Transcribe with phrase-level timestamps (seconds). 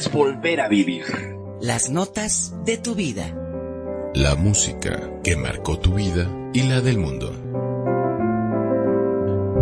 [0.00, 1.04] Es volver a vivir.
[1.60, 3.36] Las notas de tu vida.
[4.14, 7.34] La música que marcó tu vida y la del mundo.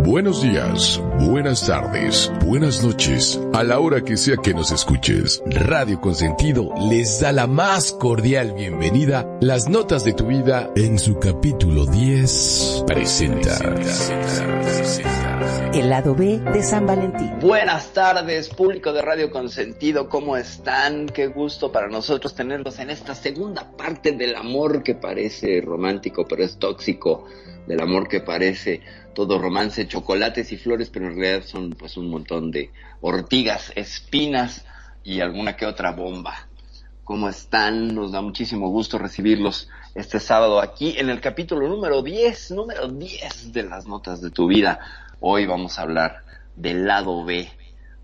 [0.09, 5.39] Buenos días, buenas tardes, buenas noches, a la hora que sea que nos escuches.
[5.45, 9.37] Radio Consentido les da la más cordial bienvenida.
[9.39, 13.55] Las notas de tu vida en su capítulo 10 presenta.
[15.75, 17.37] El lado B de San Valentín.
[17.39, 21.05] Buenas tardes, público de Radio Consentido, ¿cómo están?
[21.05, 26.43] Qué gusto para nosotros tenerlos en esta segunda parte del amor que parece romántico, pero
[26.43, 27.25] es tóxico,
[27.69, 28.81] del amor que parece
[29.13, 34.65] todo romance, chocolates y flores, pero en realidad son pues un montón de ortigas, espinas
[35.03, 36.47] y alguna que otra bomba.
[37.03, 37.93] ¿Cómo están?
[37.93, 43.53] Nos da muchísimo gusto recibirlos este sábado aquí en el capítulo número 10, número 10
[43.53, 44.79] de las notas de tu vida.
[45.19, 46.23] Hoy vamos a hablar
[46.55, 47.51] del lado B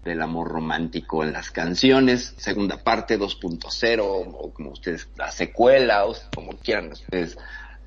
[0.04, 6.16] del amor romántico en las canciones, segunda parte 2.0 o como ustedes, la secuela o
[6.36, 7.36] como quieran ustedes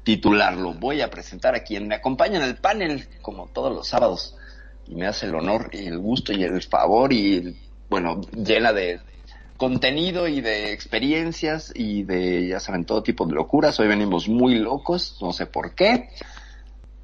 [0.09, 0.73] titularlo.
[0.73, 4.39] Voy a presentar a quien me acompaña en el panel, como todos los sábados,
[4.87, 7.59] y me hace el honor y el gusto y el favor y,
[7.91, 9.01] bueno, llena de
[9.59, 13.79] contenido y de experiencias y de, ya saben, todo tipo de locuras.
[13.81, 16.09] Hoy venimos muy locos, no sé por qué.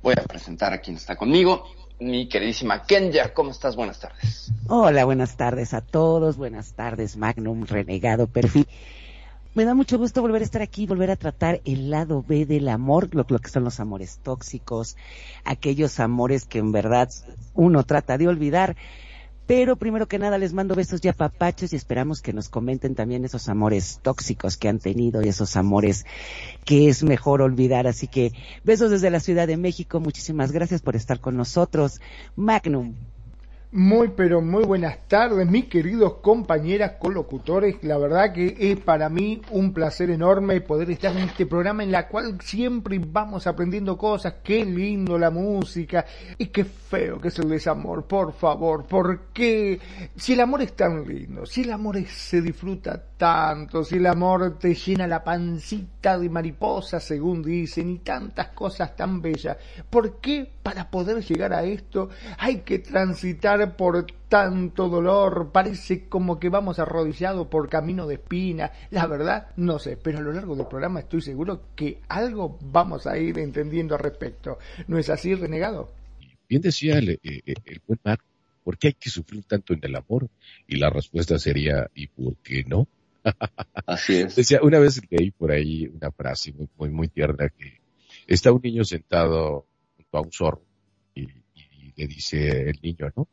[0.02, 1.66] Voy a presentar a quien está conmigo
[2.00, 3.34] mi queridísima Kenya.
[3.34, 3.76] ¿Cómo estás?
[3.76, 4.50] Buenas tardes.
[4.66, 6.38] Hola, buenas tardes a todos.
[6.38, 8.66] Buenas tardes, Magnum, Renegado, Perfil.
[9.54, 12.68] Me da mucho gusto volver a estar aquí, volver a tratar el lado B del
[12.68, 14.96] amor, lo, que son los amores tóxicos,
[15.44, 17.08] aquellos amores que en verdad
[17.54, 18.74] uno trata de olvidar.
[19.46, 23.24] Pero primero que nada les mando besos ya papachos y esperamos que nos comenten también
[23.24, 26.04] esos amores tóxicos que han tenido y esos amores
[26.64, 27.86] que es mejor olvidar.
[27.86, 28.32] Así que
[28.64, 30.00] besos desde la Ciudad de México.
[30.00, 32.00] Muchísimas gracias por estar con nosotros.
[32.34, 32.94] Magnum.
[33.76, 37.82] Muy, pero muy buenas tardes, mis queridos compañeras colocutores.
[37.82, 41.90] La verdad que es para mí un placer enorme poder estar en este programa en
[41.90, 44.34] la cual siempre vamos aprendiendo cosas.
[44.44, 46.06] Qué lindo la música
[46.38, 48.06] y qué feo que es el desamor.
[48.06, 49.80] Por favor, ¿por qué?
[50.14, 54.58] Si el amor es tan lindo, si el amor se disfruta tanto, si el amor
[54.58, 59.56] te llena la pancita de mariposa, según dicen, y tantas cosas tan bellas,
[59.88, 66.38] ¿por qué para poder llegar a esto hay que transitar por tanto dolor, parece como
[66.38, 70.54] que vamos arrodillados por camino de espina, la verdad no sé, pero a lo largo
[70.54, 74.58] del programa estoy seguro que algo vamos a ir entendiendo al respecto.
[74.86, 75.94] ¿No es así, renegado?
[76.46, 78.26] Bien decía el, el, el buen Marco,
[78.62, 80.28] ¿por qué hay que sufrir tanto en el amor?
[80.66, 82.86] Y la respuesta sería, ¿y por qué no?
[83.86, 84.36] Así es.
[84.36, 87.80] Decía, una vez leí por ahí una frase muy, muy, muy tierna que
[88.26, 90.64] está un niño sentado junto a un zorro
[91.14, 91.26] y,
[91.96, 93.28] le dice el niño, ¿no?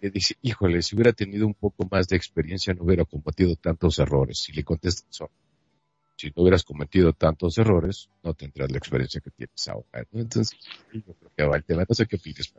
[0.00, 3.98] Le dice, híjole, si hubiera tenido un poco más de experiencia no hubiera cometido tantos
[3.98, 4.48] errores.
[4.48, 5.32] Y le contesta el zorro,
[6.16, 10.06] si no hubieras cometido tantos errores, no tendrás la experiencia que tienes ahora.
[10.12, 10.20] ¿no?
[10.20, 10.56] Entonces,
[10.92, 11.84] yo creo que va el tema.
[11.88, 12.52] No sé qué opinas.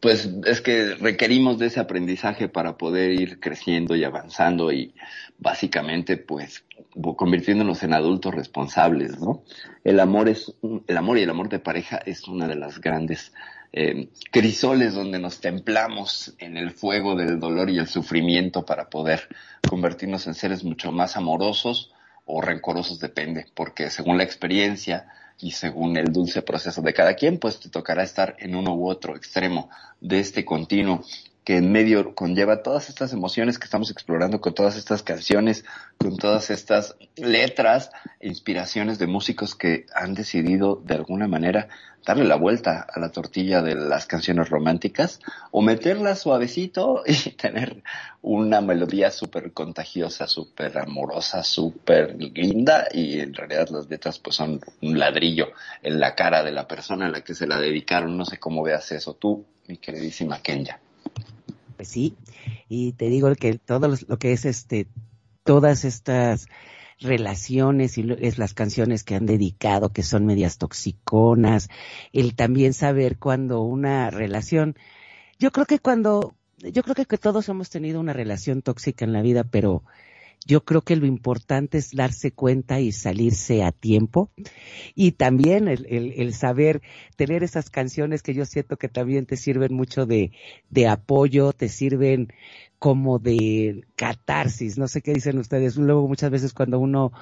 [0.00, 4.94] Pues es que requerimos de ese aprendizaje para poder ir creciendo y avanzando y
[5.38, 6.64] básicamente pues
[7.16, 9.42] convirtiéndonos en adultos responsables, ¿no?
[9.84, 10.54] El amor es
[10.86, 13.32] el amor y el amor de pareja es una de las grandes
[13.72, 19.28] eh, crisoles donde nos templamos en el fuego del dolor y el sufrimiento para poder
[19.68, 21.92] convertirnos en seres mucho más amorosos
[22.24, 25.08] o rencorosos depende, porque según la experiencia
[25.40, 28.88] y según el dulce proceso de cada quien, pues te tocará estar en uno u
[28.88, 29.70] otro extremo
[30.00, 31.04] de este continuo
[31.48, 35.64] que en medio conlleva todas estas emociones que estamos explorando con todas estas canciones,
[35.96, 37.90] con todas estas letras,
[38.20, 41.68] inspiraciones de músicos que han decidido de alguna manera
[42.04, 47.82] darle la vuelta a la tortilla de las canciones románticas o meterla suavecito y tener
[48.20, 54.60] una melodía súper contagiosa, súper amorosa, súper linda y en realidad las letras pues son
[54.82, 55.52] un ladrillo
[55.82, 58.18] en la cara de la persona a la que se la dedicaron.
[58.18, 60.78] No sé cómo veas eso tú, mi queridísima Kenya.
[61.78, 62.16] Pues sí,
[62.68, 64.88] y te digo que todo lo que es este,
[65.44, 66.48] todas estas
[66.98, 71.68] relaciones y es las canciones que han dedicado, que son medias toxiconas,
[72.12, 74.74] el también saber cuando una relación,
[75.38, 79.22] yo creo que cuando, yo creo que todos hemos tenido una relación tóxica en la
[79.22, 79.84] vida, pero
[80.46, 84.30] yo creo que lo importante es darse cuenta y salirse a tiempo.
[84.94, 86.80] Y también el, el, saber
[87.16, 90.32] tener esas canciones que yo siento que también te sirven mucho de,
[90.70, 92.32] de apoyo, te sirven
[92.78, 95.76] como de catarsis, no sé qué dicen ustedes.
[95.76, 97.12] Luego muchas veces cuando uno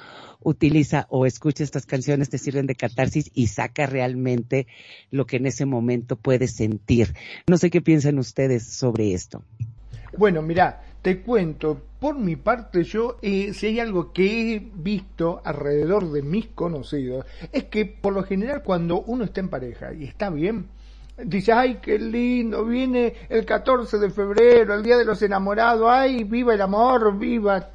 [0.40, 4.66] utiliza o escucha estas canciones te sirven de catarsis y saca realmente
[5.10, 7.14] lo que en ese momento puedes sentir.
[7.48, 9.42] No sé qué piensan ustedes sobre esto.
[10.16, 15.42] Bueno, mira, te cuento, por mi parte yo, eh, si hay algo que he visto
[15.44, 20.04] alrededor de mis conocidos, es que por lo general cuando uno está en pareja y
[20.04, 20.68] está bien,
[21.22, 26.24] dice, ay, qué lindo, viene el 14 de febrero, el Día de los Enamorados, ay,
[26.24, 27.68] viva el amor, viva.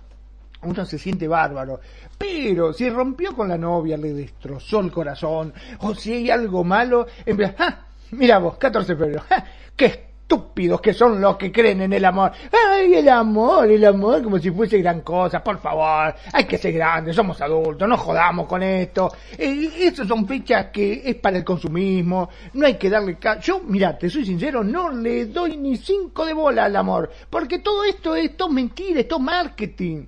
[0.64, 1.80] Uno se siente bárbaro.
[2.18, 7.06] Pero si rompió con la novia, le destrozó el corazón, o si hay algo malo,
[7.26, 7.86] en vez, ¡ah!
[8.12, 9.44] Mira vos, 14 de febrero, ¡ah!
[9.76, 12.32] ¡Qué estúpidos que son los que creen en el amor.
[12.52, 16.74] Ay, el amor, el amor, como si fuese gran cosa, por favor, hay que ser
[16.74, 19.12] grandes, somos adultos, no jodamos con esto.
[19.38, 23.18] Eh, esas son fechas que es para el consumismo, no hay que darle...
[23.42, 27.60] Yo, mira, te soy sincero, no le doy ni cinco de bola al amor, porque
[27.60, 30.06] todo esto es mentira, es todo marketing.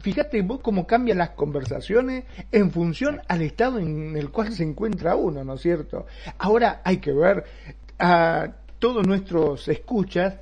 [0.00, 5.14] Fíjate vos cómo cambian las conversaciones en función al estado en el cual se encuentra
[5.14, 6.06] uno, ¿no es cierto?
[6.38, 7.44] Ahora hay que ver...
[7.98, 8.48] a
[8.82, 10.34] todos nuestros escuchas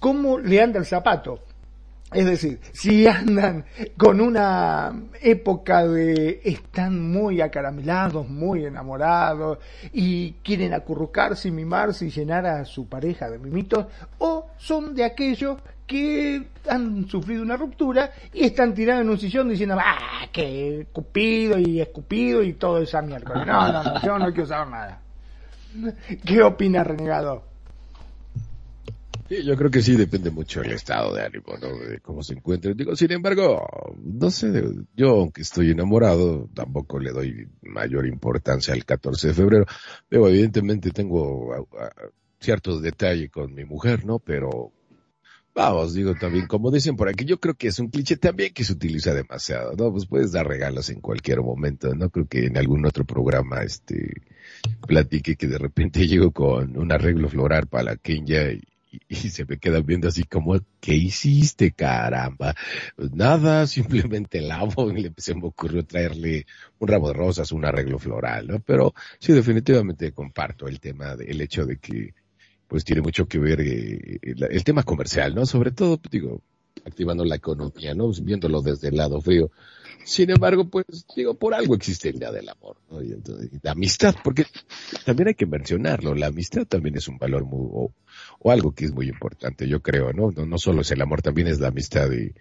[0.00, 1.40] cómo le anda el zapato.
[2.10, 3.66] Es decir, si andan
[3.98, 9.58] con una época de están muy acaramelados, muy enamorados
[9.92, 13.84] y quieren acurrucarse y mimarse y llenar a su pareja de mimitos,
[14.16, 19.50] o son de aquellos que han sufrido una ruptura y están tirados en un sillón
[19.50, 23.44] diciendo, ah, que cupido y escupido y todo esa mierda.
[23.44, 25.02] No, no, no, yo no quiero saber nada.
[26.24, 27.48] ¿Qué opina Renegado?
[29.28, 31.76] Sí, yo creo que sí depende mucho del estado de ánimo, ¿no?
[31.76, 32.72] De cómo se encuentre.
[32.74, 33.62] Digo, sin embargo,
[34.02, 34.50] no sé,
[34.96, 39.66] yo aunque estoy enamorado, tampoco le doy mayor importancia al 14 de febrero.
[40.10, 41.68] Digo, evidentemente tengo
[42.40, 44.18] ciertos detalles con mi mujer, ¿no?
[44.18, 44.72] Pero
[45.54, 48.64] vamos, digo también, como dicen por aquí, yo creo que es un cliché también que
[48.64, 49.92] se utiliza demasiado, ¿no?
[49.92, 52.08] Pues puedes dar regalos en cualquier momento, ¿no?
[52.08, 54.22] Creo que en algún otro programa, este,
[54.86, 59.44] platique que de repente llego con un arreglo floral para la Kenya y y, se
[59.44, 62.54] me quedan viendo así como, ¿qué hiciste, caramba?
[62.96, 63.66] Pues nada,
[64.12, 66.46] simplemente lavo y se me ocurrió traerle
[66.78, 68.60] un ramo de rosas, un arreglo floral, ¿no?
[68.60, 72.14] Pero sí, definitivamente comparto el tema, del hecho de que,
[72.66, 75.46] pues tiene mucho que ver eh, el, tema comercial, ¿no?
[75.46, 76.42] Sobre todo, digo,
[76.84, 78.10] activando la economía, ¿no?
[78.22, 79.50] Viéndolo desde el lado frío.
[80.04, 80.84] Sin embargo, pues
[81.14, 83.02] digo, por algo existe el Día del Amor, ¿no?
[83.02, 84.46] Y entonces, la amistad, porque
[85.04, 87.68] también hay que mencionarlo, la amistad también es un valor muy,
[88.40, 90.30] o, algo que es muy importante, yo creo, ¿no?
[90.30, 90.46] ¿no?
[90.46, 92.32] No solo es el amor, también es la amistad y,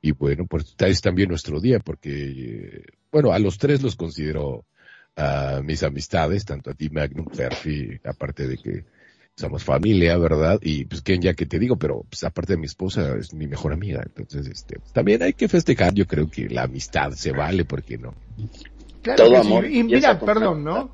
[0.00, 4.64] y bueno, pues es también nuestro día, porque, bueno, a los tres los considero
[5.62, 8.84] mis amistades, tanto a ti, Magnum, Ferfi, aparte de que
[9.42, 10.58] somos familia, ¿verdad?
[10.62, 13.46] Y pues Ken ya que te digo, pero pues aparte de mi esposa es mi
[13.46, 17.64] mejor amiga, entonces este también hay que festejar, yo creo que la amistad se vale,
[17.64, 18.14] ¿por qué no?
[19.02, 19.66] Claro Todo amor.
[19.66, 20.92] Y, mira, perdón, ¿no?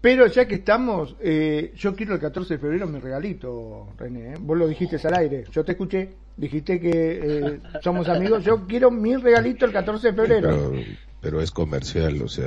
[0.00, 4.32] Pero ya que estamos, eh, yo quiero el 14 de febrero mi regalito, René.
[4.32, 4.36] ¿eh?
[4.40, 6.90] Vos lo dijiste al aire, yo te escuché, dijiste que
[7.22, 8.42] eh, somos amigos.
[8.42, 10.82] Yo quiero mi regalito el 14 de febrero pero
[11.22, 12.46] es comercial, o sea...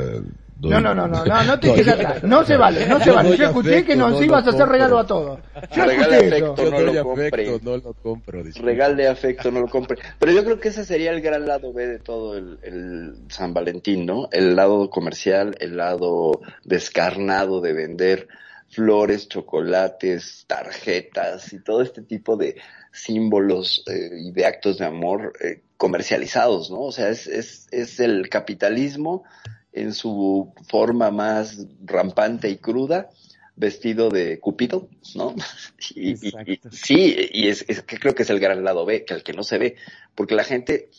[0.62, 3.36] No, no, no, no, no, no te atrás, no se vale, no se vale.
[3.36, 5.40] Yo escuché que nos ibas a hacer regalo a todos.
[5.76, 7.60] Yo Regal de afecto, no lo compre.
[7.62, 8.44] No lo compro.
[8.44, 9.98] Regal de afecto, no lo compre.
[10.20, 13.54] Pero yo creo que ese sería el gran lado B de todo el, el San
[13.54, 14.30] Valentín, ¿no?
[14.32, 18.28] El lado comercial, el lado descarnado de vender
[18.70, 22.56] flores, chocolates, tarjetas y todo este tipo de
[22.92, 26.82] símbolos eh, y de actos de amor eh, comercializados, ¿no?
[26.82, 29.24] O sea, es, es, es el capitalismo
[29.72, 33.10] en su forma más rampante y cruda,
[33.56, 35.36] vestido de Cupido, ¿no?
[35.96, 39.24] Y, sí, y es, es, que creo que es el gran lado B, que el
[39.24, 39.76] que no se ve,
[40.16, 40.90] porque la gente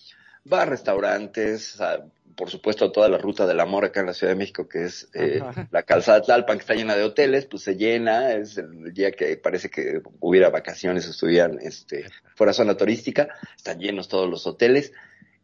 [0.50, 2.04] va a restaurantes, a
[2.36, 5.08] por supuesto, toda la ruta del amor acá en la Ciudad de México, que es
[5.14, 9.12] eh, la calzada Tlalpan, que está llena de hoteles, pues se llena, es el día
[9.12, 14.92] que parece que hubiera vacaciones, estuvieran este, fuera zona turística, están llenos todos los hoteles,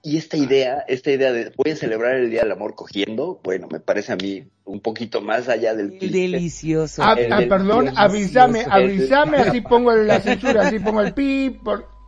[0.03, 3.69] Y esta idea, esta idea de voy a celebrar el Día del Amor cogiendo, bueno,
[3.71, 7.03] me parece a mí un poquito más allá del Delicioso.
[7.03, 12.00] Ah, ah perdón, avísame, avísame, así pongo la censura, así pongo el pi, por...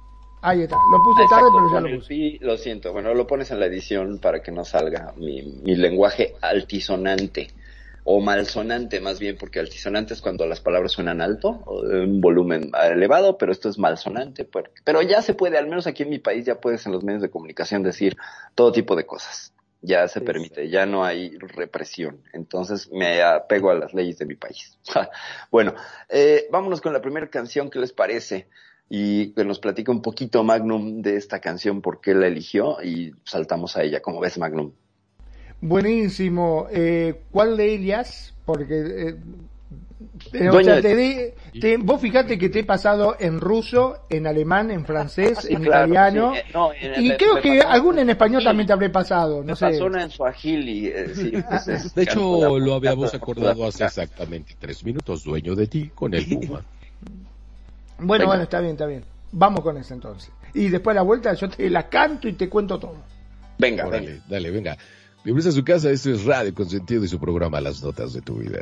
[0.42, 2.38] Ahí está, lo puse tarde, pero ya lo puse.
[2.40, 6.34] lo siento, bueno, lo pones en la edición para que no salga mi, mi lenguaje
[6.40, 7.48] altisonante
[8.04, 13.38] o malsonante más bien, porque altisonante es cuando las palabras suenan alto, un volumen elevado,
[13.38, 14.48] pero esto es malsonante.
[14.84, 17.22] Pero ya se puede, al menos aquí en mi país, ya puedes en los medios
[17.22, 18.16] de comunicación decir
[18.54, 19.52] todo tipo de cosas.
[19.84, 22.22] Ya se permite, ya no hay represión.
[22.32, 24.78] Entonces me apego a las leyes de mi país.
[25.50, 25.74] bueno,
[26.08, 28.48] eh, vámonos con la primera canción, ¿qué les parece?
[28.94, 33.14] Y que nos platica un poquito Magnum de esta canción, por qué la eligió, y
[33.24, 34.02] saltamos a ella.
[34.02, 34.70] como ves, Magnum?
[35.62, 36.66] Buenísimo.
[36.70, 38.34] Eh, ¿Cuál de ellas?
[38.44, 38.74] Porque...
[38.74, 39.16] Eh,
[40.34, 45.46] eh, te, vos fíjate que te he pasado en ruso, en alemán, en francés, ah,
[45.48, 46.34] en italiano.
[46.98, 49.42] y creo que algún en español también te habré pasado.
[49.42, 49.70] No sé.
[49.70, 50.92] pasó una en suajili.
[51.48, 55.24] Pues, de hecho, lo habíamos acordado hace exactamente tres minutos.
[55.24, 56.62] Dueño de ti con el Puma.
[58.02, 59.04] Bueno, bueno, está bien, está bien.
[59.32, 60.30] Vamos con eso entonces.
[60.54, 62.96] Y después de la vuelta yo te la canto y te cuento todo.
[63.58, 64.76] Venga, dale, dale, venga.
[65.24, 68.36] Bienvenidos a su casa, esto es Radio Consentido y su programa Las Notas de tu
[68.36, 68.58] Vida.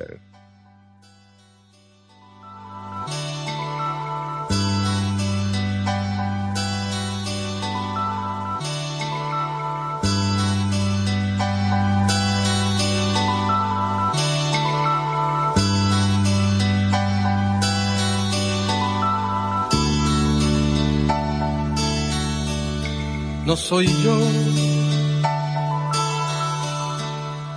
[23.50, 24.16] No soy yo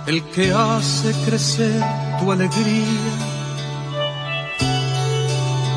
[0.08, 1.80] el que hace crecer
[2.18, 3.12] tu alegría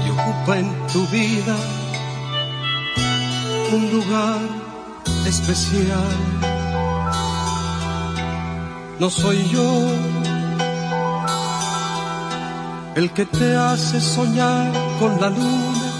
[0.03, 1.55] y ocupa en tu vida
[3.71, 4.39] un lugar
[5.27, 6.15] especial.
[8.99, 9.71] No soy yo
[12.95, 15.91] el que te hace soñar con la luna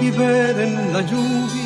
[0.00, 1.65] y ver en la lluvia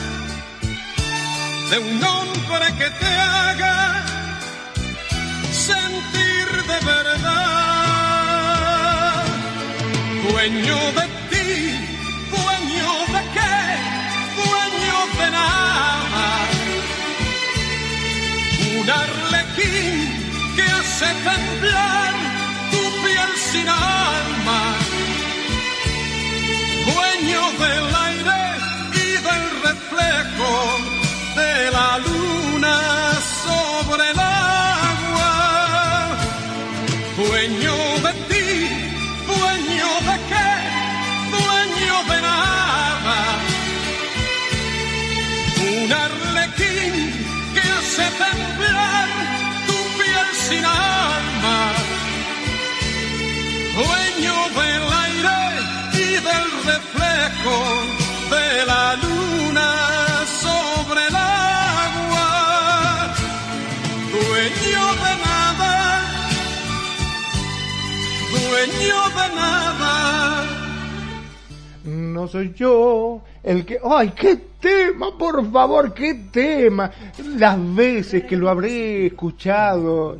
[1.71, 4.03] de un hombre que te haga
[5.53, 7.23] sentir de verdad.
[10.27, 11.49] Dueño de ti,
[12.35, 13.57] dueño de qué,
[14.41, 16.27] dueño de nada.
[18.79, 19.95] Un arlequín
[20.57, 22.13] que hace temblar
[22.71, 24.61] tu piel sin alma.
[26.91, 28.41] Dueño del aire
[29.03, 31.00] y del reflejo
[31.41, 32.75] de la luna
[33.43, 34.20] sobre el
[72.21, 73.79] No soy yo el que...
[73.83, 75.17] ¡Ay, qué tema!
[75.17, 76.91] Por favor, qué tema.
[77.35, 80.15] Las veces que lo habré escuchado.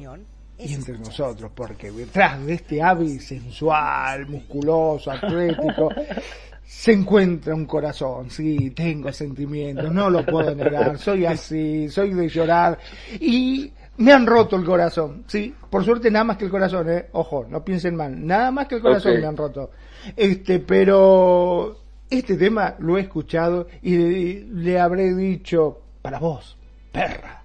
[0.57, 5.89] Y entre nosotros, porque detrás de este ave sensual, musculoso, atlético,
[6.65, 12.29] se encuentra un corazón, sí, tengo sentimientos, no lo puedo negar, soy así, soy de
[12.29, 12.79] llorar
[13.19, 17.07] y me han roto el corazón, sí, por suerte nada más que el corazón, eh,
[17.11, 19.71] ojo, no piensen mal, nada más que el corazón me han roto.
[20.15, 21.80] Este, pero
[22.11, 26.57] este tema lo he escuchado y le, habré dicho para vos,
[26.91, 27.41] perra,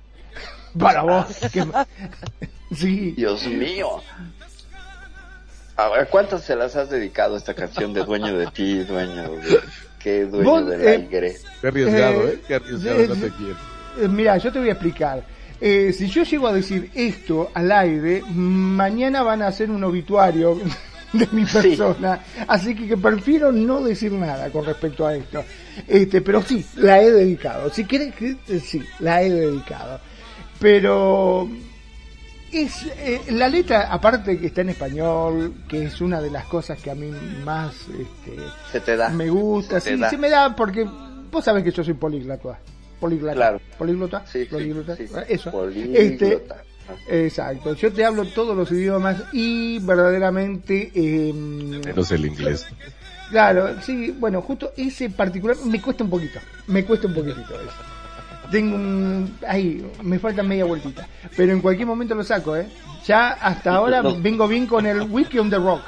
[0.78, 1.26] para vos,
[2.75, 3.12] sí.
[3.12, 4.02] Dios mío.
[5.76, 9.30] A ver, ¿cuántas se las has dedicado a esta canción de Dueño de ti, dueño
[9.30, 9.61] de...
[9.99, 11.37] ¿Qué dueño del eh, aire?
[11.61, 12.40] Qué arriesgado, ¿eh?
[12.46, 13.56] Qué arriesgado, no te quiero.
[14.00, 15.23] Eh, mira, yo te voy a explicar
[15.61, 20.61] eh, si yo llego a decir esto al aire, mañana van a hacer un obituario
[21.12, 25.44] de mi persona, así que, que prefiero no decir nada con respecto a esto.
[25.86, 27.70] Este, pero sí, la he dedicado.
[27.70, 30.00] Si quieres, que- sí, la he dedicado.
[30.58, 31.48] Pero
[32.52, 36.80] es eh, la letra, aparte que está en español, que es una de las cosas
[36.80, 37.10] que a mí
[37.44, 38.36] más este,
[38.72, 39.08] Se te da.
[39.10, 40.08] me gusta, Se sí, da.
[40.10, 40.84] se me da porque
[41.30, 42.58] vos sabés que yo soy políglota.
[42.98, 43.34] Políglota.
[43.34, 43.60] Claro.
[43.76, 44.25] Políglota.
[44.26, 44.96] Sí, políglota.
[44.96, 45.04] sí.
[45.28, 45.50] Eso.
[45.50, 45.98] Políglota.
[46.00, 46.42] Este,
[47.09, 47.75] exacto.
[47.75, 52.66] Yo te hablo todos los idiomas y verdaderamente eh, Menos el inglés.
[53.31, 56.38] Claro, sí, bueno, justo ese particular me cuesta un poquito,
[56.69, 57.73] me cuesta un poquitito eso.
[58.50, 59.37] Tengo un...
[59.49, 62.69] ahí, me falta media vueltita, pero en cualquier momento lo saco, ¿eh?
[63.05, 64.21] Ya hasta ahora No.
[64.21, 65.83] vengo bien con el Wiki on the Rock.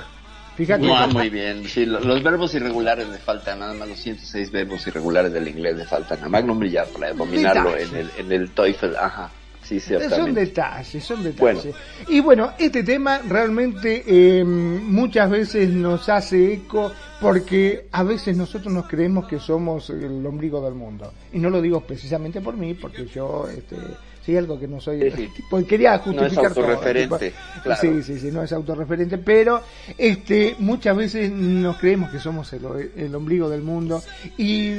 [0.57, 0.85] Fíjate.
[0.85, 1.65] No, muy bien.
[1.69, 5.77] Sí, lo- los verbos irregulares le faltan, nada más los 106 verbos irregulares del inglés
[5.77, 8.97] le faltan a Magnum Brillar para dominarlo en el, en el TOEFL.
[8.97, 9.31] Ajá,
[9.69, 10.41] sí, Son ciertamente.
[10.41, 11.63] detalles, son detalles.
[11.65, 11.79] Bueno.
[12.09, 18.73] Y bueno, este tema realmente eh, muchas veces nos hace eco porque a veces nosotros
[18.73, 21.13] nos creemos que somos el ombligo del mundo.
[21.33, 23.77] Y no lo digo precisamente por mí, porque yo, este,
[24.25, 25.65] sí, algo que no soy, Sí, sí.
[25.65, 27.81] quería justificar todo, autorreferente, tipo, claro.
[27.81, 29.61] Sí, sí, sí, no es autorreferente, pero
[29.97, 32.63] este, muchas veces nos creemos que somos el,
[32.97, 34.01] el ombligo del mundo
[34.37, 34.71] y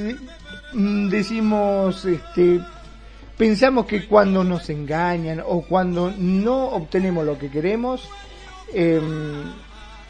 [0.74, 2.62] mm, decimos, este,
[3.40, 8.10] pensamos que cuando nos engañan o cuando no obtenemos lo que queremos,
[8.74, 9.46] em,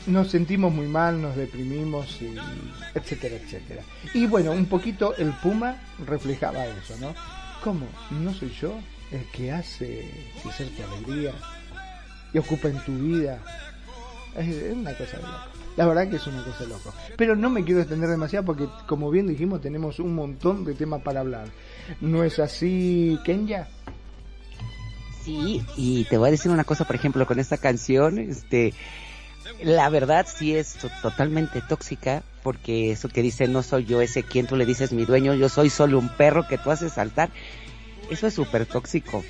[0.07, 2.35] nos sentimos muy mal, nos deprimimos, y
[2.95, 3.83] etcétera, etcétera.
[4.15, 5.75] Y bueno, un poquito el Puma
[6.07, 7.13] reflejaba eso, ¿no?
[7.63, 7.85] ¿Cómo?
[8.09, 8.73] ¿No soy yo
[9.11, 10.09] el que hace
[10.41, 11.31] crecer tu alegría
[12.33, 13.39] y ocupa en tu vida?
[14.35, 15.59] Es una cosa de loco.
[15.77, 16.93] La verdad que es una cosa de loco.
[17.15, 21.03] Pero no me quiero extender demasiado porque, como bien dijimos, tenemos un montón de temas
[21.03, 21.45] para hablar.
[22.01, 23.67] ¿No es así, Kenya?
[25.23, 28.73] Sí, y te voy a decir una cosa, por ejemplo, con esta canción, este,
[29.61, 34.23] la verdad sí es to- totalmente tóxica, porque eso que dice no soy yo ese
[34.23, 37.29] quien tú le dices mi dueño, yo soy solo un perro que tú haces saltar,
[38.09, 39.23] eso es súper tóxico.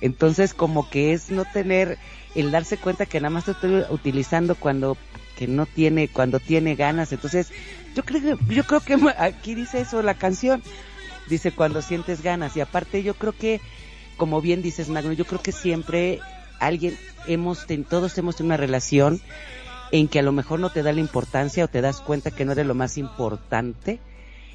[0.00, 1.98] Entonces como que es no tener,
[2.34, 4.96] el darse cuenta que nada más te estoy utilizando cuando
[5.36, 7.48] que no tiene, cuando tiene ganas, entonces
[7.94, 10.62] yo creo que, yo creo que aquí dice eso la canción,
[11.28, 13.60] dice cuando sientes ganas, y aparte yo creo que
[14.16, 16.20] como bien dices Magno, yo creo que siempre
[16.58, 19.20] alguien hemos ten- todos hemos tenido una relación
[19.92, 22.44] en que a lo mejor no te da la importancia o te das cuenta que
[22.44, 24.00] no eres lo más importante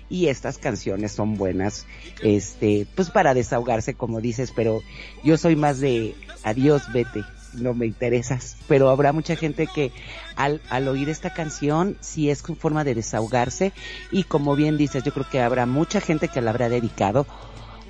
[0.09, 1.85] y estas canciones son buenas
[2.21, 4.83] este pues para desahogarse como dices pero
[5.23, 7.23] yo soy más de adiós vete
[7.55, 9.91] no me interesas pero habrá mucha gente que
[10.35, 13.71] al, al oír esta canción sí es con forma de desahogarse
[14.11, 17.25] y como bien dices yo creo que habrá mucha gente que la habrá dedicado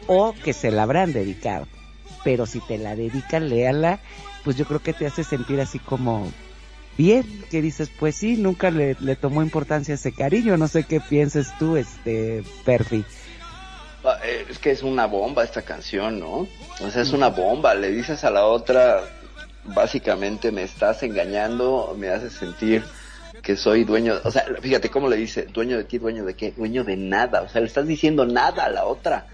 [0.08, 1.68] o que se la habrán dedicado.
[2.24, 4.00] Pero si te la dedican, léala,
[4.44, 6.32] pues yo creo que te hace sentir así como
[6.98, 11.00] bien, que dices, pues sí, nunca le, le tomó importancia ese cariño, no sé qué
[11.00, 13.04] pienses tú, este, Perfi.
[14.06, 16.48] Ah, eh, Es que es una bomba esta canción, ¿no?
[16.82, 17.74] O sea, es una bomba.
[17.74, 19.02] Le dices a la otra,
[19.66, 22.84] básicamente me estás engañando, me haces sentir
[23.42, 24.16] que soy dueño.
[24.24, 27.42] O sea, fíjate cómo le dice, dueño de ti, dueño de qué, dueño de nada.
[27.42, 29.26] O sea, le estás diciendo nada a la otra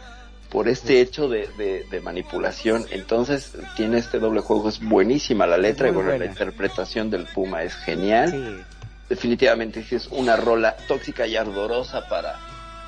[0.49, 2.85] por este hecho de, de, de manipulación.
[2.91, 4.69] Entonces, tiene este doble juego.
[4.69, 6.31] Es buenísima la letra y bueno, la buena.
[6.31, 8.63] interpretación del Puma es genial Sí.
[9.09, 12.35] definitivamente sí es una rola tóxica y ardorosa para,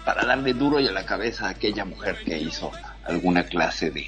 [0.05, 2.71] para darle duro y a la cabeza a aquella mujer que hizo
[3.05, 4.07] alguna clase de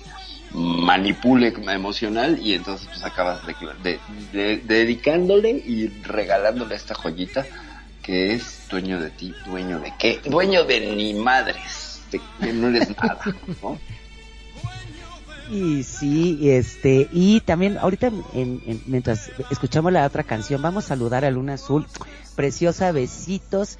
[0.54, 4.00] manipule emocional y entonces pues acabas de, de-
[4.32, 7.46] de- dedicándole y regalándole esta joyita
[8.04, 12.68] que es dueño de ti, dueño de qué, dueño de ni madres, de que no
[12.68, 13.20] eres nada.
[15.52, 20.88] Y sí, este, y también ahorita en- en- mientras escuchamos la otra canción, vamos a
[20.90, 21.86] saludar a Luna Azul,
[22.36, 23.78] preciosa, besitos,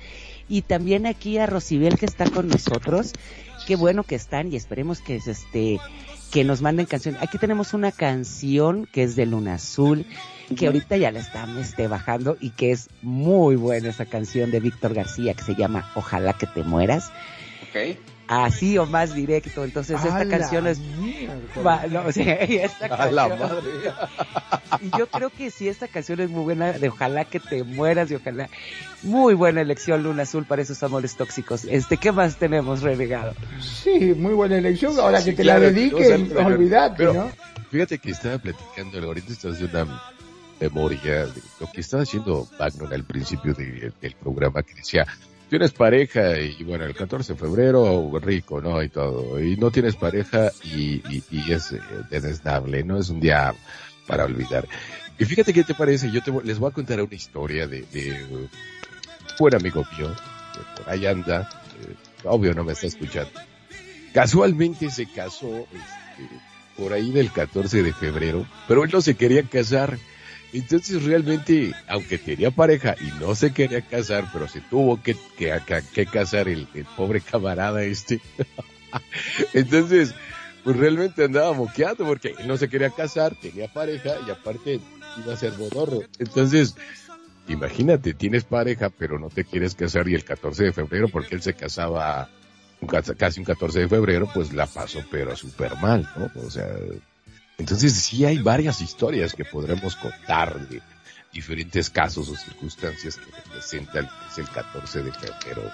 [0.50, 3.14] y también aquí a Rosibel que está con nosotros,
[3.66, 5.80] qué bueno que están y esperemos que es este,
[6.32, 7.18] que nos manden canción.
[7.22, 10.06] Aquí tenemos una canción que es de Luna Azul,
[10.58, 14.60] que ahorita ya la están este, bajando y que es muy buena esa canción de
[14.60, 17.12] Víctor García que se llama Ojalá que te mueras.
[17.70, 17.98] ¿Ok?
[18.34, 20.80] Así o más directo, entonces A esta la canción es.
[21.66, 23.70] Va, no, esta A la madre.
[24.82, 28.10] Y yo creo que sí, esta canción es muy buena, de ojalá que te mueras
[28.12, 28.50] y ojalá.
[29.04, 31.66] Muy buena elección, Luna Azul, para esos amores tóxicos.
[31.66, 33.34] Este, ¿qué más tenemos, renegado?
[33.62, 34.98] Sí, muy buena elección.
[35.00, 37.32] Ahora Sí, que te claro, la dediquen, pero- olvídate, pero- ¿no?
[37.70, 40.02] Fíjate que estaba platicando, ahorita estás haciendo una
[40.60, 45.06] memoria de lo que estaba haciendo Magnum al principio de- del programa que decía,
[45.54, 48.82] tienes pareja y bueno, el 14 de febrero rico, ¿no?
[48.82, 49.40] Y todo.
[49.40, 52.98] Y no tienes pareja y, y, es eh, desnable, ¿no?
[52.98, 53.54] Es un día
[54.08, 54.68] para olvidar.
[55.20, 58.26] Y fíjate qué te parece, yo te, les voy a contar una historia de, de
[58.32, 58.50] un
[59.38, 60.12] buen amigo mío,
[60.54, 61.48] que por ahí anda,
[61.88, 63.40] eh, obvio no me está escuchando.
[64.12, 66.30] Casualmente se casó este,
[66.76, 70.00] por ahí del 14 de febrero, pero él no se quería casar.
[70.54, 75.60] Entonces realmente, aunque tenía pareja y no se quería casar, pero se tuvo que, que,
[75.94, 78.22] que casar el, pobre camarada este.
[79.54, 80.14] Entonces,
[80.64, 84.80] pues realmente andaba moqueando porque no se quería casar, tenía pareja y aparte
[85.24, 86.04] iba a ser bodorro.
[86.20, 86.76] Entonces,
[87.48, 91.42] imagínate, tienes pareja pero no te quieres casar y el 14 de febrero, porque él
[91.42, 92.30] se casaba
[93.18, 96.30] casi un 14 de febrero, pues la pasó pero súper mal, ¿no?
[96.46, 96.70] O sea,
[97.58, 100.82] entonces sí hay varias historias que podremos contar de
[101.32, 105.72] diferentes casos o circunstancias que representa el, el 14 de febrero.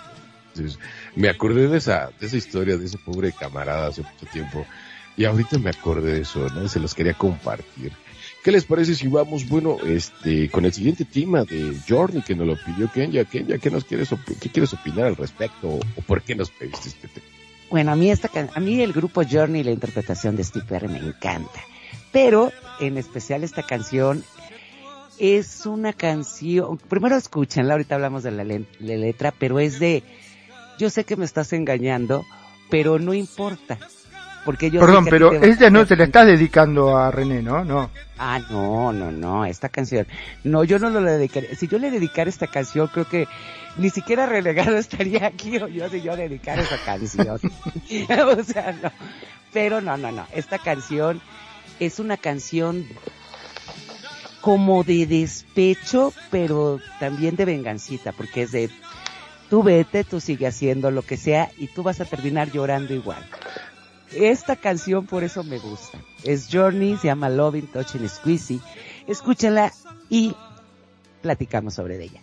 [0.54, 0.80] Entonces,
[1.15, 4.65] me acordé de esa, de esa historia, de ese pobre camarada hace mucho tiempo,
[5.15, 6.68] y ahorita me acordé de eso, ¿no?
[6.68, 7.92] Se los quería compartir.
[8.44, 12.48] ¿Qué les parece si vamos, bueno, este, con el siguiente tema de Journey que nos
[12.48, 13.26] lo pidió Kenya?
[13.26, 15.68] Kenya, ¿qué nos quieres, qué quieres opinar al respecto?
[15.68, 17.38] ¿O por qué nos pediste este tema?
[17.70, 20.98] Bueno, a mí esta, a mí el grupo Journey, la interpretación de Steve Perry me
[20.98, 21.60] encanta.
[22.12, 24.24] Pero, en especial esta canción,
[25.20, 30.04] es una canción, primero escúchenla, ahorita hablamos de la, la letra, pero es de,
[30.80, 32.26] yo sé que me estás engañando,
[32.70, 33.78] pero no importa.
[34.46, 37.66] Porque yo Perdón, pero ella no se la estás dedicando a René, ¿no?
[37.66, 37.90] No.
[38.18, 40.08] Ah, no, no, no, esta canción.
[40.44, 41.54] No, yo no lo dedicaría.
[41.56, 43.28] Si yo le dedicara esta canción, creo que
[43.80, 47.39] ni siquiera relegado estaría aquí o yo si yo dedicar esa canción.
[48.38, 48.92] o sea, no.
[49.52, 50.28] Pero no, no, no.
[50.34, 51.22] Esta canción
[51.80, 52.86] es una canción
[54.42, 58.70] como de despecho, pero también de vengancita, porque es de
[59.50, 63.26] tú vete, tú sigue haciendo lo que sea y tú vas a terminar llorando igual.
[64.13, 66.00] Esta canción por eso me gusta.
[66.24, 68.60] Es Journey, se llama Loving, Touching, Squeezy.
[69.08, 69.72] Escúchenla
[70.10, 70.36] y
[71.22, 72.22] platicamos sobre ella.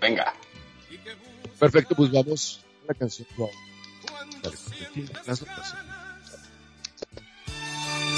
[0.00, 0.32] Venga.
[1.58, 3.26] Perfecto, pues vamos a la canción.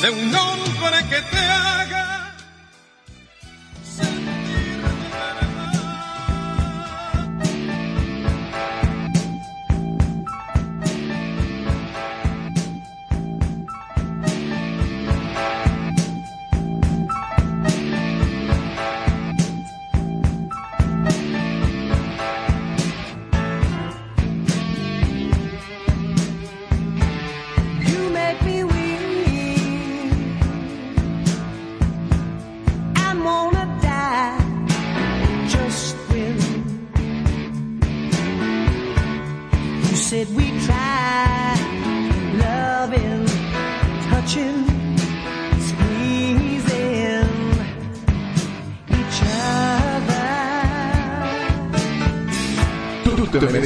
[0.02, 2.36] De un hombre que te haga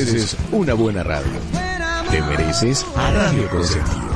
[0.04, 1.32] mereces una buena radio.
[2.10, 4.13] Te mereces a Radio Consentido.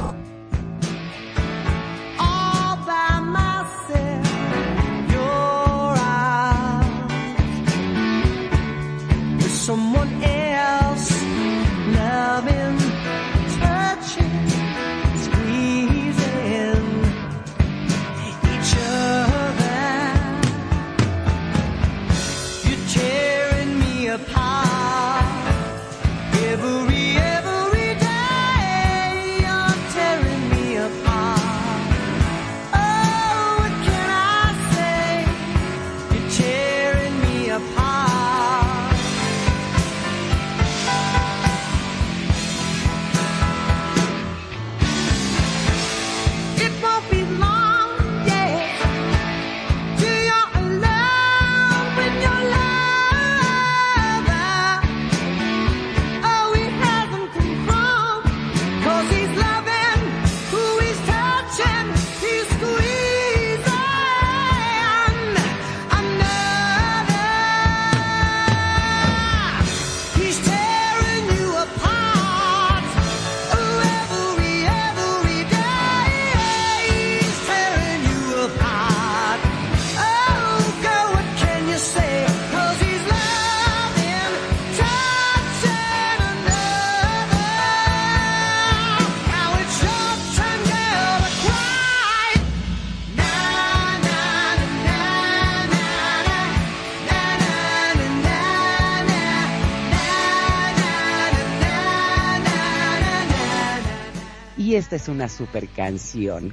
[104.99, 106.53] Es una super canción.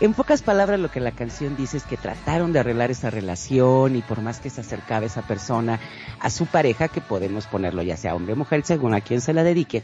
[0.00, 3.96] En pocas palabras, lo que la canción dice es que trataron de arreglar esa relación
[3.96, 5.80] y por más que se acercaba esa persona
[6.20, 9.32] a su pareja, que podemos ponerlo ya sea hombre o mujer, según a quien se
[9.32, 9.82] la dedique,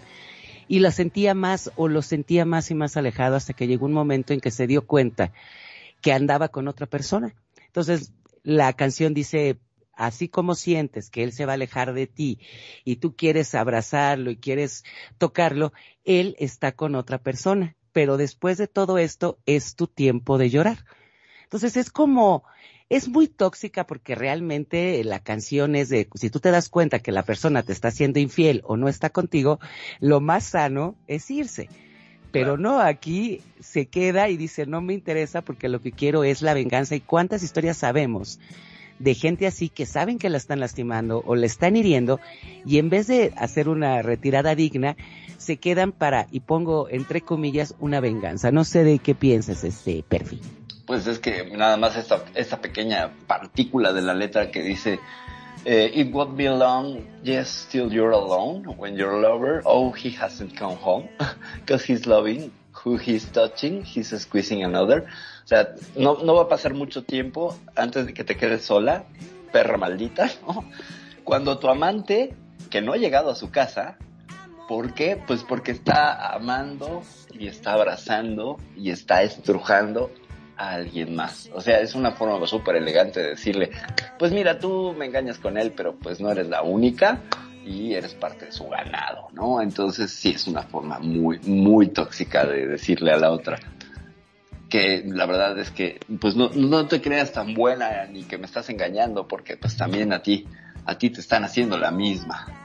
[0.68, 3.92] y la sentía más o lo sentía más y más alejado hasta que llegó un
[3.92, 5.32] momento en que se dio cuenta
[6.02, 7.34] que andaba con otra persona.
[7.66, 8.12] Entonces,
[8.42, 9.58] la canción dice,
[9.94, 12.38] así como sientes que él se va a alejar de ti
[12.84, 14.84] y tú quieres abrazarlo y quieres
[15.16, 15.72] tocarlo,
[16.04, 17.74] él está con otra persona.
[17.94, 20.84] Pero después de todo esto es tu tiempo de llorar.
[21.44, 22.44] Entonces es como,
[22.90, 27.12] es muy tóxica porque realmente la canción es de, si tú te das cuenta que
[27.12, 29.60] la persona te está siendo infiel o no está contigo,
[30.00, 31.68] lo más sano es irse.
[32.32, 36.42] Pero no, aquí se queda y dice, no me interesa porque lo que quiero es
[36.42, 36.96] la venganza.
[36.96, 38.40] ¿Y cuántas historias sabemos
[38.98, 42.20] de gente así que saben que la están lastimando o la están hiriendo
[42.64, 44.96] y en vez de hacer una retirada digna,
[45.44, 48.50] se quedan para, y pongo entre comillas, una venganza.
[48.50, 50.40] No sé de qué piensas, este perfil.
[50.86, 55.00] Pues es que nada más esta, esta pequeña partícula de la letra que dice
[55.64, 60.58] eh, It won't be long, yes, still you're alone when your lover, oh, he hasn't
[60.58, 61.08] come home
[61.60, 62.50] because he's loving
[62.84, 65.06] who he's touching, he's squeezing another.
[65.44, 69.04] O sea, no, no va a pasar mucho tiempo antes de que te quedes sola,
[69.52, 70.30] perra maldita.
[71.24, 72.34] Cuando tu amante,
[72.70, 73.96] que no ha llegado a su casa,
[74.68, 75.20] ¿por qué?
[75.26, 80.10] Pues porque está amando y está abrazando y está estrujando
[80.56, 81.50] a alguien más.
[81.54, 83.70] O sea, es una forma súper elegante de decirle,
[84.18, 87.20] pues mira, tú me engañas con él, pero pues no eres la única
[87.64, 89.60] y eres parte de su ganado, ¿no?
[89.60, 93.58] Entonces sí es una forma muy, muy tóxica de decirle a la otra
[94.68, 98.46] que la verdad es que pues no, no te creas tan buena ni que me
[98.46, 100.48] estás engañando porque pues también a ti,
[100.84, 102.63] a ti te están haciendo la misma.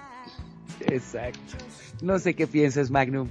[0.82, 1.40] Exacto.
[2.02, 3.28] No sé qué piensas, Magnum.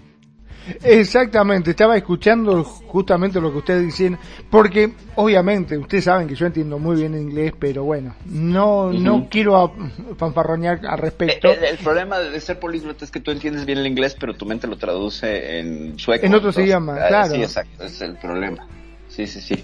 [0.82, 4.18] Exactamente, estaba escuchando justamente lo que ustedes dicen,
[4.50, 9.56] porque obviamente ustedes saben que yo entiendo muy bien inglés, pero bueno, no no quiero
[9.56, 9.72] a-
[10.18, 11.50] fanfarronear al respecto.
[11.52, 14.44] El, el problema de ser políglota es que tú entiendes bien el inglés, pero tu
[14.44, 16.26] mente lo traduce en sueco.
[16.26, 17.34] En otros idiomas, ah, claro.
[17.34, 18.66] Sí, exacto, es el problema.
[19.08, 19.54] Sí, sí, sí.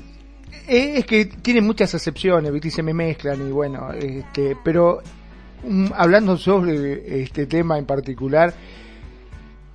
[0.66, 2.68] Eh, es que tiene muchas excepciones, ¿viste?
[2.68, 5.03] y se me mezclan y bueno, este, pero
[5.95, 8.55] hablando sobre este tema en particular,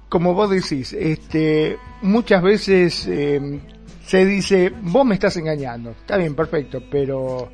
[0.10, 3.60] como vos decís, este, muchas veces eh,
[4.06, 7.52] se dice, vos me estás engañando, está bien, perfecto, pero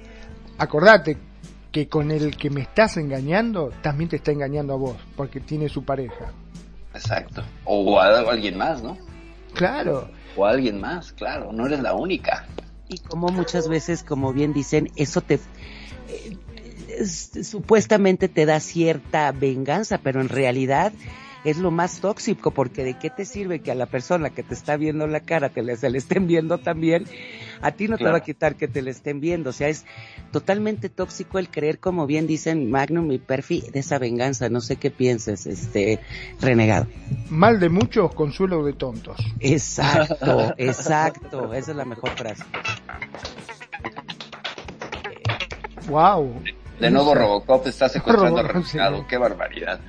[0.58, 1.18] acordate
[1.72, 5.68] que con el que me estás engañando también te está engañando a vos, porque tiene
[5.68, 6.32] su pareja.
[6.94, 7.44] Exacto.
[7.66, 8.98] O a, alguien más, ¿no?
[9.54, 11.52] Claro, O a alguien más, claro.
[11.52, 12.48] No eres la única.
[12.88, 15.40] Y como muchas veces, como bien dicen, eso te
[17.00, 20.92] es- supuestamente te da cierta venganza, pero en realidad
[21.44, 24.56] es lo más tóxico, porque de qué te sirve que a la persona que te
[24.56, 27.06] está viendo la cara te le, se le estén viendo también,
[27.62, 29.86] a ti no te va a quitar que te le estén viendo, o sea, es
[30.32, 34.78] totalmente tóxico el creer, como bien dicen Magnum y Perfi, de esa venganza, no sé
[34.78, 36.00] qué pienses, este
[36.42, 36.88] renegado.
[37.30, 39.18] mal de muchos, consuelo de tontos.
[39.40, 42.44] Exacto, exacto, esa es la mejor frase.
[45.88, 46.42] Wow.
[46.80, 48.78] De nuevo Robocop está secuestrando a Robocop, sí.
[49.08, 49.80] Qué barbaridad.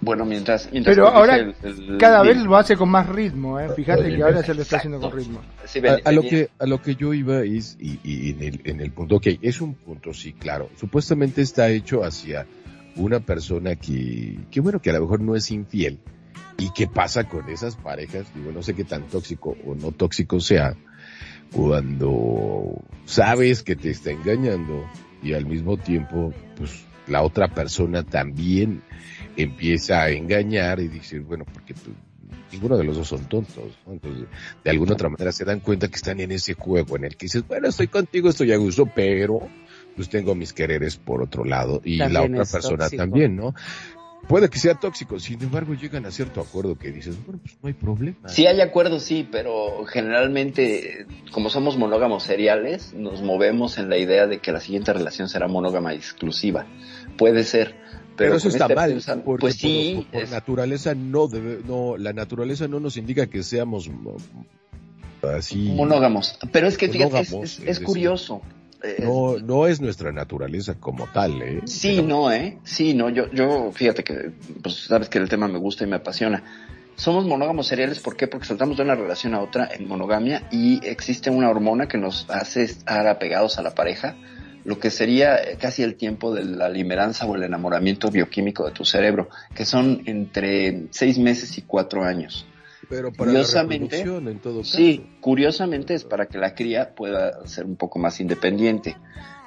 [0.00, 0.68] Bueno, mientras...
[0.70, 3.70] mientras Pero ahora el- el- cada el- vez lo hace con más ritmo, ¿eh?
[3.74, 5.40] Fíjate que ahora se lo está haciendo con ritmo.
[5.64, 8.42] Sí, A, ven- a lo que a lo que yo iba es y, y en
[8.42, 12.44] el en el punto que es un punto sí claro supuestamente está hecho hacia
[12.96, 15.98] una persona que que bueno que a lo mejor no es infiel
[16.58, 20.38] y qué pasa con esas parejas digo no sé qué tan tóxico o no tóxico
[20.38, 20.74] sea
[21.50, 24.84] cuando sabes que te está engañando
[25.24, 28.82] y al mismo tiempo pues la otra persona también
[29.36, 31.90] empieza a engañar y dice bueno porque tú
[32.54, 33.94] ninguno de los dos son tontos, ¿no?
[33.94, 34.26] Entonces,
[34.62, 37.26] de alguna otra manera se dan cuenta que están en ese juego en el que
[37.26, 39.40] dices, bueno, estoy contigo, estoy a gusto, pero
[39.96, 43.02] pues tengo mis quereres por otro lado y la otra persona tóxico.
[43.02, 43.54] también, ¿no?
[44.28, 47.68] Puede que sea tóxico, sin embargo llegan a cierto acuerdo que dices, bueno, pues no
[47.68, 48.28] hay problema.
[48.28, 54.26] Sí hay acuerdos, sí, pero generalmente, como somos monógamos seriales, nos movemos en la idea
[54.26, 56.66] de que la siguiente relación será monógama exclusiva.
[57.18, 57.74] Puede ser,
[58.16, 61.60] pero, Pero eso está este mal, porque pues sí, por, por es- naturaleza no debe,
[61.66, 63.90] no, la naturaleza no nos indica que seamos
[65.22, 65.72] así.
[65.74, 66.38] monógamos.
[66.52, 68.40] Pero es que fíjate, es, Monógamos, es- es es decir, curioso.
[69.00, 71.60] No, no es nuestra naturaleza como tal, ¿eh?
[71.64, 72.58] Sí, no, ¿eh?
[72.64, 74.30] Sí, no, yo, yo, fíjate que,
[74.62, 76.42] pues sabes que el tema me gusta y me apasiona.
[76.96, 78.28] Somos monógamos seriales, ¿por qué?
[78.28, 82.28] Porque saltamos de una relación a otra en monogamia y existe una hormona que nos
[82.30, 84.16] hace estar apegados a la pareja,
[84.64, 88.84] lo que sería casi el tiempo de la limeranza o el enamoramiento bioquímico de tu
[88.84, 92.46] cerebro, que son entre seis meses y cuatro años.
[92.88, 94.76] Pero para Curiosamente, la reproducción, en todo caso.
[94.76, 98.96] Sí, curiosamente es para que la cría pueda ser un poco más independiente.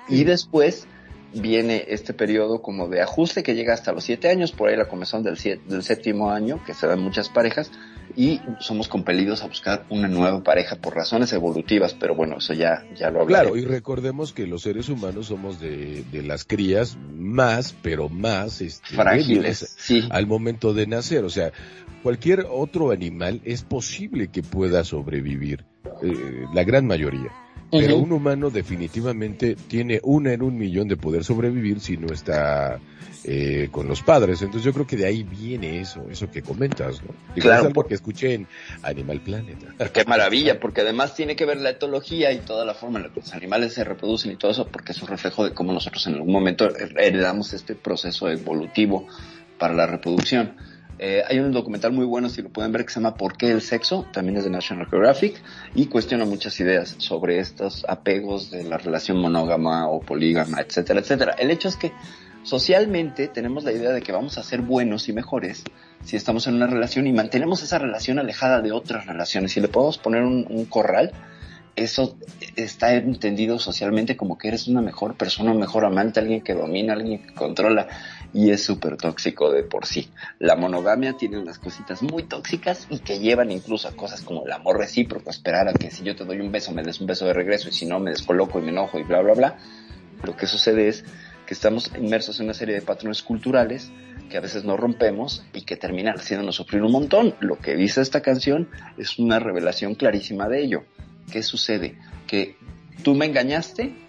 [0.10, 0.88] Y después
[1.34, 4.88] viene este periodo como de ajuste que llega hasta los siete años, por ahí la
[4.88, 7.72] comezón del, siete- del séptimo año, que se dan muchas parejas,
[8.16, 12.86] y somos compelidos a buscar una nueva pareja por razones evolutivas, pero bueno, eso ya,
[12.96, 13.50] ya lo hablaré.
[13.50, 18.62] Claro, y recordemos que los seres humanos somos de, de las crías más, pero más
[18.62, 20.08] este, Frágiles, sí.
[20.12, 21.24] al momento de nacer.
[21.24, 21.52] O sea,
[22.04, 25.66] cualquier otro animal es posible que pueda sobrevivir,
[26.04, 27.32] eh, la gran mayoría.
[27.70, 32.80] Pero un humano definitivamente tiene una en un millón de poder sobrevivir si no está
[33.24, 34.42] eh, con los padres.
[34.42, 37.10] Entonces yo creo que de ahí viene eso, eso que comentas, ¿no?
[37.36, 38.48] Digo, Claro, es algo por- que escuché en
[38.84, 39.58] Animal Planet.
[39.94, 43.14] Qué maravilla, porque además tiene que ver la etología y toda la forma en la
[43.14, 46.08] que los animales se reproducen y todo eso, porque es un reflejo de cómo nosotros
[46.08, 49.08] en algún momento heredamos este proceso evolutivo
[49.60, 50.56] para la reproducción.
[51.00, 53.52] Eh, hay un documental muy bueno, si lo pueden ver, que se llama ¿Por qué
[53.52, 54.06] el sexo?
[54.12, 55.42] También es de National Geographic
[55.76, 61.36] y cuestiona muchas ideas sobre estos apegos de la relación monógama o polígama, etcétera, etcétera.
[61.38, 61.92] El hecho es que
[62.44, 65.64] socialmente tenemos la idea de que vamos a ser buenos y mejores
[66.04, 69.52] si estamos en una relación y mantenemos esa relación alejada de otras relaciones.
[69.52, 71.12] Si le podemos poner un, un corral,
[71.78, 72.18] eso
[72.56, 76.94] está entendido socialmente como que eres una mejor persona, un mejor amante, alguien que domina,
[76.94, 77.88] alguien que controla
[78.34, 80.10] y es súper tóxico de por sí.
[80.40, 84.52] La monogamia tiene unas cositas muy tóxicas y que llevan incluso a cosas como el
[84.52, 87.26] amor recíproco, esperar a que si yo te doy un beso me des un beso
[87.26, 89.58] de regreso y si no me descoloco y me enojo y bla, bla, bla.
[90.24, 91.06] Lo que sucede es
[91.46, 93.92] que estamos inmersos en una serie de patrones culturales
[94.30, 97.36] que a veces no rompemos y que terminan haciéndonos sufrir un montón.
[97.40, 100.84] Lo que dice esta canción es una revelación clarísima de ello.
[101.32, 101.98] ¿Qué sucede?
[102.26, 102.58] Que
[103.04, 104.07] tú me engañaste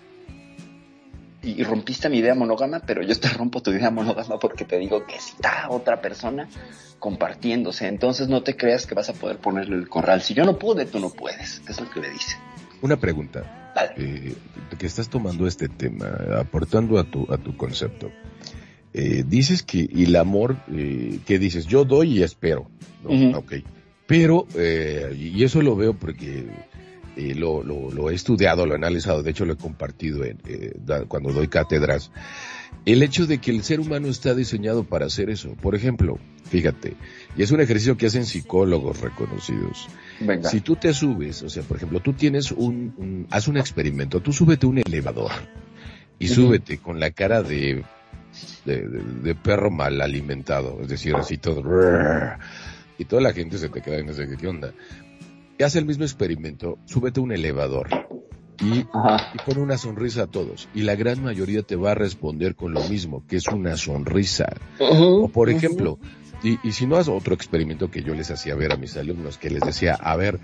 [1.43, 5.07] y, rompiste mi idea monógama, pero yo te rompo tu idea monógama porque te digo
[5.07, 6.49] que está otra persona
[6.99, 7.87] compartiéndose.
[7.87, 10.21] Entonces no te creas que vas a poder ponerle el corral.
[10.23, 11.63] Si yo no pude, tú no puedes.
[11.69, 12.37] Es lo que le dice.
[12.83, 13.73] Una pregunta.
[13.75, 13.93] Vale.
[13.97, 14.35] eh,
[14.77, 16.07] que estás tomando este tema,
[16.39, 18.11] aportando a tu, a tu concepto.
[18.93, 22.69] Eh, dices que y el amor, eh, que dices, yo doy y espero.
[23.35, 23.55] Ok.
[24.07, 26.47] Pero, eh, y eso lo veo porque
[27.19, 30.39] eh, lo, lo, lo he estudiado, lo he analizado, de hecho lo he compartido en,
[30.47, 32.11] eh, da- cuando doy cátedras.
[32.87, 35.55] El hecho de que el ser humano está diseñado para hacer eso.
[35.61, 36.95] Por ejemplo, fíjate,
[37.37, 39.89] y es un ejercicio que hacen psicólogos reconocidos.
[40.21, 40.49] Venga.
[40.49, 44.21] Si tú te subes, o sea, por ejemplo, tú tienes un, un- haz un experimento,
[44.21, 45.33] tú súbete un elevador
[46.19, 46.35] y Ujú.
[46.35, 47.85] súbete con la cara de,
[48.65, 51.63] de, de- de perro mal alimentado, es decir, así todo,
[52.99, 54.73] y toda la gente se te queda en ese, ¿qué onda?
[55.59, 57.89] Y haz el mismo experimento, súbete a un elevador
[58.61, 58.85] y,
[59.45, 62.83] pone una sonrisa a todos, y la gran mayoría te va a responder con lo
[62.83, 64.47] mismo, que es una sonrisa.
[65.25, 65.99] O por ejemplo,
[66.43, 69.39] y, y si no haz otro experimento que yo les hacía ver a mis alumnos,
[69.39, 70.39] que les decía, a ver,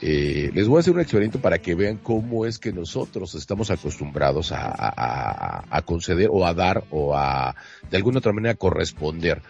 [0.00, 3.70] eh, les voy a hacer un experimento para que vean cómo es que nosotros estamos
[3.70, 7.54] acostumbrados a, a- a- a conceder o a dar o a,
[7.90, 9.42] de alguna otra manera, corresponder.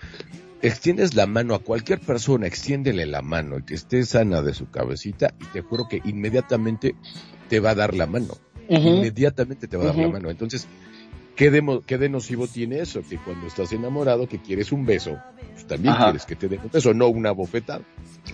[0.61, 4.71] Extiendes la mano a cualquier persona, extiéndele la mano y que esté sana de su
[4.71, 6.97] cabecita y te juro que inmediatamente
[7.49, 8.37] te va a dar la mano.
[8.69, 10.31] Inmediatamente te va a dar la mano.
[10.31, 10.67] Entonces,
[11.39, 13.01] ¿qué de, qué de nocivo tiene eso?
[13.09, 15.17] Que cuando estás enamorado, que quieres un beso,
[15.55, 16.05] pues también Ajá.
[16.07, 17.81] quieres que te den un beso, no una bofetada.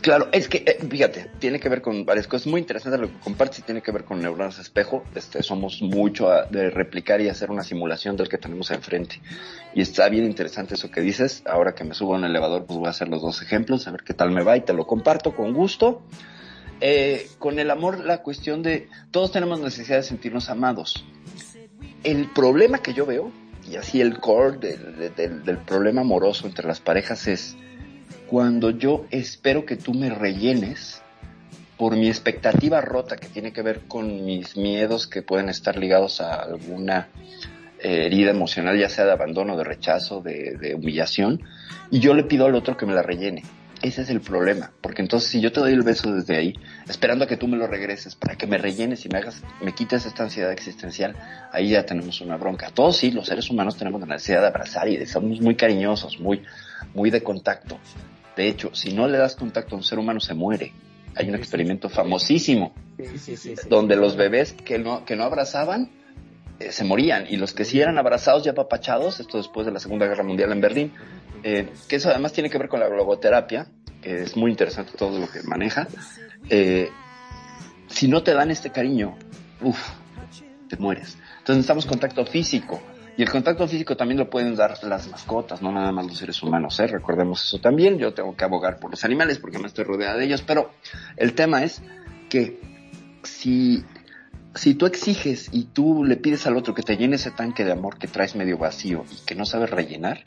[0.01, 3.19] Claro, es que, eh, fíjate, tiene que ver con varias cosas muy interesantes lo que
[3.21, 5.05] compartes y tiene que ver con neuronas espejo.
[5.14, 9.21] Este, somos mucho a- de replicar y hacer una simulación del que tenemos enfrente.
[9.75, 11.43] Y está bien interesante eso que dices.
[11.47, 13.93] Ahora que me subo a un elevador, pues voy a hacer los dos ejemplos, a
[13.93, 16.03] ver qué tal me va y te lo comparto con gusto.
[16.81, 21.05] Eh, con el amor, la cuestión de todos tenemos necesidad de sentirnos amados.
[22.05, 23.33] El problema que yo veo,
[23.67, 27.57] y así el core del, problema amoroso entre las parejas es
[28.27, 31.03] cuando yo espero que tú me rellenes
[31.79, 36.21] por mi expectativa rota que tiene que ver con mis miedos que pueden estar ligados
[36.21, 37.09] a alguna
[37.81, 41.43] eh, herida emocional, ya sea de abandono, de rechazo, de, de humillación,
[41.90, 43.43] y yo le pido al otro que me la rellene.
[43.85, 46.55] Ese es el problema, porque entonces si yo te doy el beso desde ahí,
[46.88, 49.75] esperando a que tú me lo regreses para que me rellenes y me hagas, me
[49.75, 51.14] quites esta ansiedad existencial,
[51.53, 52.70] ahí ya tenemos una bronca.
[52.70, 56.18] Todos sí, los seres humanos tenemos la necesidad de abrazar y de somos muy cariñosos,
[56.18, 56.40] muy,
[56.94, 57.79] muy de contacto.
[58.35, 60.73] De hecho, si no le das contacto a un ser humano se muere.
[61.14, 63.68] Hay un experimento famosísimo Sí, sí, sí, sí.
[63.68, 65.90] donde los bebés que no, que no abrazaban
[66.61, 69.81] eh, se morían y los que sí eran abrazados y apapachados, esto después de la
[69.81, 70.92] Segunda Guerra Mundial en Berlín,
[71.42, 73.67] eh, que eso además tiene que ver con la logoterapia,
[74.00, 75.88] que es muy interesante todo lo que maneja.
[76.48, 76.90] eh,
[77.88, 79.17] si no te dan este cariño,
[79.61, 79.90] uff,
[80.69, 81.17] te mueres.
[81.38, 82.81] Entonces necesitamos contacto físico
[83.17, 86.42] Y el contacto físico también lo pueden dar las mascotas, no nada más los seres
[86.42, 87.98] humanos, recordemos eso también.
[87.98, 90.71] Yo tengo que abogar por los animales porque me estoy rodeada de ellos, pero
[91.17, 91.83] el tema es
[92.29, 92.59] que
[93.23, 93.85] si,
[94.55, 97.73] si tú exiges y tú le pides al otro que te llene ese tanque de
[97.73, 100.25] amor que traes medio vacío y que no sabes rellenar,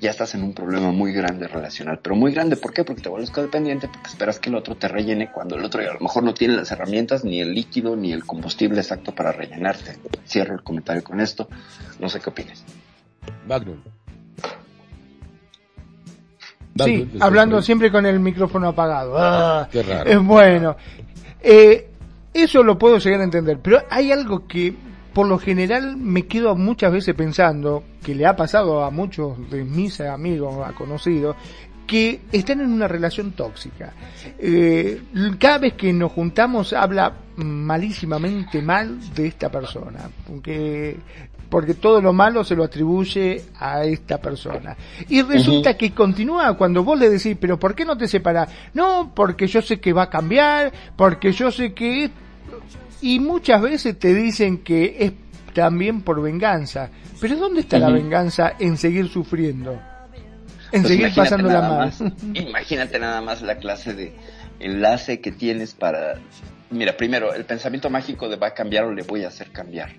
[0.00, 2.00] ya estás en un problema muy grande relacional.
[2.02, 2.84] Pero muy grande, ¿por qué?
[2.84, 5.94] Porque te vuelves codependiente, porque esperas que el otro te rellene cuando el otro a
[5.94, 9.96] lo mejor no tiene las herramientas, ni el líquido, ni el combustible exacto para rellenarte.
[10.26, 11.48] Cierro el comentario con esto.
[11.98, 12.64] No sé qué opinas.
[13.46, 13.76] Magnum.
[16.84, 19.16] Sí, hablando siempre con el micrófono apagado.
[19.16, 20.10] Ah, Qué raro.
[20.10, 20.76] Es bueno.
[21.40, 21.90] Eh,
[22.42, 24.74] eso lo puedo llegar a entender, pero hay algo que
[25.12, 29.64] por lo general me quedo muchas veces pensando, que le ha pasado a muchos de
[29.64, 31.36] mis amigos, a conocidos,
[31.86, 33.94] que están en una relación tóxica.
[34.38, 35.00] Eh,
[35.38, 40.96] cada vez que nos juntamos habla malísimamente mal de esta persona, porque
[41.48, 44.76] porque todo lo malo se lo atribuye a esta persona.
[45.08, 48.48] Y resulta que continúa cuando vos le decís, pero ¿por qué no te separás?
[48.74, 52.10] No, porque yo sé que va a cambiar, porque yo sé que...
[53.00, 55.12] Y muchas veces te dicen que es
[55.54, 56.90] también por venganza.
[57.20, 59.72] Pero ¿dónde está la venganza en seguir sufriendo?
[60.72, 61.78] En Pues seguir pasándola mal.
[61.78, 62.02] más,
[62.34, 64.12] imagínate nada más la clase de
[64.60, 66.18] enlace que tienes para...
[66.70, 69.90] Mira, primero, el pensamiento mágico de va a cambiar o le voy a hacer cambiar.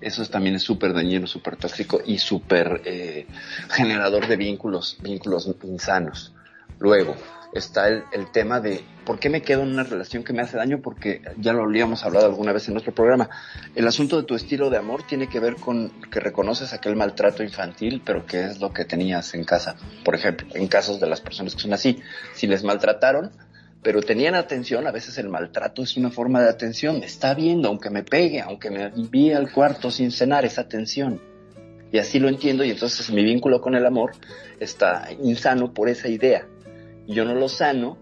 [0.00, 3.26] Eso es- también es súper dañino, súper tóxico y súper eh,
[3.70, 6.32] generador de vínculos, vínculos insanos.
[6.78, 7.14] Luego
[7.58, 10.80] está el, tema de por qué me quedo en una relación que me hace daño,
[10.82, 13.30] porque ya lo habíamos hablado alguna vez en nuestro programa.
[13.74, 17.42] El asunto de tu estilo de amor tiene que ver con que reconoces aquel maltrato
[17.42, 19.76] infantil, pero que es lo que tenías en casa.
[20.04, 22.00] Por ejemplo, en casos de las personas que son así,
[22.34, 23.30] si les maltrataron,
[23.82, 26.98] pero tenían atención, a veces el maltrato es una forma de atención.
[26.98, 31.20] Me está viendo, aunque me pegue, aunque me envíe al cuarto sin cenar, esa atención.
[31.92, 34.12] Y así lo entiendo y entonces mi vínculo con el amor
[34.58, 36.46] está insano por esa idea.
[37.06, 37.98] Yo no lo sano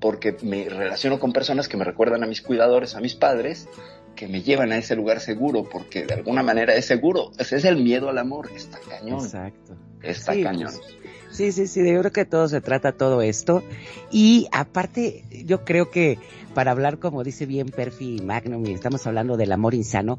[0.00, 3.68] porque me relaciono con personas que me recuerdan a mis cuidadores, a mis padres,
[4.16, 7.30] que me llevan a ese lugar seguro, porque de alguna manera es seguro.
[7.38, 8.50] Ese es el miedo al amor.
[8.54, 9.20] Está cañón.
[9.20, 9.76] Exacto.
[10.02, 10.72] Está Sí, cañón.
[10.72, 13.62] pues, Sí, sí, sí, yo creo que todo se trata todo esto.
[14.10, 16.18] Y aparte, yo creo que
[16.54, 20.18] para hablar, como dice bien Perfi y Magnum, y estamos hablando del amor insano,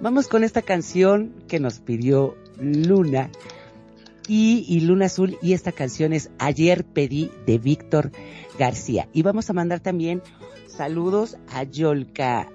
[0.00, 3.30] vamos con esta canción que nos pidió Luna
[4.32, 8.12] y, y Luna Azul, y esta canción es Ayer Pedí de Víctor
[8.58, 9.06] García.
[9.12, 10.22] Y vamos a mandar también
[10.66, 12.48] saludos a Yolka,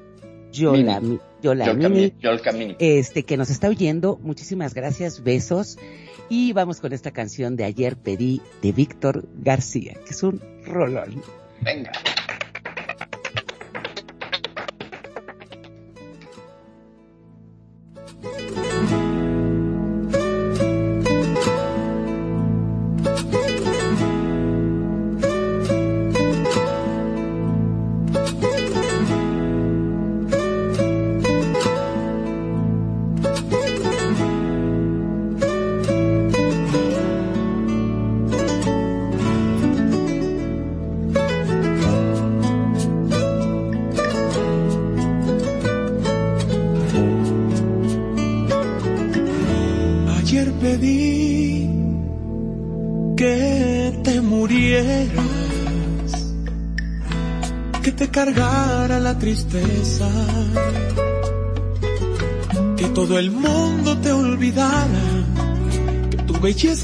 [0.52, 1.20] Yola, Mini.
[2.52, 4.18] Mini, este que nos está oyendo.
[4.24, 5.78] Muchísimas gracias, besos.
[6.30, 11.22] Y vamos con esta canción de ayer pedí de Víctor García, que es un rolón.
[11.62, 11.92] Venga.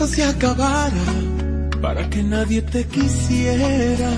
[0.08, 0.92] Se acabara,
[1.82, 4.12] para que nadie te quisiera.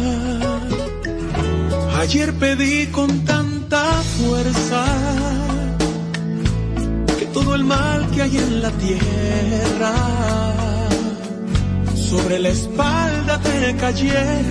[2.00, 3.84] Ayer pedí con tanta
[4.18, 4.84] fuerza
[7.18, 9.94] que todo el mal que hay en la tierra
[11.96, 14.42] sobre la espalda te cayera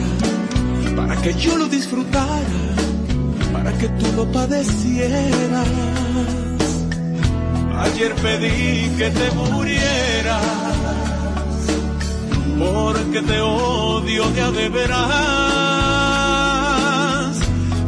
[0.97, 2.61] para que yo lo disfrutara,
[3.53, 5.69] para que tú lo padecieras.
[7.77, 10.64] Ayer pedí que te murieras
[12.59, 14.69] porque te odio de a de.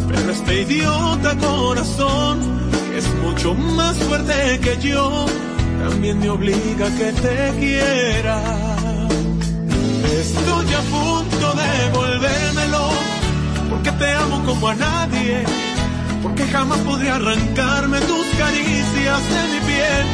[0.08, 2.40] Pero este idiota corazón,
[2.90, 5.26] que es mucho más fuerte que yo,
[5.88, 8.42] también me obliga a que te quiera.
[10.20, 12.88] Estoy a punto de volvérmelo,
[13.70, 15.44] porque te amo como a nadie,
[16.22, 20.06] porque jamás podré arrancarme tus caricias de mi piel.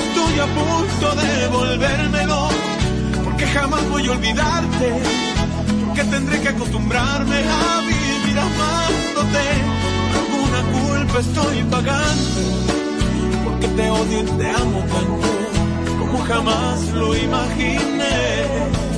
[0.00, 2.48] Estoy a punto de volvérmelo,
[3.36, 4.92] porque jamás voy a olvidarte,
[5.84, 9.44] porque tendré que acostumbrarme a vivir amándote.
[10.20, 12.40] Alguna culpa estoy pagando,
[13.44, 15.98] porque te odio y te amo tanto.
[15.98, 18.95] como jamás lo imaginé.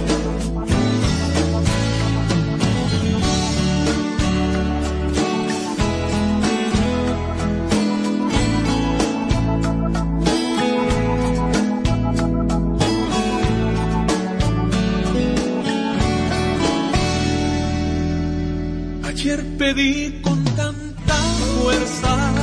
[19.74, 21.14] Pedí con tanta
[21.60, 22.34] fuerza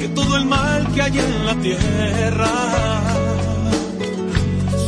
[0.00, 2.50] que todo el mal que hay en la tierra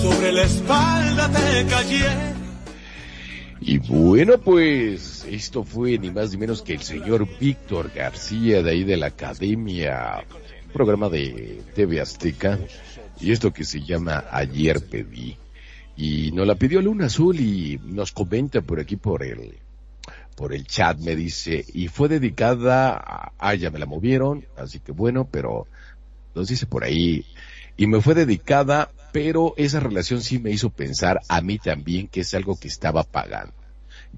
[0.02, 2.34] sobre la espalda te cayera.
[3.60, 8.70] Y bueno, pues esto fue ni más ni menos que el señor Víctor García de
[8.72, 10.24] ahí de la Academia,
[10.72, 12.58] programa de TV Azteca,
[13.20, 15.36] y esto que se llama Ayer pedí.
[15.96, 19.61] Y nos la pidió Luna Azul y nos comenta por aquí por el,
[20.34, 24.80] por el chat, me dice, y fue dedicada a, ah, ya me la movieron, así
[24.80, 25.66] que bueno, pero
[26.34, 27.24] nos dice por ahí,
[27.76, 32.20] y me fue dedicada, pero esa relación sí me hizo pensar a mí también que
[32.20, 33.54] es algo que estaba pagando.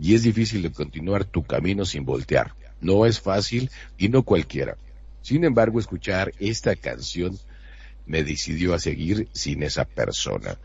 [0.01, 2.55] Y es difícil de continuar tu camino sin voltear.
[2.81, 4.77] No es fácil y no cualquiera.
[5.23, 7.39] Sin embargo, escuchar esta canción
[8.07, 10.59] me decidió a seguir sin esa persona.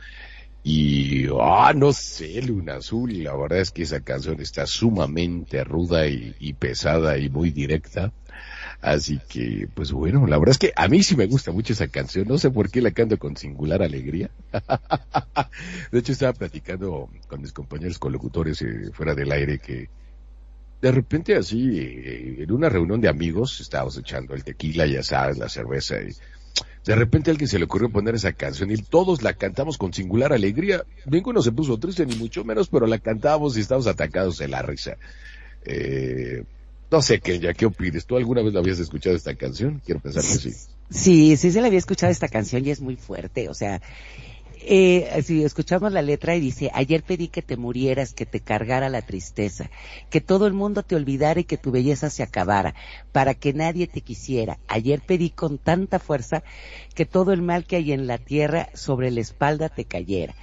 [0.64, 6.07] Y, ah, no sé, Luna Azul, la verdad es que esa canción está sumamente ruda
[6.07, 8.12] y, pesada y muy directa.
[8.82, 11.88] Así que, pues bueno, la verdad es que a mí sí me gusta mucho esa
[11.88, 12.28] canción.
[12.28, 14.30] No sé por qué la canto con singular alegría.
[15.91, 19.89] De hecho, estaba platicando con mis compañeros colocutores eh, fuera del aire que
[20.82, 25.38] de repente así, eh, en una reunión de amigos, estábamos echando el tequila, ya sabes,
[25.38, 26.14] la cerveza, y
[26.86, 29.93] de repente a alguien se le ocurrió poner esa canción y todos la cantamos con
[29.93, 30.84] singular alegría.
[31.05, 34.61] Ninguno se puso triste, ni mucho menos, pero la cantamos y estábamos atacados de la
[34.61, 34.97] risa.
[35.65, 36.43] Eh,
[36.91, 38.05] no sé, Kenya, ¿qué opinas?
[38.05, 39.82] ¿Tú alguna vez la habías escuchado esta canción?
[39.86, 40.53] Quiero pensar que sí.
[40.89, 43.80] Sí, sí se le había escuchado esta canción y es muy fuerte, o sea,
[44.62, 48.89] eh, si escuchamos la letra y dice, ayer pedí que te murieras, que te cargara
[48.89, 49.70] la tristeza,
[50.10, 52.76] que todo el mundo te olvidara y que tu belleza se acabara,
[53.12, 54.60] para que nadie te quisiera.
[54.68, 56.43] Ayer pedí con tanta fuerza
[56.95, 60.36] que todo el mal que hay en la tierra sobre la espalda te cayera,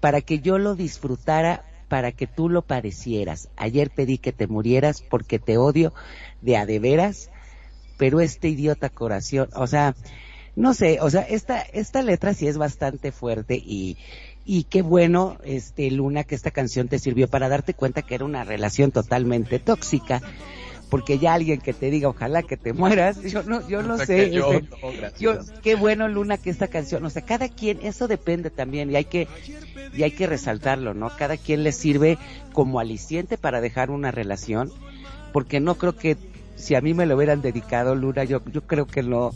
[0.00, 3.48] para que yo lo disfrutara, para que tú lo parecieras.
[3.56, 5.92] Ayer pedí que te murieras porque te odio
[6.40, 7.30] de a de veras,
[7.96, 9.94] pero este idiota corazón, o sea,
[10.56, 13.98] no sé, o sea, esta, esta letra sí es bastante fuerte y,
[14.44, 18.24] y qué bueno, este, Luna, que esta canción te sirvió para darte cuenta que era
[18.24, 20.22] una relación totalmente tóxica.
[20.88, 24.30] Porque ya alguien que te diga, ojalá que te mueras, yo no, yo no sé.
[24.30, 28.92] Yo, este, qué bueno, Luna, que esta canción, o sea, cada quien, eso depende también,
[28.92, 29.26] y hay que,
[29.92, 31.10] y hay que resaltarlo, ¿no?
[31.16, 32.18] Cada quien le sirve
[32.52, 34.70] como aliciente para dejar una relación,
[35.32, 36.16] porque no creo que
[36.54, 39.32] si a mí me lo hubieran dedicado, Luna, yo, yo creo que no,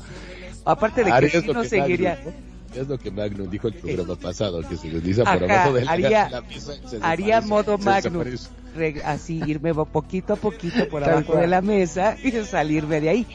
[0.70, 2.32] aparte de que lo no seguiría, Magnum,
[2.74, 2.80] ¿no?
[2.82, 5.90] Es lo que Magnum dijo el programa pasado, que se desliza por abajo de la,
[5.92, 8.24] haría- la mesa se haría modo se Magnum.
[8.76, 13.26] Re- así irme poquito a poquito por abajo de la mesa y salirme de ahí.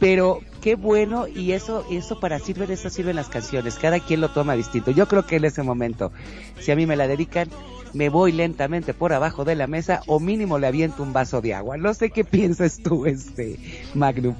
[0.00, 3.76] Pero qué bueno y eso, eso para sirven, eso sirven las canciones.
[3.76, 4.90] Cada quien lo toma distinto.
[4.90, 6.10] Yo creo que en ese momento,
[6.58, 7.48] si a mí me la dedican,
[7.94, 11.54] me voy lentamente por abajo de la mesa o mínimo le aviento un vaso de
[11.54, 11.76] agua.
[11.76, 13.58] No sé qué piensas tú, este
[13.94, 14.34] Magnum.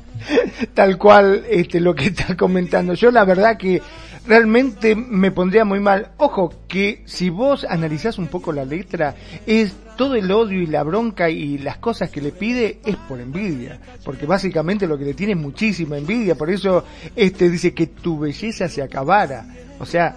[0.74, 2.94] tal cual este lo que está comentando.
[2.94, 3.82] Yo la verdad que
[4.26, 6.12] realmente me pondría muy mal.
[6.18, 9.14] Ojo, que si vos analizás un poco la letra,
[9.46, 13.20] es todo el odio y la bronca y las cosas que le pide es por
[13.20, 16.84] envidia, porque básicamente lo que le tiene es muchísima envidia, por eso
[17.14, 19.46] este dice que tu belleza se acabara.
[19.78, 20.16] O sea,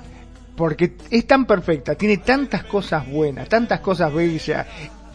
[0.55, 4.65] porque es tan perfecta, tiene tantas cosas buenas, tantas cosas bellas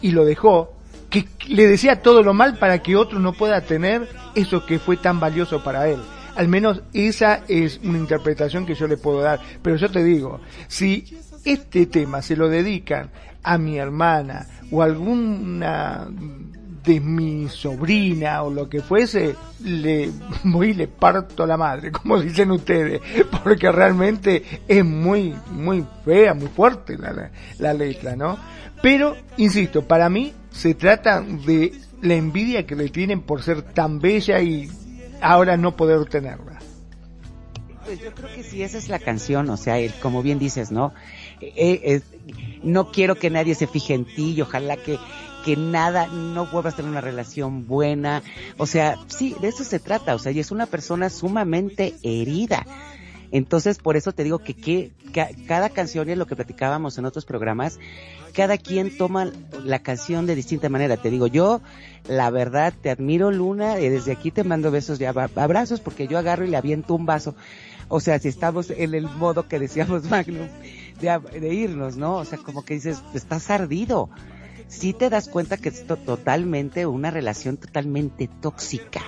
[0.01, 0.81] y lo dejó
[1.11, 4.97] que le decía todo lo mal para que otro no pueda tener eso que fue
[4.97, 5.99] tan valioso para él.
[6.35, 9.41] Al menos esa es una interpretación que yo le puedo dar.
[9.61, 10.39] Pero yo te digo,
[10.69, 13.11] si este tema se lo dedican
[13.43, 16.07] a mi hermana o alguna
[16.83, 20.09] de mi sobrina o lo que fuese, le
[20.43, 23.01] voy y le parto la madre, como dicen ustedes,
[23.43, 28.37] porque realmente es muy, muy fea, muy fuerte la, la, letra, ¿no?
[28.81, 31.71] Pero, insisto, para mí se trata de
[32.01, 34.67] la envidia que le tienen por ser tan bella y
[35.21, 36.57] ahora no poder tenerla.
[37.85, 40.71] Pues yo creo que sí, esa es la canción, o sea, el- como bien dices,
[40.71, 40.93] ¿no?
[41.41, 42.01] Eh, eh,
[42.63, 44.97] no quiero que nadie se fije en ti y ojalá que,
[45.43, 48.21] que nada, no vuelvas a tener una relación buena.
[48.57, 52.65] O sea, sí, de eso se trata, o sea, y es una persona sumamente herida.
[53.33, 56.97] Entonces, por eso te digo que, que ca- cada canción, y es lo que platicábamos
[56.97, 57.79] en otros programas,
[58.33, 59.31] cada quien toma
[59.63, 60.97] la canción de distinta manera.
[60.97, 61.61] Te digo, yo,
[62.09, 66.07] la verdad, te admiro, Luna, y desde aquí te mando besos y abra- abrazos, porque
[66.07, 67.33] yo agarro y le aviento un vaso.
[67.87, 70.47] O sea, si estamos en el modo que decíamos Magnum,
[70.99, 72.15] de, de irnos, ¿no?
[72.17, 74.09] O sea, como que dices, estás ardido.
[74.71, 79.01] Sí te das cuenta que es to- totalmente una relación totalmente tóxica.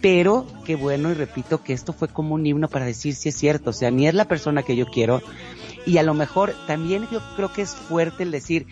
[0.00, 3.36] Pero qué bueno y repito que esto fue como un himno para decir si es
[3.36, 5.22] cierto, o sea, ni es la persona que yo quiero
[5.86, 8.66] y a lo mejor también yo creo que es fuerte el decir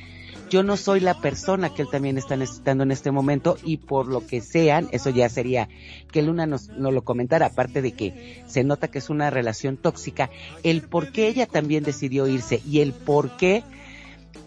[0.50, 4.06] yo no soy la persona que él también está necesitando en este momento y por
[4.06, 5.68] lo que sean, eso ya sería
[6.12, 9.76] que Luna nos, nos lo comentara, aparte de que se nota que es una relación
[9.76, 10.30] tóxica,
[10.62, 13.64] el por qué ella también decidió irse y el por qué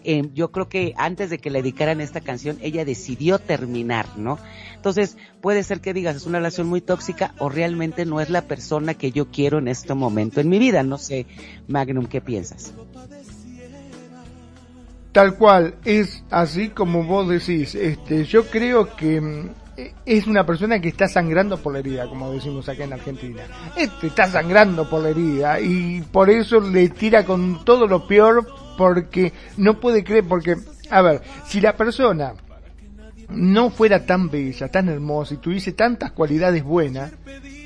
[0.04, 4.38] eh, yo creo que antes de que le dedicaran esta canción, ella decidió terminar, ¿no?
[4.74, 8.42] Entonces, puede ser que digas, es una relación muy tóxica o realmente no es la
[8.42, 10.82] persona que yo quiero en este momento en mi vida.
[10.82, 11.26] No sé,
[11.68, 12.72] Magnum, ¿qué piensas?
[15.12, 17.74] Tal cual, es así como vos decís.
[17.74, 19.50] Este, yo creo que mm,
[20.06, 23.42] es una persona que está sangrando por la herida, como decimos acá en Argentina.
[23.76, 28.46] Este está sangrando por la herida y por eso le tira con todo lo peor
[28.76, 30.56] porque no puede creer, porque,
[30.90, 32.34] a ver, si la persona
[33.28, 37.12] no fuera tan bella, tan hermosa y tuviese tantas cualidades buenas,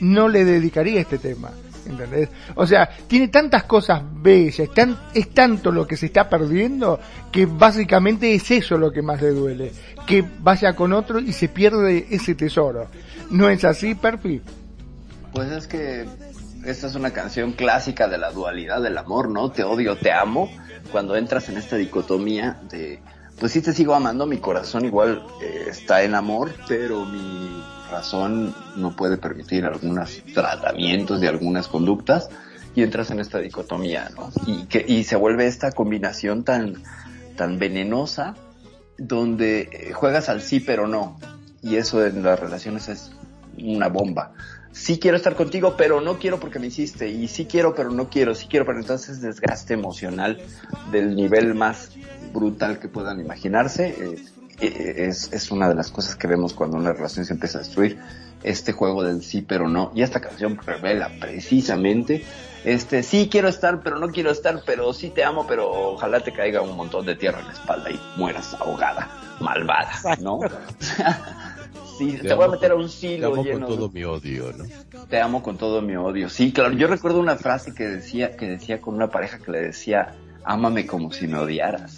[0.00, 1.50] no le dedicaría este tema.
[1.86, 2.30] ¿Entendés?
[2.54, 6.98] O sea, tiene tantas cosas bellas, tan, es tanto lo que se está perdiendo
[7.30, 9.72] que básicamente es eso lo que más le duele.
[10.06, 12.88] Que vaya con otro y se pierde ese tesoro.
[13.30, 14.40] ¿No es así, Perfi?
[15.32, 16.06] Pues es que
[16.64, 19.50] esta es una canción clásica de la dualidad del amor, ¿no?
[19.50, 20.50] Te odio, te amo.
[20.92, 23.00] Cuando entras en esta dicotomía de,
[23.38, 28.54] pues sí te sigo amando, mi corazón igual eh, está en amor, pero mi razón
[28.76, 32.28] no puede permitir algunos tratamientos y algunas conductas
[32.74, 34.30] y entras en esta dicotomía, ¿no?
[34.46, 36.82] Y que y se vuelve esta combinación tan
[37.36, 38.34] tan venenosa
[38.98, 41.18] donde eh, juegas al sí pero no
[41.62, 43.12] y eso en las relaciones es
[43.58, 44.32] una bomba.
[44.74, 47.08] Sí quiero estar contigo, pero no quiero porque me hiciste.
[47.08, 48.34] Y sí quiero, pero no quiero.
[48.34, 50.42] Sí quiero, pero entonces desgaste emocional
[50.90, 51.90] del nivel más
[52.32, 53.88] brutal que puedan imaginarse.
[53.88, 54.24] Eh,
[54.60, 57.62] eh, es, es una de las cosas que vemos cuando una relación se empieza a
[57.62, 57.98] destruir.
[58.42, 59.90] Este juego del sí, pero no.
[59.94, 62.24] Y esta canción revela precisamente
[62.64, 66.32] este, sí quiero estar, pero no quiero estar, pero sí te amo, pero ojalá te
[66.32, 70.40] caiga un montón de tierra en la espalda y mueras ahogada, malvada, ¿no?
[71.96, 73.90] sí, te, voy a amo meter a con- un Te silo amo con lleno todo
[73.90, 74.64] mi odio, ¿no?
[75.08, 76.28] te amo con todo mi odio.
[76.28, 79.60] Sí, claro, yo recuerdo una frase que decía, que decía con una pareja que le
[79.60, 80.14] decía,
[80.44, 81.96] ámame como si me odiaras.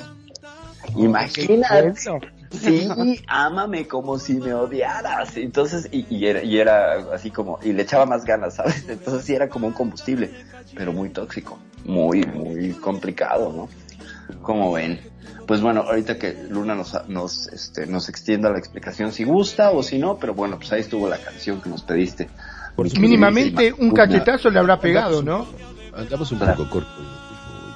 [0.97, 1.89] Imagínate.
[1.89, 2.19] Eso.
[2.51, 2.89] Sí,
[3.29, 5.37] ámame como si me odiaras.
[5.37, 8.89] Entonces, y, y era, y era así como, y le echaba más ganas, ¿sabes?
[8.89, 10.31] Entonces sí era como un combustible,
[10.75, 13.69] pero muy tóxico, muy, muy complicado, ¿no?
[14.43, 15.01] Como ven.
[15.47, 19.83] Pues bueno, ahorita que Luna nos, nos, este, nos extienda la explicación si gusta o
[19.83, 22.29] si no, pero bueno, pues ahí estuvo la canción que nos pediste.
[22.75, 25.47] Por eso Mínimamente un Una- cachetazo le habrá pegado, ¿no?
[25.95, 26.91] Andamos un poco corto.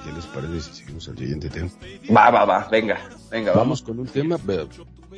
[0.04, 1.68] ¿Qué les parece si seguimos al siguiente tema?
[2.14, 2.98] Va, va, va, venga,
[3.30, 3.82] venga, Vamos vamos.
[3.82, 4.36] con un tema.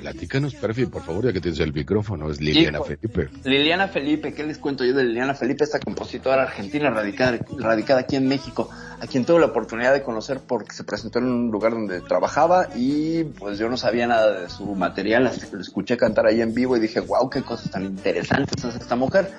[0.03, 2.29] Platícanos, Perfi, por favor, ya que tienes el micrófono.
[2.29, 2.87] Es Liliana Hijo.
[2.87, 3.31] Felipe.
[3.45, 5.63] Liliana Felipe, ¿qué les cuento yo de Liliana Felipe?
[5.63, 8.69] Esta compositora argentina radicada, radicada aquí en México,
[9.01, 12.71] a quien tuve la oportunidad de conocer porque se presentó en un lugar donde trabajaba
[12.75, 16.41] y pues yo no sabía nada de su material, hasta que lo escuché cantar ahí
[16.41, 19.31] en vivo y dije, wow, qué cosas tan interesantes hace esta mujer.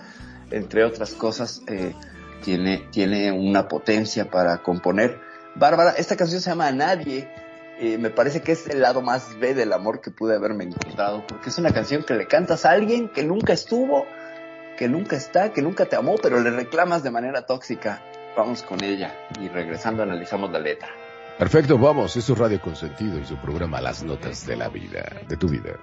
[0.50, 1.94] Entre otras cosas, eh,
[2.42, 5.20] tiene, tiene una potencia para componer.
[5.56, 7.43] Bárbara, esta canción se llama A Nadie.
[7.84, 11.28] Eh, me parece que es el lado más B del amor que pude haberme encontrado,
[11.28, 14.08] porque es una canción que le cantas a alguien que nunca estuvo,
[14.78, 18.02] que nunca está, que nunca te amó, pero le reclamas de manera tóxica.
[18.38, 20.88] Vamos con ella y regresando analizamos la letra.
[21.38, 22.16] Perfecto, vamos.
[22.16, 25.74] Es Radio Consentido y su programa Las Notas de la Vida, de tu vida.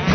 [0.00, 0.12] Qué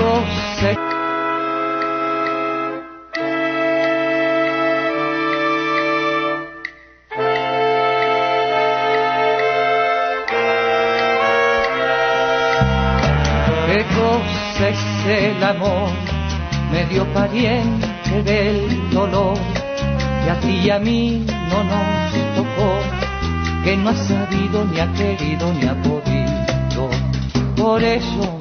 [13.96, 15.90] cosa es el amor.
[16.72, 19.38] Medio pariente del dolor.
[20.26, 22.80] Y a ti y a mí no nos tocó.
[23.64, 26.90] Que no ha sabido ni ha querido ni ha podido.
[27.56, 28.40] Por eso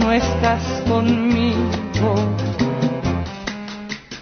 [0.00, 2.14] no estás conmigo,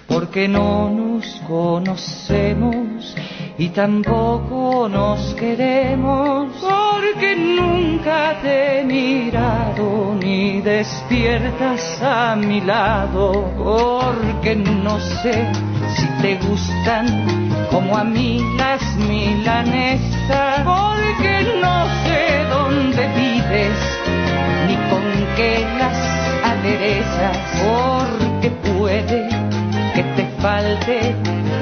[0.06, 3.14] porque no nos conocemos
[3.56, 14.54] y tampoco nos queremos, porque nunca te he mirado ni despiertas a mi lado, porque
[14.56, 15.46] no sé
[15.96, 17.06] si te gustan
[17.70, 24.17] como a mí las milanesa, porque no sé dónde vives,
[25.38, 25.96] qué las
[26.52, 29.28] aderezas, porque puede
[29.94, 31.14] que te falte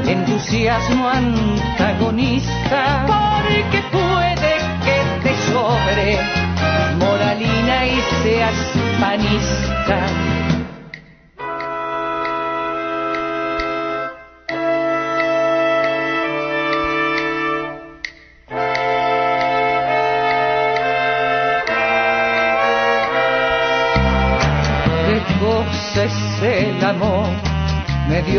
[0.07, 4.53] entusiasmo antagonista, porque puede
[4.87, 6.19] que te sobre
[6.99, 8.55] moralina y seas
[8.99, 10.46] panista.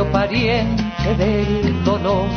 [0.05, 2.27] Pariente del dolor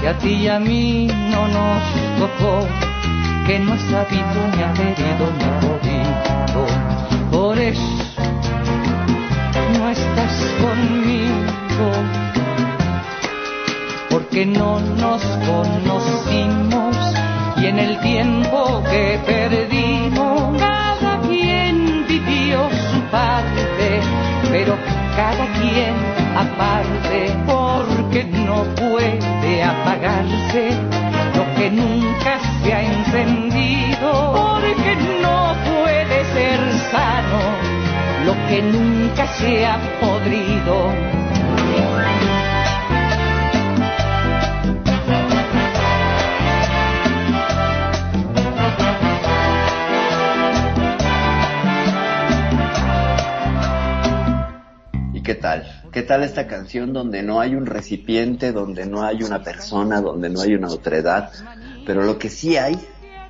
[0.00, 1.82] que a ti y a mí no nos
[2.18, 2.66] tocó,
[3.46, 6.66] que no has sabido ni haber ido ni podido.
[7.30, 7.82] Por eso
[9.78, 11.90] no estás conmigo,
[14.08, 16.96] porque no nos conocimos
[17.58, 24.00] y en el tiempo que perdimos cada quien vivió su parte,
[24.50, 24.76] pero
[25.14, 25.99] cada quien
[27.46, 30.70] porque no puede apagarse
[31.36, 37.40] lo que nunca se ha encendido, porque no puede ser sano
[38.24, 40.99] lo que nunca se ha podrido.
[56.10, 56.20] Tal?
[56.20, 60.28] ¿Qué tal esta canción donde no hay un recipiente, donde no hay una persona, donde
[60.28, 61.30] no hay una otredad?
[61.86, 62.74] Pero lo que sí hay,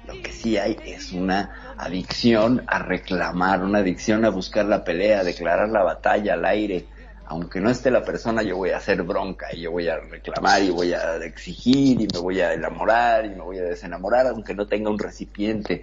[0.07, 5.21] lo que sí hay es una adicción a reclamar, una adicción a buscar la pelea,
[5.21, 6.87] a declarar la batalla al aire.
[7.27, 10.63] Aunque no esté la persona, yo voy a hacer bronca y yo voy a reclamar
[10.63, 14.55] y voy a exigir y me voy a enamorar y me voy a desenamorar, aunque
[14.55, 15.83] no tenga un recipiente.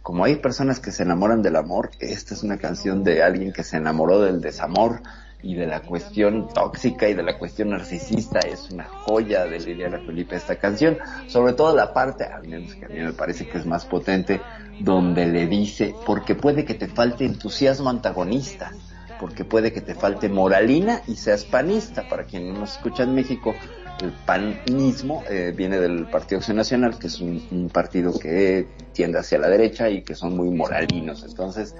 [0.00, 3.64] Como hay personas que se enamoran del amor, esta es una canción de alguien que
[3.64, 5.02] se enamoró del desamor
[5.42, 8.40] y de la cuestión tóxica y de la cuestión narcisista.
[8.40, 12.84] Es una joya de Liliana Felipe esta canción, sobre todo la parte, al menos que
[12.84, 14.40] a mí me parece que es más potente,
[14.80, 18.72] donde le dice, porque puede que te falte entusiasmo antagonista,
[19.20, 22.08] porque puede que te falte moralina y seas panista.
[22.08, 23.54] Para quien no nos escucha en México,
[24.00, 29.18] el panismo eh, viene del Partido Acción Nacional, que es un, un partido que tiende
[29.18, 31.24] hacia la derecha y que son muy moralinos.
[31.24, 31.74] Entonces,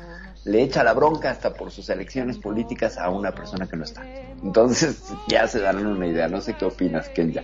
[0.48, 4.02] le echa la bronca hasta por sus elecciones políticas a una persona que no está.
[4.42, 6.28] Entonces, ya se dan una idea.
[6.28, 7.42] No sé qué opinas, Kenya.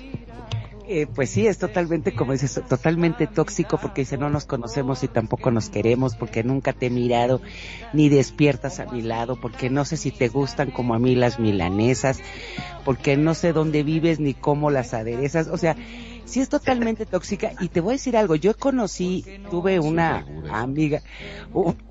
[0.86, 5.08] Eh, pues sí, es totalmente, como dices, totalmente tóxico porque dice no nos conocemos y
[5.08, 7.40] tampoco nos queremos porque nunca te he mirado
[7.94, 11.40] ni despiertas a mi lado porque no sé si te gustan como a mí las
[11.40, 12.20] milanesas
[12.84, 15.74] porque no sé dónde vives ni cómo las aderezas, o sea,
[16.24, 21.02] sí es totalmente tóxica y te voy a decir algo, yo conocí, tuve una amiga,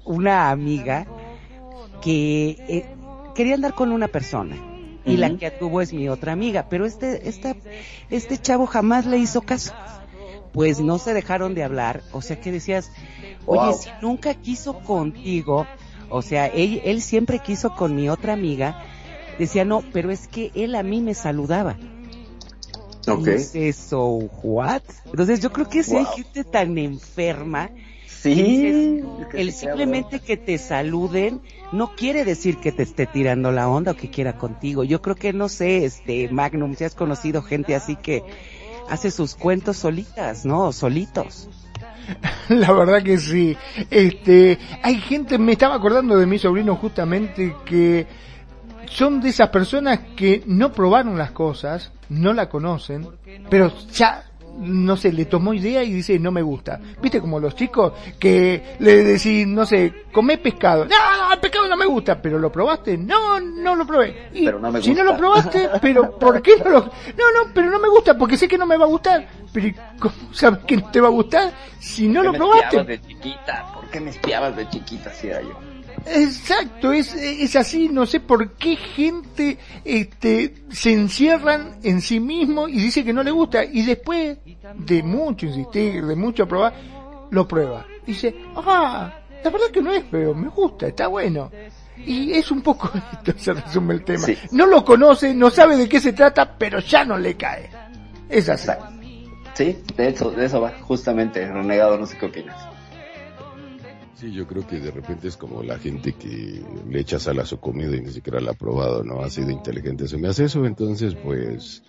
[0.06, 1.06] una amiga
[2.02, 2.86] que eh,
[3.36, 4.56] quería andar con una persona
[5.06, 7.56] y la que tuvo es mi otra amiga, pero este, esta,
[8.10, 9.74] este chavo jamás le hizo caso.
[10.54, 12.92] Pues no se dejaron de hablar, o sea que decías,
[13.48, 13.74] oye, Wow.
[13.74, 15.66] si nunca quiso contigo,
[16.10, 18.80] o sea, él, él siempre quiso con mi otra amiga,
[19.40, 21.76] decía, no, pero es que él a mí me saludaba.
[23.08, 23.28] Ok.
[23.28, 24.82] Y dices, so what?
[25.06, 27.70] Entonces yo creo que si hay gente tan enferma,
[28.08, 28.34] Sí.
[28.36, 31.42] dices, el simplemente que te saluden
[31.74, 34.86] no quiere decir que te esté tirando la onda o que quiera contigo.
[34.86, 38.24] Yo creo que no sé, este Magnum, si has conocido gente así que
[38.90, 40.72] hace sus cuentos solitas, ¿no?
[40.72, 41.50] Solitos.
[42.50, 43.58] La verdad que sí.
[43.90, 48.08] Este, hay gente, me estaba acordando de mi sobrino justamente que
[48.86, 53.08] son de esas personas que no probaron las cosas, no la conocen,
[53.50, 54.24] pero ya
[54.60, 56.80] no sé, le tomó idea y dice no me gusta.
[57.02, 60.86] ¿Viste como los chicos que le decís, no sé, comé pescado?
[60.86, 62.96] No, el pescado no me gusta, pero lo probaste?
[62.96, 64.30] No, no lo probé.
[64.32, 65.12] Y Pero no me si no gusta.
[65.12, 66.90] lo probaste, pero ¿por qué no lo No,
[67.46, 69.28] no, pero no me gusta porque sé que no me va a gustar.
[69.52, 72.38] Pero ¿y ¿cómo sabes que no te va a gustar si no ¿Por lo me
[72.38, 72.66] probaste?
[72.66, 73.66] espiabas de chiquita?
[73.74, 75.10] ¿Por qué me espiabas de chiquita?
[75.10, 75.60] Así era yo.
[76.06, 82.68] Exacto, es, es así, no sé por qué gente este, se encierran en sí mismo
[82.68, 84.38] y dice que no le gusta y después
[84.76, 86.74] de mucho insistir, de mucho probar,
[87.32, 87.86] lo prueba.
[88.06, 91.50] Dice, ah, la verdad que no es feo, me gusta, está bueno.
[91.98, 94.26] Y es un poco esto, se resume el tema.
[94.26, 94.38] Sí.
[94.52, 97.70] No lo conoce, no sabe de qué se trata, pero ya no le cae.
[98.30, 98.70] Es así.
[99.54, 102.63] Sí, de eso, de eso va, justamente, renegado, no sé qué opinas.
[104.24, 107.46] Sí, yo creo que de repente es como la gente que le echa sal a
[107.46, 109.20] su comida y ni siquiera la ha probado, ¿no?
[109.20, 111.84] Así de inteligente se me hace eso, entonces pues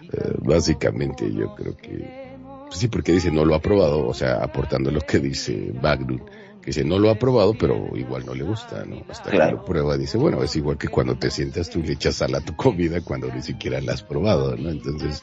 [0.00, 2.36] eh, básicamente yo creo que
[2.70, 6.20] sí, porque dice no lo ha probado, o sea, aportando lo que dice Magnum,
[6.62, 9.04] que dice no lo ha probado, pero igual no le gusta, ¿no?
[9.08, 9.56] Hasta que Claro.
[9.58, 12.34] lo prueba, dice, bueno, es igual que cuando te sientas tú y le echas sal
[12.34, 14.70] a tu comida cuando ni siquiera la has probado, ¿no?
[14.70, 15.22] Entonces,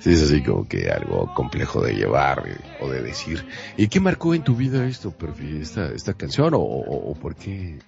[0.00, 3.46] sí es así como que algo complejo de llevar eh, o de decir.
[3.76, 7.36] ¿Y qué marcó en tu vida esto, Perfi, esta, esta canción o, o, o por
[7.36, 7.78] qué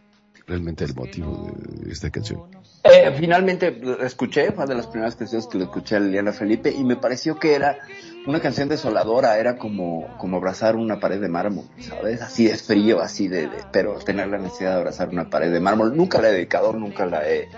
[0.46, 2.42] realmente el motivo de esta canción?
[2.84, 6.70] Eh, finalmente la escuché, fue de las primeras canciones que le escuché a Liliana Felipe
[6.76, 7.78] y me pareció que era
[8.26, 12.22] una canción desoladora, era como, como abrazar una pared de mármol, ¿sabes?
[12.22, 15.96] Así de frío, así de, pero tener la necesidad de abrazar una pared de mármol.
[15.96, 17.48] Nunca la he dedicado, nunca la he,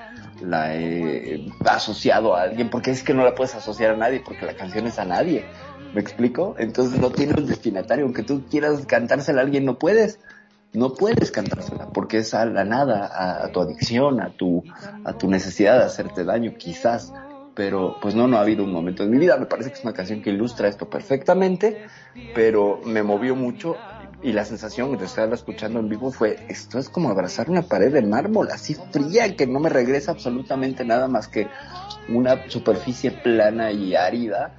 [0.41, 4.47] la he asociado a alguien, porque es que no la puedes asociar a nadie, porque
[4.47, 5.45] la canción es a nadie.
[5.93, 6.57] ¿Me explico?
[6.59, 10.19] Entonces no tiene un destinatario, aunque tú quieras cantársela a alguien, no puedes
[10.75, 14.65] no puedes cantársela porque es a la nada, a, a tu adicción, a tu,
[15.05, 17.13] a tu necesidad de hacerte daño, quizás.
[17.55, 19.37] Pero pues no, no ha habido un momento en mi vida.
[19.37, 21.87] Me parece que es una canción que ilustra esto perfectamente,
[22.35, 23.77] pero me movió mucho
[24.23, 27.93] y la sensación de estarla escuchando en vivo fue, esto es como abrazar una pared
[27.93, 31.47] de mármol así fría que no me regresa absolutamente nada más que
[32.09, 34.55] una superficie plana y árida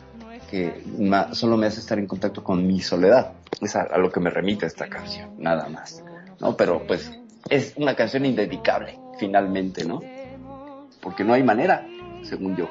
[0.50, 0.84] que
[1.32, 3.34] solo me hace estar en contacto con mi soledad.
[3.60, 6.04] Es a, a lo que me remite esta canción, nada más.
[6.40, 6.56] ¿No?
[6.56, 7.12] Pero pues
[7.50, 10.02] es una canción indedicable, finalmente, ¿no?
[11.02, 11.86] Porque no hay manera,
[12.24, 12.70] según yo.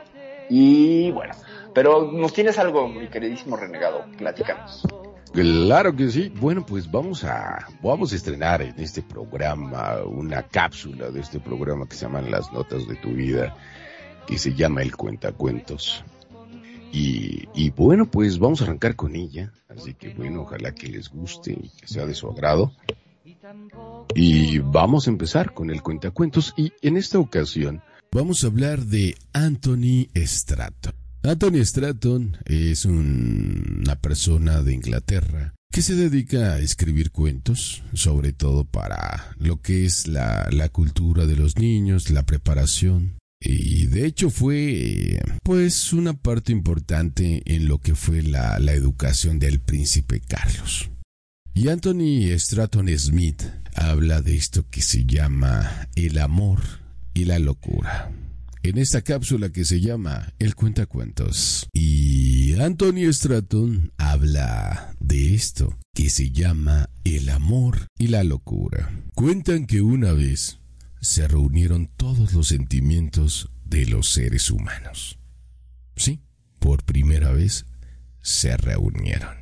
[0.51, 1.34] Y bueno,
[1.74, 4.86] pero nos tienes algo, mi queridísimo renegado, platicamos.
[5.32, 6.32] Claro que sí.
[6.40, 11.88] Bueno, pues vamos a vamos a estrenar en este programa una cápsula de este programa
[11.88, 13.57] que se llaman Las Notas de tu Vida,
[14.28, 16.05] que se llama El Cuentacuentos.
[16.92, 19.53] Y, y bueno, pues vamos a arrancar con ella.
[19.68, 22.70] Así que bueno, ojalá que les guste y que sea de su agrado.
[24.14, 26.55] Y vamos a empezar con el Cuentacuentos.
[26.57, 27.82] Y en esta ocasión
[28.15, 30.95] vamos a hablar de Anthony Stratton.
[31.23, 38.33] Anthony Stratton es un- una persona de Inglaterra que se dedica a escribir cuentos, sobre
[38.33, 43.19] todo para lo que es la, la cultura de los niños, la preparación.
[43.41, 49.39] Y de hecho fue pues una parte importante en lo que fue la, la educación
[49.39, 50.91] del príncipe Carlos.
[51.55, 53.43] Y Anthony Stratton Smith
[53.75, 56.61] habla de esto que se llama el amor
[57.15, 58.12] y la locura.
[58.62, 61.69] En esta cápsula que se llama El Cuentacuentos.
[61.73, 68.91] Y Anthony Stratton habla de esto que se llama el amor y la locura.
[69.15, 70.59] Cuentan que una vez
[71.01, 75.19] se reunieron todos los sentimientos de los seres humanos.
[75.97, 76.23] Sí,
[76.59, 77.67] por primera vez
[78.23, 79.37] se reunieron.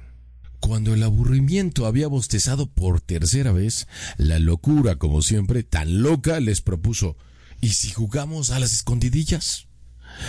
[0.59, 6.61] Cuando el aburrimiento había bostezado por tercera vez, la locura, como siempre, tan loca, les
[6.61, 7.17] propuso
[7.63, 9.69] ¿Y si jugamos a las escondidillas?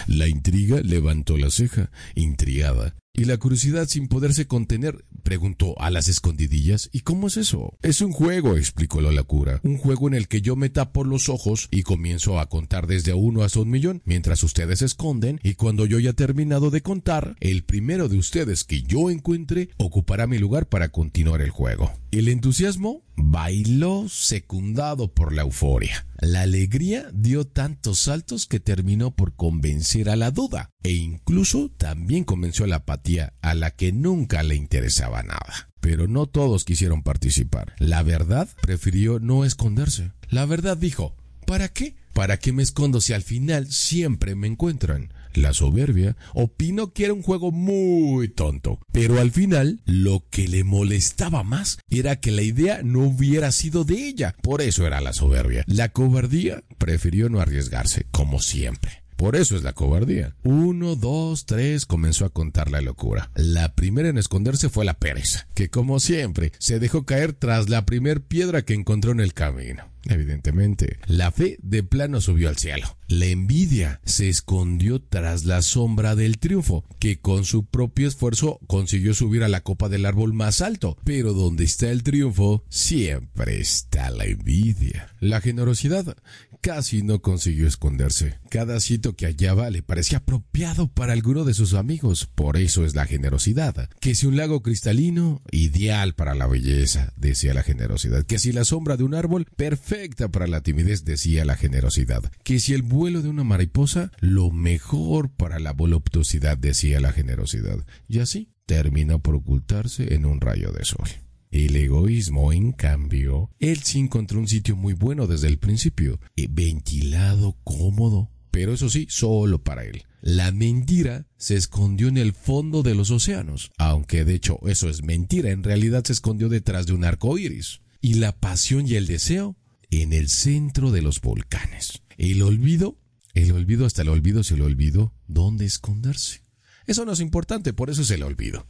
[0.05, 6.07] La intriga levantó la ceja, intrigada, y la curiosidad sin poderse contener preguntó a las
[6.09, 7.75] escondidillas ¿Y cómo es eso?
[7.81, 11.27] Es un juego, explicó la locura, un juego en el que yo me tapo los
[11.27, 15.55] ojos y comienzo a contar desde uno hasta un millón, mientras ustedes se esconden, y
[15.55, 20.38] cuando yo haya terminado de contar, el primero de ustedes que yo encuentre ocupará mi
[20.38, 21.91] lugar para continuar el juego.
[22.14, 26.05] El entusiasmo bailó secundado por la euforia.
[26.20, 32.24] La alegría dio tantos saltos que terminó por convencer a la duda e incluso también
[32.24, 35.72] convenció a la apatía a la que nunca le interesaba nada.
[35.80, 37.74] Pero no todos quisieron participar.
[37.80, 40.11] La verdad prefirió no esconderse.
[40.30, 41.16] La verdad dijo,
[41.47, 41.95] ¿para qué?
[42.14, 45.11] ¿Para qué me escondo si al final siempre me encuentran?
[45.34, 50.63] La soberbia opinó que era un juego muy tonto, pero al final lo que le
[50.63, 55.13] molestaba más era que la idea no hubiera sido de ella, por eso era la
[55.13, 55.63] soberbia.
[55.67, 59.03] La cobardía prefirió no arriesgarse, como siempre.
[59.15, 60.36] Por eso es la cobardía.
[60.43, 63.31] Uno, dos, tres, comenzó a contar la locura.
[63.36, 67.86] La primera en esconderse fue la pereza, que como siempre se dejó caer tras la
[67.86, 69.93] primer piedra que encontró en el camino.
[70.10, 72.97] Evidentemente, la fe de plano subió al cielo.
[73.08, 79.14] La envidia se escondió tras la sombra del triunfo, que con su propio esfuerzo consiguió
[79.14, 80.97] subir a la copa del árbol más alto.
[81.04, 85.10] Pero donde está el triunfo, siempre está la envidia.
[85.20, 86.18] La generosidad
[86.64, 88.39] casi no consiguió esconderse.
[88.49, 92.26] Cada sitio que hallaba le parecía apropiado para alguno de sus amigos.
[92.34, 93.89] Por eso es la generosidad.
[93.99, 98.24] Que si un lago cristalino, ideal para la belleza, decía la generosidad.
[98.26, 99.45] Que si la sombra de un árbol,
[99.94, 102.24] perfecta para la timidez, decía la generosidad.
[102.44, 107.86] Que si el vuelo de una mariposa, lo mejor para la voluptuosidad, decía la generosidad.
[108.08, 111.08] Y así terminó por ocultarse en un rayo de sol.
[111.52, 116.48] El egoísmo, en cambio, él sí encontró un sitio muy bueno desde el principio, eh,
[116.50, 120.06] ventilado, cómodo, pero eso sí, solo para él.
[120.22, 125.04] La mentira se escondió en el fondo de los océanos, aunque de hecho eso es
[125.04, 127.82] mentira, en realidad se escondió detrás de un arco iris.
[128.02, 129.56] Y la pasión y el deseo
[130.02, 132.02] en el centro de los volcanes.
[132.18, 132.98] El olvido,
[133.34, 136.44] el olvido hasta el olvido se le olvidó dónde esconderse.
[136.86, 138.68] Eso no es importante, por eso es el olvido.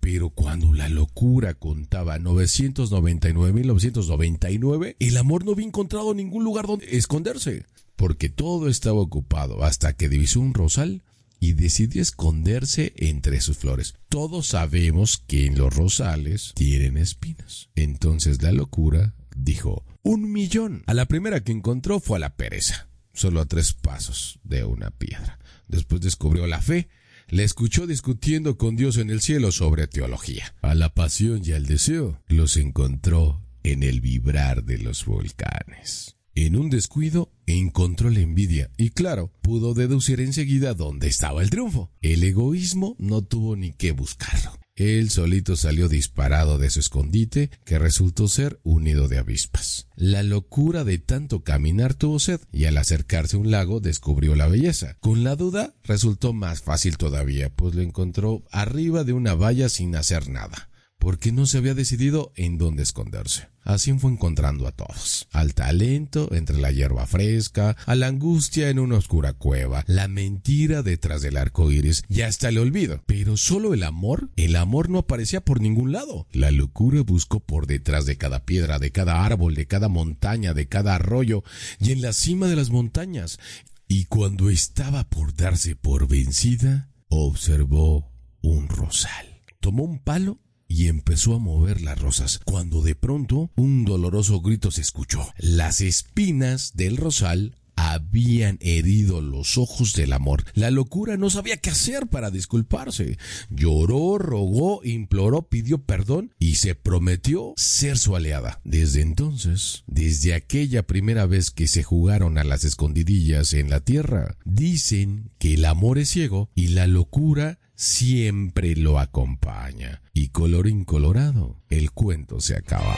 [0.00, 7.66] Pero cuando la locura contaba 999.999, el amor no había encontrado ningún lugar donde esconderse,
[7.96, 11.02] porque todo estaba ocupado hasta que divisó un rosal
[11.38, 13.94] y decidió esconderse entre sus flores.
[14.08, 17.68] Todos sabemos que en los rosales tienen espinas.
[17.74, 20.82] Entonces la locura dijo, un millón.
[20.86, 24.90] A la primera que encontró fue a la pereza, solo a tres pasos de una
[24.90, 25.38] piedra.
[25.68, 26.88] Después descubrió la fe
[27.32, 30.54] le escuchó discutiendo con Dios en el cielo sobre teología.
[30.60, 36.16] A la pasión y al deseo los encontró en el vibrar de los volcanes.
[36.34, 41.90] En un descuido encontró la envidia y claro, pudo deducir enseguida dónde estaba el triunfo.
[42.02, 44.61] El egoísmo no tuvo ni que buscarlo.
[44.74, 49.88] Él solito salió disparado de su escondite, que resultó ser un nido de avispas.
[49.96, 54.48] La locura de tanto caminar tuvo sed, y al acercarse a un lago descubrió la
[54.48, 54.96] belleza.
[55.00, 59.94] Con la duda resultó más fácil todavía, pues lo encontró arriba de una valla sin
[59.94, 60.71] hacer nada
[61.02, 63.48] porque no se había decidido en dónde esconderse.
[63.64, 65.26] Así fue encontrando a todos.
[65.32, 70.84] Al talento entre la hierba fresca, a la angustia en una oscura cueva, la mentira
[70.84, 73.02] detrás del arco iris y hasta el olvido.
[73.04, 76.28] Pero solo el amor, el amor no aparecía por ningún lado.
[76.30, 80.68] La locura buscó por detrás de cada piedra, de cada árbol, de cada montaña, de
[80.68, 81.42] cada arroyo
[81.80, 83.40] y en la cima de las montañas.
[83.88, 89.42] Y cuando estaba por darse por vencida, observó un rosal.
[89.58, 90.38] Tomó un palo
[90.72, 95.28] y empezó a mover las rosas, cuando de pronto un doloroso grito se escuchó.
[95.36, 100.44] Las espinas del rosal habían herido los ojos del amor.
[100.54, 103.18] La locura no sabía qué hacer para disculparse.
[103.50, 108.60] Lloró, rogó, imploró, pidió perdón y se prometió ser su aliada.
[108.64, 114.36] Desde entonces, desde aquella primera vez que se jugaron a las escondidillas en la tierra,
[114.46, 120.02] dicen que el amor es ciego y la locura siempre lo acompaña.
[120.14, 122.96] Y color incolorado, el cuento se acaba.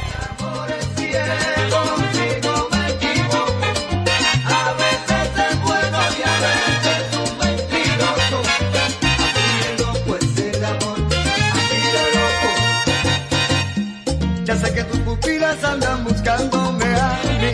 [14.44, 17.52] Ya sé que tus pupilas andan buscándome a mí.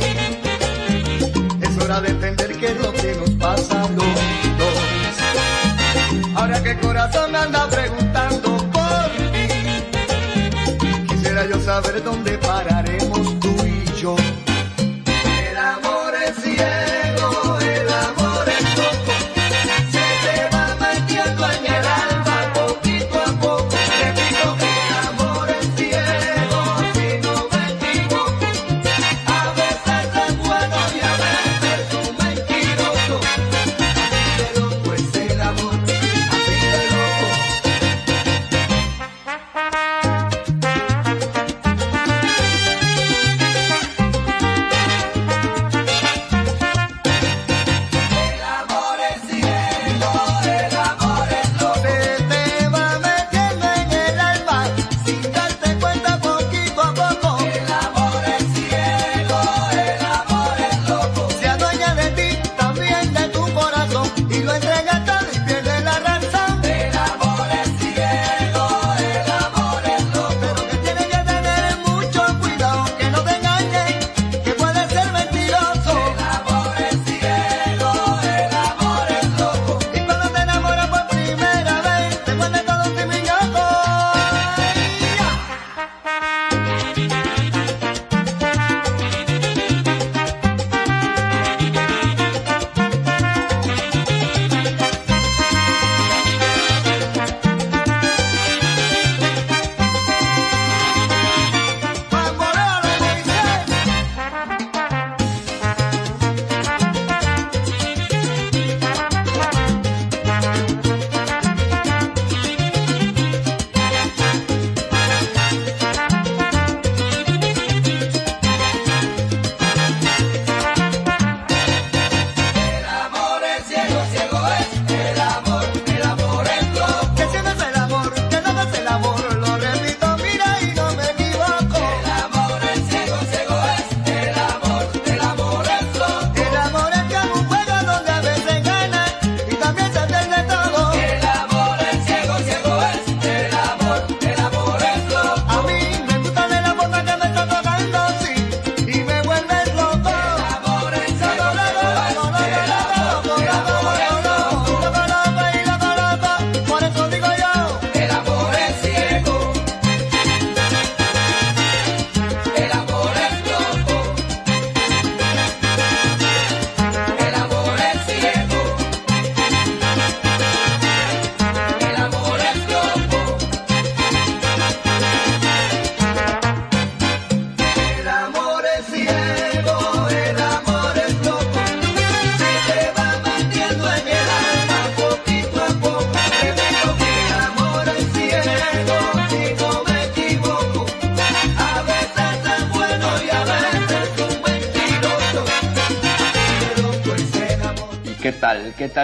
[1.62, 4.39] Es hora de entender qué es lo que nos pasa dos.
[6.40, 9.46] Ahora que el corazón anda preguntando por ti.
[11.06, 13.29] Quisiera yo saber dónde pararemos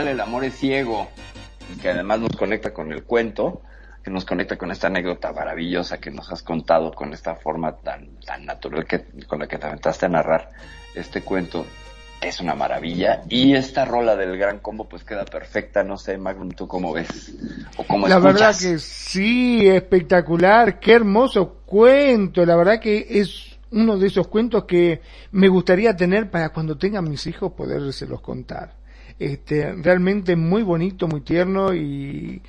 [0.04, 1.08] el amor es ciego?
[1.80, 3.62] Que además nos conecta con el cuento,
[4.02, 8.16] que nos conecta con esta anécdota maravillosa que nos has contado con esta forma tan,
[8.24, 10.50] tan natural que, con la que te aventaste a narrar
[10.94, 11.66] este cuento.
[12.20, 13.22] Es una maravilla.
[13.28, 15.82] Y esta rola del gran combo pues queda perfecta.
[15.82, 17.34] No sé, Magnum, ¿tú cómo ves?
[17.76, 18.34] ¿O cómo La escuchas?
[18.34, 22.46] verdad que sí, espectacular, qué hermoso cuento.
[22.46, 27.08] La verdad que es uno de esos cuentos que me gustaría tener para cuando tengan
[27.08, 28.74] mis hijos podérselos contar.
[29.18, 32.42] Este, realmente muy bonito, muy tierno y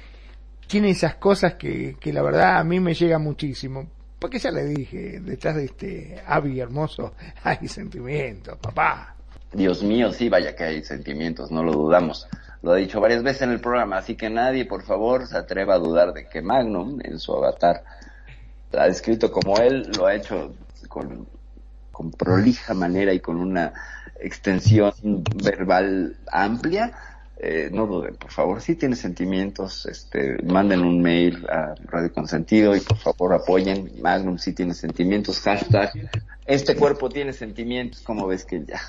[0.68, 3.88] tiene esas cosas que, que la verdad a mí me llega muchísimo.
[4.20, 7.13] Porque ya le dije, detrás de este Avi hermoso
[7.43, 9.15] hay sentimientos, papá.
[9.53, 12.28] Dios mío, sí, vaya que hay sentimientos, no lo dudamos.
[12.63, 15.76] Lo ha dicho varias veces en el programa, así que nadie, por favor, se atreva
[15.76, 17.84] a dudar de que Magnum, en su avatar,
[18.78, 20.53] ha descrito como él, lo ha hecho
[20.89, 21.28] con,
[21.91, 23.74] con prolija manera y con una
[24.22, 24.93] extensión
[25.43, 26.93] verbal amplia.
[27.39, 32.76] Eh, no duden, por favor, si tiene sentimientos, este, manden un mail a Radio Consentido
[32.76, 33.91] y por favor apoyen.
[34.01, 35.91] Magnum si tiene sentimientos, hashtag,
[36.47, 38.82] este cuerpo tiene sentimientos, como ves que ya.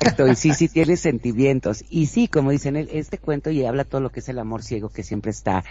[0.00, 1.84] Exacto, y sí, sí tiene sentimientos.
[1.90, 4.62] Y sí, como dicen, el- este cuento y habla todo lo que es el amor
[4.62, 5.62] ciego que siempre está.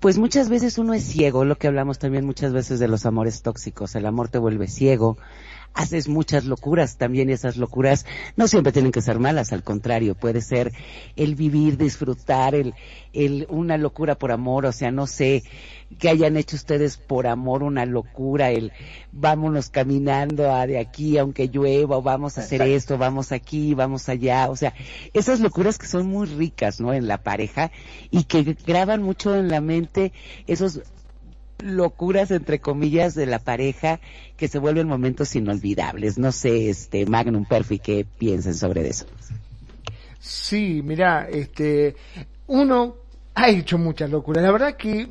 [0.00, 3.42] Pues muchas veces uno es ciego, lo que hablamos también muchas veces de los amores
[3.42, 3.94] tóxicos.
[3.94, 5.16] El amor te vuelve ciego,
[5.74, 8.06] haces muchas locuras también esas locuras
[8.36, 10.72] no siempre tienen que ser malas, al contrario, puede ser
[11.16, 12.74] el vivir, disfrutar, el,
[13.12, 15.42] el, una locura por amor, o sea, no sé,
[15.98, 18.72] que hayan hecho ustedes por amor una locura, el
[19.12, 24.08] vámonos caminando a de aquí aunque llueva, o vamos a hacer esto, vamos aquí, vamos
[24.08, 24.74] allá, o sea,
[25.12, 26.92] esas locuras que son muy ricas, ¿no?
[26.92, 27.70] En la pareja
[28.10, 30.12] y que graban mucho en la mente
[30.46, 30.82] esos
[31.62, 34.00] locuras entre comillas de la pareja
[34.36, 36.18] que se vuelven momentos inolvidables.
[36.18, 39.06] No sé, este Magnum Perfi, ¿qué piensen sobre eso?
[40.18, 41.96] Sí, mira, este,
[42.46, 42.96] uno
[43.34, 44.42] ha hecho muchas locuras.
[44.44, 45.08] La verdad que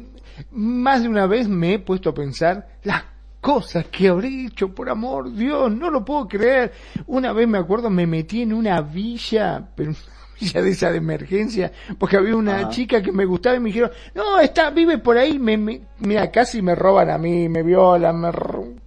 [0.52, 3.04] más de una vez me he puesto a pensar las
[3.41, 6.72] cosas que habré hecho por amor, Dios, no lo puedo creer.
[7.08, 9.93] Una vez me acuerdo me metí en una villa, pero
[10.54, 12.70] villa de esa de emergencia, porque había una Ajá.
[12.70, 16.30] chica que me gustaba y me dijeron, no, está, vive por ahí, me, me- mira,
[16.32, 18.32] casi me roban a mí, me violan, me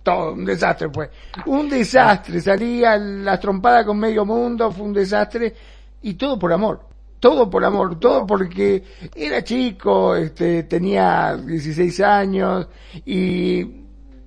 [0.02, 1.10] todo, un desastre fue.
[1.46, 5.54] Un desastre, salí a la trompada con medio mundo, fue un desastre,
[6.02, 6.80] y todo por amor.
[7.20, 8.82] Todo por amor, todo porque
[9.14, 12.68] era chico, este, tenía 16 años
[13.06, 13.66] y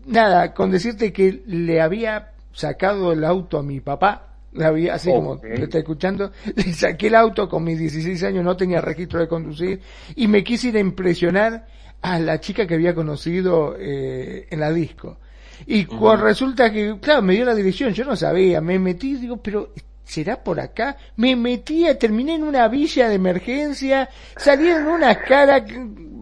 [0.07, 5.09] nada, con decirte que le había sacado el auto a mi papá, le había, así
[5.15, 6.31] como te está escuchando,
[6.73, 9.81] saqué el auto con mis 16 años, no tenía registro de conducir
[10.15, 11.67] y me quise ir a impresionar
[12.01, 15.17] a la chica que había conocido eh, en la disco.
[15.65, 19.37] Y cu- resulta que, claro, me dio la dirección, yo no sabía, me metí, digo,
[19.37, 19.73] pero
[20.07, 20.97] ¿será por acá?
[21.17, 25.63] Me metí, terminé en una villa de emergencia, salieron unas caras,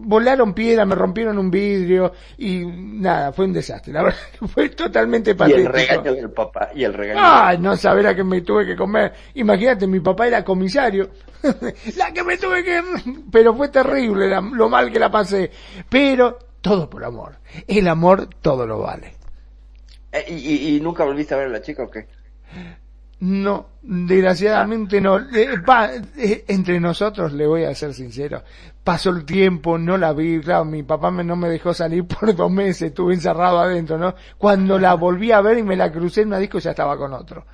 [0.08, 4.68] volaron piedra, me rompieron un vidrio y nada, fue un desastre, la verdad que fue
[4.70, 5.68] totalmente Y patético.
[5.68, 8.76] el regaño del papá, y el regaño Ay, no saber a qué me tuve que
[8.76, 9.12] comer.
[9.34, 11.10] Imagínate, mi papá era comisario.
[11.96, 12.82] la que me tuve que...
[13.30, 15.50] Pero fue terrible la- lo mal que la pasé.
[15.88, 17.36] Pero todo por amor.
[17.68, 19.14] El amor todo lo vale.
[20.12, 22.08] Eh, y, y- y nunca volviste a ver a la chica o qué?
[23.20, 25.18] No, desgraciadamente no.
[25.18, 28.42] Eh, pa- eh, entre nosotros, le voy a ser sincero,
[28.84, 32.34] pasó el tiempo, no la vi, claro, mi papá me, no me dejó salir por
[32.36, 34.14] dos meses, estuve encerrado adentro, ¿no?
[34.36, 37.12] Cuando la volví a ver y me la crucé en una disco ya estaba con
[37.14, 37.46] otro.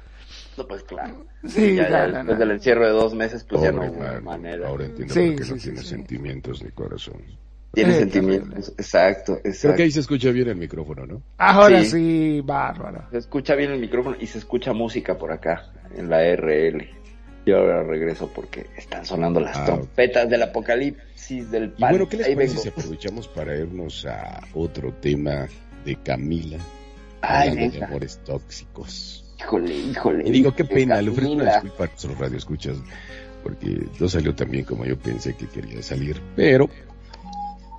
[0.56, 1.24] No, pues claro.
[1.46, 2.34] Sí, ya, no, después no.
[2.34, 4.24] del encierro de dos meses, pues ya no Magnum.
[4.24, 4.68] manera.
[4.68, 5.86] Ahora entiendo Sí, por qué sí, no sí, tiene sí.
[5.88, 7.22] sentimientos ni corazón.
[7.72, 9.76] Tiene Eh, sentimientos, exacto, Creo exacto.
[9.76, 11.22] que ahí se escucha bien el micrófono, ¿no?
[11.38, 11.90] Ahora Sí.
[11.90, 13.06] sí, bárbaro.
[13.10, 16.86] Se escucha bien el micrófono y se escucha música por acá, en la RL.
[17.44, 21.90] Y ahora regreso porque están sonando las Ah, trompetas del apocalipsis del Y pan.
[21.90, 22.62] bueno, ¿qué les Ahí parece vengo.
[22.62, 25.48] si aprovechamos para irnos a otro tema
[25.84, 26.58] de Camila?
[27.22, 29.34] Ay, de amores tóxicos.
[29.40, 30.28] Híjole, híjole.
[30.28, 32.76] Y digo, qué pena, le ofrezco una disculpa a nuestros radioescuchas,
[33.42, 36.68] porque no salió tan bien como yo pensé que quería salir, pero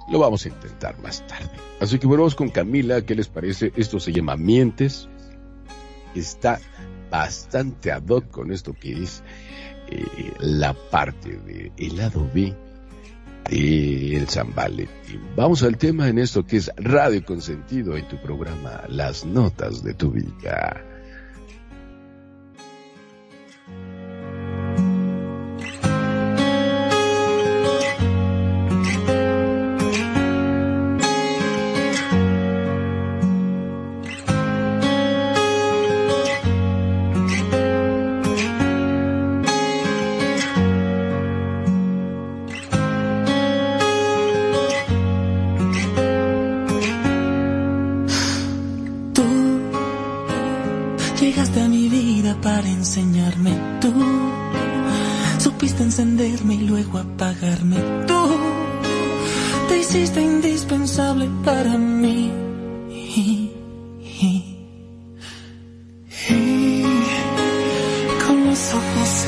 [0.09, 1.51] lo vamos a intentar más tarde.
[1.79, 3.71] Así que volvemos con Camila, ¿qué les parece?
[3.75, 5.09] Esto se llama Mientes,
[6.15, 6.59] está
[7.09, 9.23] bastante ad hoc con esto que es
[9.89, 12.55] eh, la parte de el lado B
[13.49, 15.21] del San Valentín.
[15.35, 19.93] Vamos al tema en esto que es Radio Consentido en tu programa Las Notas de
[19.93, 20.92] tu vida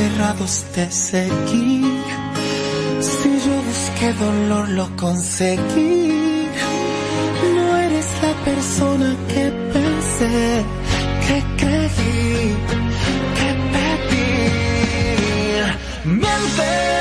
[0.05, 1.81] ojos cerrados te seguí.
[3.01, 6.47] Si yo busqué dolor lo conseguí.
[7.55, 10.63] No eres la persona que pensé
[11.25, 12.55] que creí,
[13.37, 14.25] que pedí.
[16.05, 16.94] Mientes,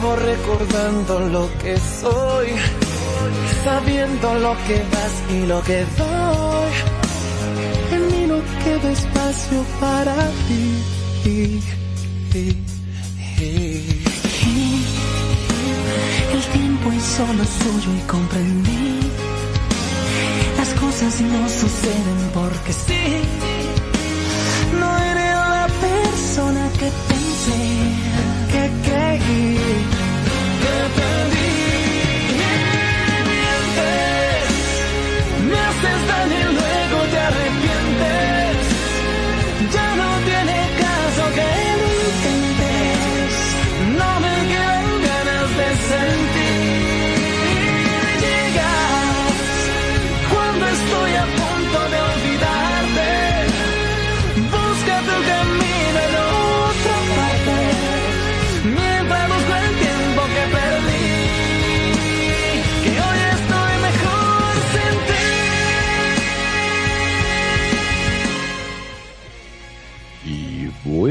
[0.00, 2.48] nuevo recordando lo que soy.
[3.64, 6.72] Sabiendo lo que das y lo que doy.
[7.92, 10.14] En mí no queda espacio para
[10.48, 10.82] ti.
[16.32, 19.00] El tiempo es solo suyo y comprendí.
[20.58, 23.22] Las cosas no suceden porque sí.
[24.80, 28.05] No eres la persona que pensé,
[28.66, 29.58] que creí,
[30.62, 31.45] que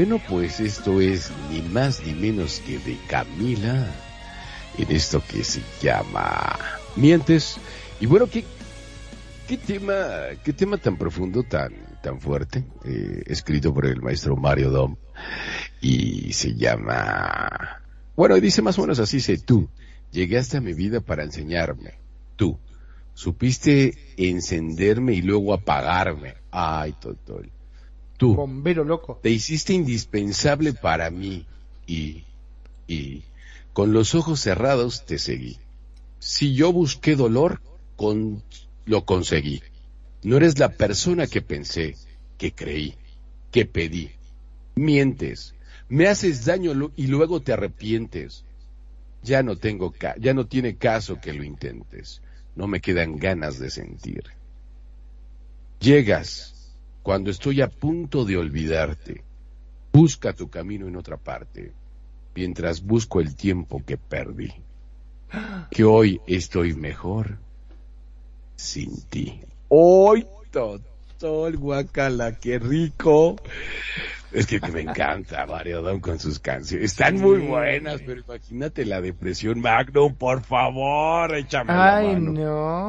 [0.06, 3.92] bueno, pues esto es ni más ni menos que de Camila
[4.78, 6.56] en esto que se llama
[6.94, 7.56] Mientes.
[7.98, 8.44] Y bueno, ¿qué,
[9.48, 9.94] qué tema,
[10.44, 11.72] qué tema tan profundo, tan,
[12.04, 14.94] tan fuerte, eh, escrito por el maestro Mario Dom.
[15.80, 17.82] Y se llama,
[18.14, 19.68] bueno, dice más o menos así, dice tú,
[20.12, 21.94] llegaste a mi vida para enseñarme.
[22.36, 22.60] Tú,
[23.12, 26.34] supiste encenderme y luego apagarme.
[26.52, 27.50] Ay, Totol.
[28.16, 29.18] Tú, Bombero loco.
[29.22, 31.44] te hiciste indispensable para mí
[31.86, 32.24] y,
[32.88, 33.22] y,
[33.72, 35.58] con los ojos cerrados te seguí.
[36.18, 37.60] Si yo busqué dolor,
[37.96, 38.42] con,
[38.86, 39.62] lo conseguí.
[40.22, 41.96] No eres la persona que pensé,
[42.38, 42.94] que creí,
[43.52, 44.10] que pedí.
[44.76, 45.54] Mientes,
[45.88, 48.44] me haces daño y luego te arrepientes.
[49.22, 52.22] Ya no tengo, ca- ya no tiene caso que lo intentes.
[52.54, 54.24] No me quedan ganas de sentir.
[55.80, 56.54] Llegas
[57.06, 59.22] cuando estoy a punto de olvidarte.
[59.92, 61.70] Busca tu camino en otra parte,
[62.34, 64.52] mientras busco el tiempo que perdí.
[65.70, 67.38] Que hoy estoy mejor
[68.56, 69.40] sin ti.
[69.68, 73.36] ¡Hoy, Totol, guacala, qué rico!
[74.36, 76.90] Es que, que me encanta Mario Dom con sus canciones.
[76.92, 82.32] Están muy buenas, pero imagínate la depresión Magnum, por favor, échame la Ay, mano.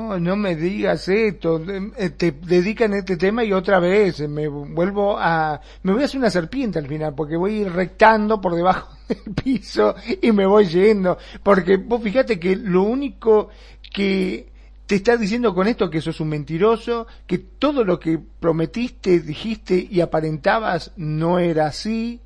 [0.09, 1.61] no, no me digas esto.
[1.97, 5.61] Eh, Te dedican este tema y otra vez eh, me vuelvo a...
[5.83, 8.93] Me voy a hacer una serpiente al final porque voy a ir rectando por debajo
[9.07, 11.17] del piso y me voy yendo.
[11.43, 13.47] Porque vos fíjate que lo único
[13.93, 14.49] que
[14.87, 19.85] te está diciendo con esto que sos un mentiroso, que todo lo que prometiste, dijiste
[19.89, 22.21] y aparentabas no era así,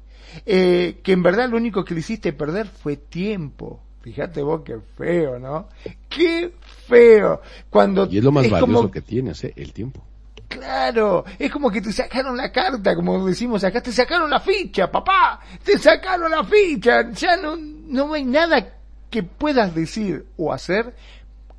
[0.46, 3.82] eh, que en verdad lo único que le hiciste perder fue tiempo.
[4.02, 5.70] Fíjate vos qué feo, ¿no?
[6.08, 6.54] Qué
[6.88, 7.42] feo.
[7.70, 9.54] Cuando Y es lo más valioso como, que tienes, ¿eh?
[9.56, 10.04] el tiempo.
[10.48, 14.92] claro, es como que te sacaron la carta, como decimos acá, te sacaron la ficha,
[14.92, 18.76] papá, te sacaron la ficha, ya no, no hay nada
[19.10, 20.96] que puedas decir o hacer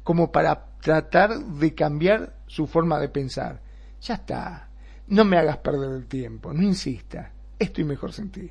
[0.05, 3.63] como para tratar de cambiar su forma de pensar.
[4.01, 4.69] Ya está.
[5.07, 7.31] No me hagas perder el tiempo, no insista.
[7.59, 8.51] Estoy mejor sin ti.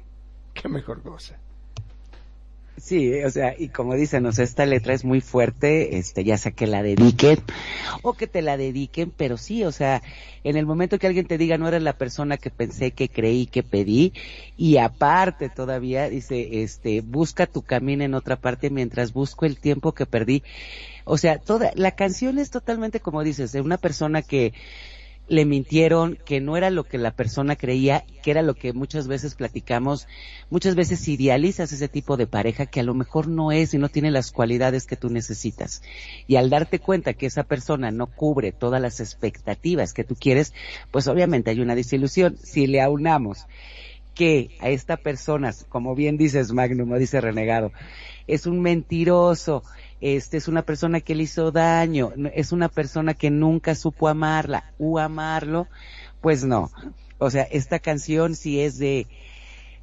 [0.54, 1.38] Qué mejor cosa.
[2.82, 6.36] Sí, o sea, y como dicen, o sea, esta letra es muy fuerte, este, ya
[6.40, 7.38] sea que la dediquen
[8.02, 10.02] o que te la dediquen, pero sí, o sea,
[10.44, 13.46] en el momento que alguien te diga no eres la persona que pensé, que creí,
[13.46, 14.14] que pedí,
[14.58, 19.92] y aparte todavía dice, este, busca tu camino en otra parte mientras busco el tiempo
[19.92, 20.42] que perdí.
[21.06, 24.54] O sea, toda, la canción es totalmente como dices, de una persona que,
[25.32, 29.08] le mintieron, que no era lo que la persona creía, que era lo que muchas
[29.08, 30.10] veces platicamos,
[30.50, 33.88] muchas veces idealizas ese tipo de pareja que a lo mejor no es y no
[33.88, 35.84] tiene las cualidades que tú necesitas.
[36.28, 40.54] Y al darte cuenta que esa persona no cubre todas las expectativas que tú quieres,
[40.92, 42.36] pues obviamente hay una desilusión.
[42.44, 43.48] Si le aunamos
[44.14, 47.72] que a esta persona, como bien dices Magnum, dice Renegado,
[48.28, 49.64] es un mentiroso,
[50.02, 54.74] este es una persona que le hizo daño, es una persona que nunca supo amarla
[54.80, 55.68] o amarlo,
[56.22, 56.72] pues no.
[57.20, 59.08] O sea, esta canción sí es de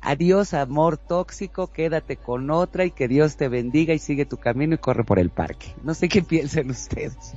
[0.01, 4.75] adiós amor tóxico, quédate con otra y que Dios te bendiga y sigue tu camino
[4.75, 5.75] y corre por el parque.
[5.85, 7.35] No sé qué piensen ustedes.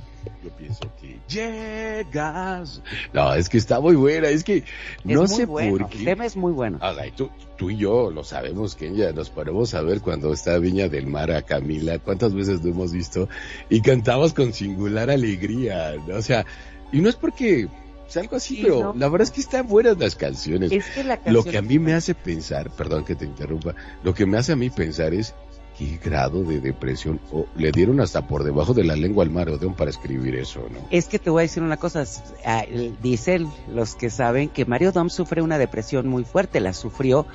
[1.32, 2.82] Llegas.
[3.12, 4.64] No, es que está muy buena, es que
[5.04, 5.98] no sé por qué.
[5.98, 6.78] El tema es muy bueno.
[7.16, 10.88] tú, tú y yo lo sabemos, que ya nos ponemos a ver cuando está Viña
[10.88, 13.28] del Mar a Camila, cuántas veces lo hemos visto
[13.68, 16.16] y cantamos con singular alegría, ¿no?
[16.16, 16.44] o sea,
[16.92, 17.68] y no es porque
[18.12, 20.70] sea algo así, pero la verdad es que están buenas las canciones.
[20.70, 24.12] Es que la Lo que a mí me hace pensar, perdón que te interrumpa, lo
[24.12, 25.34] que me hace a mí pensar es
[25.76, 29.48] qué grado de depresión o le dieron hasta por debajo de la lengua al mar
[29.48, 30.80] Odeón para escribir eso, ¿no?
[30.90, 32.04] Es que te voy a decir una cosa,
[32.44, 32.64] ah,
[33.02, 37.26] dicen los que saben que Mario Dom sufre una depresión muy fuerte, la sufrió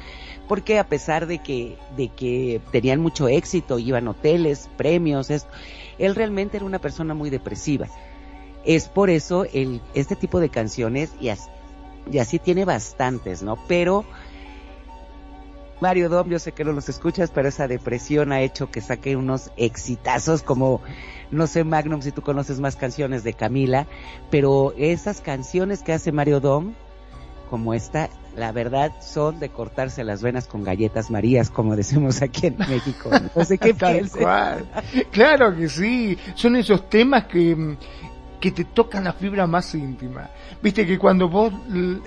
[0.48, 5.30] porque a pesar de que de que tenían mucho éxito, iban hoteles, premios,
[6.00, 7.88] él realmente era una persona muy depresiva.
[8.66, 11.30] Es por eso el este tipo de canciones y
[12.20, 13.58] así tiene bastantes, ¿no?
[13.68, 14.06] Pero
[15.80, 19.16] Mario Dom, yo sé que no los escuchas, pero esa depresión ha hecho que saque
[19.16, 20.82] unos exitazos como,
[21.30, 23.86] no sé, Magnum, si tú conoces más canciones de Camila,
[24.32, 26.74] pero esas canciones que hace Mario Dom,
[27.50, 32.48] como esta, la verdad son de cortarse las venas con galletas marías, como decimos aquí
[32.48, 33.10] en México.
[33.36, 33.74] No sé qué
[35.12, 37.78] Claro que sí, son esos temas que
[38.40, 40.30] que te tocan la fibra más íntima.
[40.62, 41.52] Viste que cuando vos,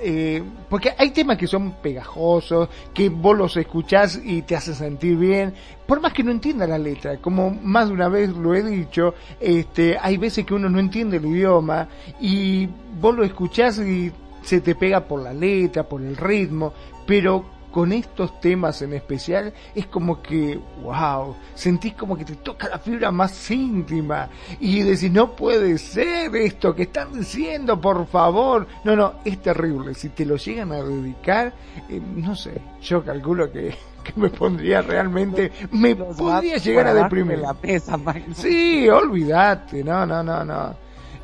[0.02, 5.16] eh, porque hay temas que son pegajosos, que vos los escuchás y te hacen sentir
[5.16, 5.54] bien,
[5.86, 9.14] por más que no entienda la letra, como más de una vez lo he dicho,
[9.40, 11.88] este, hay veces que uno no entiende el idioma
[12.20, 12.68] y
[13.00, 14.12] vos lo escuchás y
[14.42, 16.72] se te pega por la letra, por el ritmo,
[17.06, 22.68] pero con estos temas en especial es como que, wow, sentís como que te toca
[22.68, 24.28] la fibra más íntima
[24.58, 28.66] y decís, no puede ser esto que están diciendo, por favor.
[28.84, 29.94] No, no, es terrible.
[29.94, 31.52] Si te lo llegan a dedicar,
[31.88, 33.74] eh, no sé, yo calculo que,
[34.16, 37.38] me pondría realmente, me podría llegar a deprimir.
[37.38, 37.98] La pesa,
[38.34, 40.74] sí, olvídate, no, no, no, no.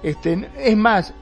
[0.03, 1.13] Este, es más,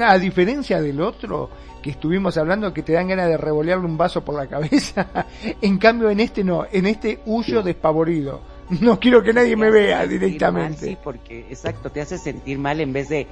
[0.00, 4.24] a diferencia del otro, que estuvimos hablando que te dan ganas de revolearle un vaso
[4.24, 5.06] por la cabeza.
[5.60, 8.40] en cambio, en este no, en este huyo despavorido.
[8.80, 10.86] No quiero que nadie me vea directamente.
[10.86, 13.26] sí, porque exacto, te hace sentir mal en vez de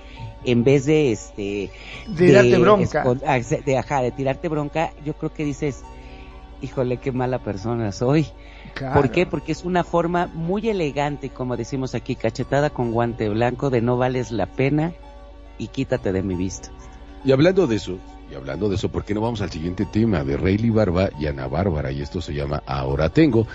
[0.45, 1.71] en vez de este
[2.09, 3.05] de, darte bronca.
[3.25, 5.85] Ah, de, ajá, de tirarte bronca, yo creo que dices,
[6.61, 8.27] "Híjole, qué mala persona soy."
[8.95, 9.27] ¿Por qué?
[9.27, 13.97] Porque es una forma muy elegante, como decimos aquí, cachetada con guante blanco de no
[13.97, 14.93] vales la pena
[15.57, 16.71] y quítate de mi vista.
[17.25, 17.99] Y hablando de eso,
[18.31, 21.27] y hablando de eso, ¿por qué no vamos al siguiente tema de Rayleigh Barba y
[21.27, 21.91] Ana Bárbara?
[21.91, 23.47] Y esto se llama Ahora Tengo.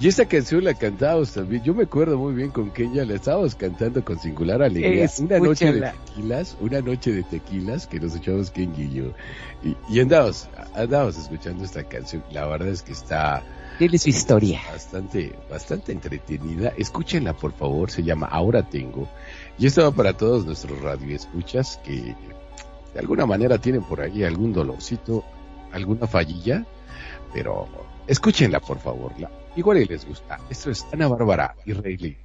[0.00, 1.62] Y esta canción la cantábamos también.
[1.62, 5.08] Yo me acuerdo muy bien con Kenya, la estábamos cantando con singular alegría.
[5.18, 9.04] Una noche de tequilas, una noche de tequilas que nos echamos Kenya y yo.
[9.62, 12.24] Y, y andábamos, andábamos escuchando esta canción.
[12.32, 13.42] La verdad es que está.
[13.78, 14.60] Tiene su historia.
[14.72, 16.72] Bastante, bastante entretenida.
[16.76, 17.90] Escúchenla, por favor.
[17.90, 19.08] Se llama Ahora Tengo.
[19.58, 22.14] Y esto va para todos nuestros radioescuchas que
[22.94, 25.24] de alguna manera tienen por ahí algún dolorcito,
[25.72, 26.66] alguna fallilla,
[27.32, 27.68] pero
[28.06, 30.38] escúchenla por favor, la, igual y les gusta.
[30.50, 32.18] Esto es Ana Bárbara y Rayleigh,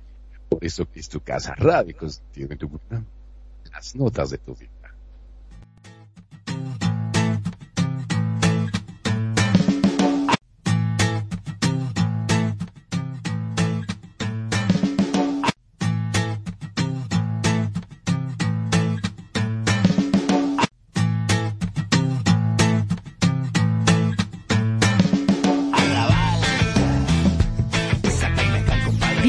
[0.50, 1.96] por eso que es tu casa, radio
[2.32, 2.70] tiene tu
[3.72, 4.72] las notas de tu vida.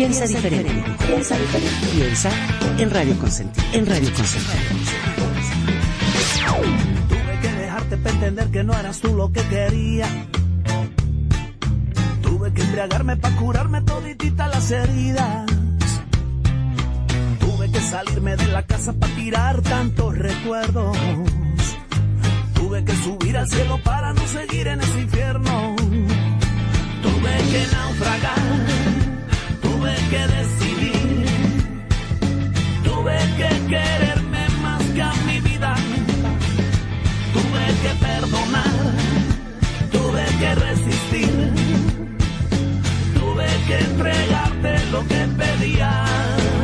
[0.08, 0.84] Piensa diferente.
[1.06, 1.86] Piensa diferente.
[1.94, 2.30] Piensa
[2.78, 3.66] en Radio Consentido.
[3.74, 4.58] En Radio Consentido.
[7.08, 10.06] Tuve que dejarte para entender que no eras tú lo que quería.
[12.22, 15.46] Tuve que embriagarme para curarme toditita las heridas.
[17.38, 20.96] Tuve que salirme de la casa para tirar tantos recuerdos.
[22.54, 25.76] Tuve que subir al cielo para no seguir en ese infierno.
[27.02, 28.38] Tuve que naufragar,
[30.10, 31.26] que decidir,
[32.82, 35.74] tuve que quererme más que a mi vida.
[37.34, 38.94] Tuve que perdonar,
[39.92, 41.52] tuve que resistir,
[43.14, 46.57] tuve que entregarte lo que pedías.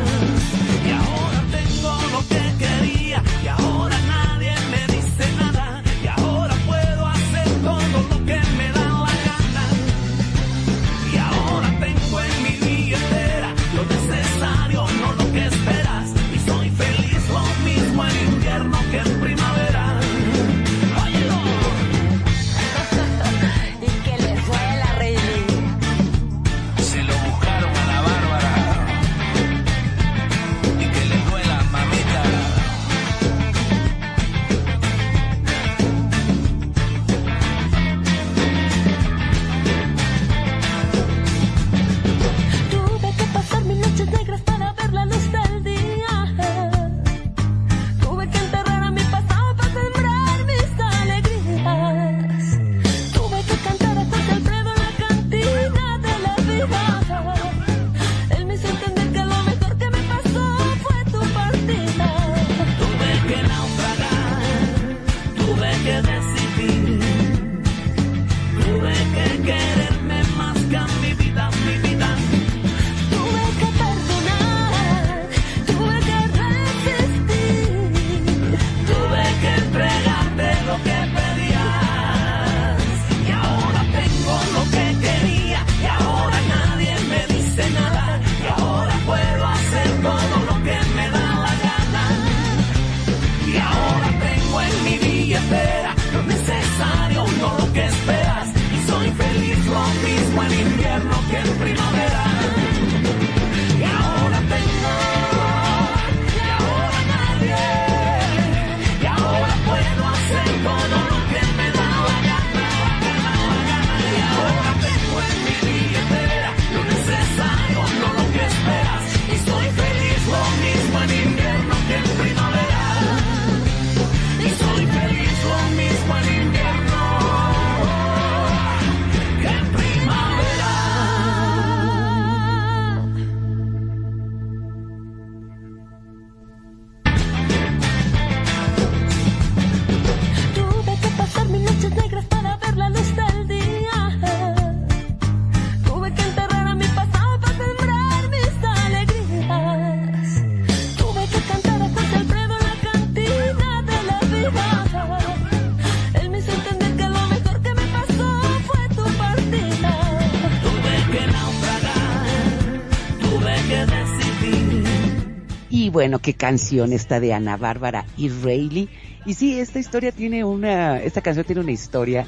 [166.04, 168.90] Bueno, qué canción esta de Ana Bárbara y Rayleigh.
[169.24, 172.26] Y sí, esta historia tiene una, esta canción tiene una historia.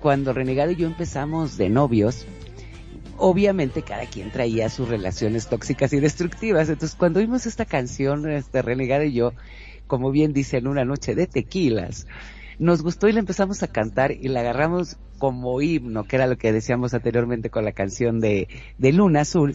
[0.00, 2.26] Cuando Renegado y yo empezamos de novios,
[3.16, 6.68] obviamente cada quien traía sus relaciones tóxicas y destructivas.
[6.70, 9.32] Entonces, cuando oímos esta canción, este Renegado y yo,
[9.86, 12.08] como bien dicen, una noche de tequilas,
[12.58, 16.36] nos gustó y la empezamos a cantar y la agarramos como himno, que era lo
[16.36, 19.54] que decíamos anteriormente con la canción de, de Luna Azul.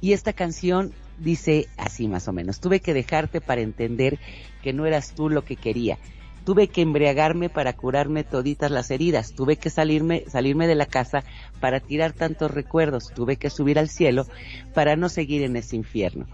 [0.00, 4.18] Y esta canción dice así más o menos, tuve que dejarte para entender
[4.62, 5.98] que no eras tú lo que quería.
[6.44, 9.34] Tuve que embriagarme para curarme toditas las heridas.
[9.34, 11.22] Tuve que salirme, salirme de la casa
[11.60, 13.12] para tirar tantos recuerdos.
[13.14, 14.26] Tuve que subir al cielo
[14.74, 16.26] para no seguir en ese infierno.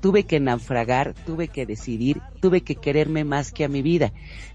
[0.00, 4.12] Tuve que naufragar, tuve que decidir, tuve que quererme más que a mi vida.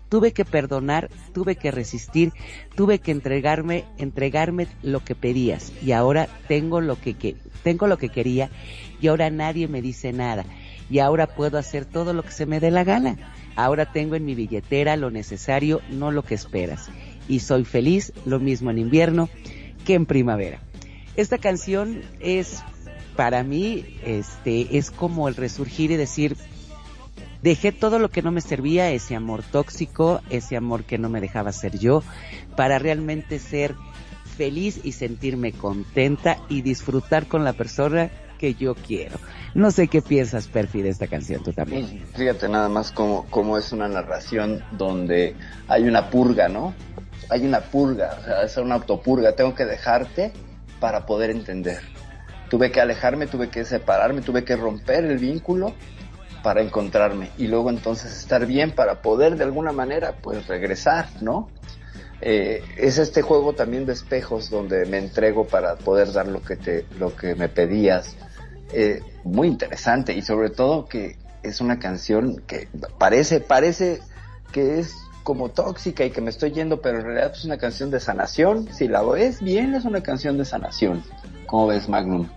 [0.09, 2.31] Tuve que perdonar, tuve que resistir,
[2.75, 5.71] tuve que entregarme, entregarme lo que pedías.
[5.83, 8.49] Y ahora tengo lo que, que tengo lo que quería
[9.05, 10.45] y ahora nadie me dice nada.
[10.89, 13.17] Y ahora puedo hacer todo lo que se me dé la gana.
[13.55, 16.89] Ahora tengo en mi billetera lo necesario, no lo que esperas.
[17.27, 19.29] Y soy feliz, lo mismo en invierno
[19.85, 20.59] que en primavera.
[21.17, 22.63] Esta canción es,
[23.15, 26.35] para mí, este, es como el resurgir y decir,
[27.43, 31.21] dejé todo lo que no me servía, ese amor tóxico, ese amor que no me
[31.21, 32.01] dejaba ser yo,
[32.55, 33.75] para realmente ser
[34.35, 39.17] feliz y sentirme contenta y disfrutar con la persona que yo quiero.
[39.53, 42.03] No sé qué piensas, Perfi, de esta canción, tú también.
[42.13, 45.35] Fíjate nada más cómo, cómo es una narración donde
[45.67, 46.73] hay una purga, ¿no?
[47.29, 49.33] Hay una purga, o sea, es una autopurga.
[49.35, 50.33] Tengo que dejarte
[50.79, 51.79] para poder entender.
[52.49, 55.73] Tuve que alejarme, tuve que separarme, tuve que romper el vínculo
[56.43, 61.49] para encontrarme y luego entonces estar bien para poder de alguna manera pues regresar, ¿no?
[62.21, 66.55] Eh, es este juego también de espejos donde me entrego para poder dar lo que
[66.55, 68.15] te, lo que me pedías.
[68.73, 72.67] Eh, muy interesante y sobre todo que es una canción que
[72.97, 74.01] parece, parece
[74.51, 77.89] que es como tóxica y que me estoy yendo, pero en realidad es una canción
[77.91, 78.67] de sanación.
[78.71, 81.03] Si la ves bien, es una canción de sanación.
[81.47, 82.27] ¿Cómo ves, Magnum?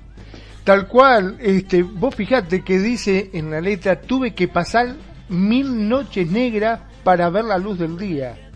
[0.64, 4.96] Tal cual, este, vos fijate que dice en la letra, tuve que pasar
[5.28, 8.47] mil noches negras para ver la luz del día.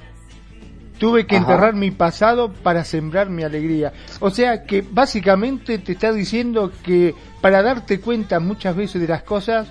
[1.02, 1.44] Tuve que Ajá.
[1.44, 3.92] enterrar mi pasado para sembrar mi alegría.
[4.20, 9.24] O sea que básicamente te está diciendo que para darte cuenta muchas veces de las
[9.24, 9.66] cosas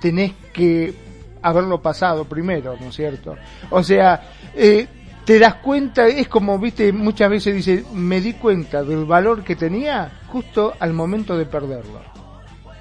[0.00, 0.92] tenés que
[1.40, 3.36] haberlo pasado primero, ¿no es cierto?
[3.70, 4.20] O sea,
[4.56, 4.88] eh,
[5.24, 9.54] te das cuenta, es como, viste, muchas veces dice, me di cuenta del valor que
[9.54, 12.00] tenía justo al momento de perderlo.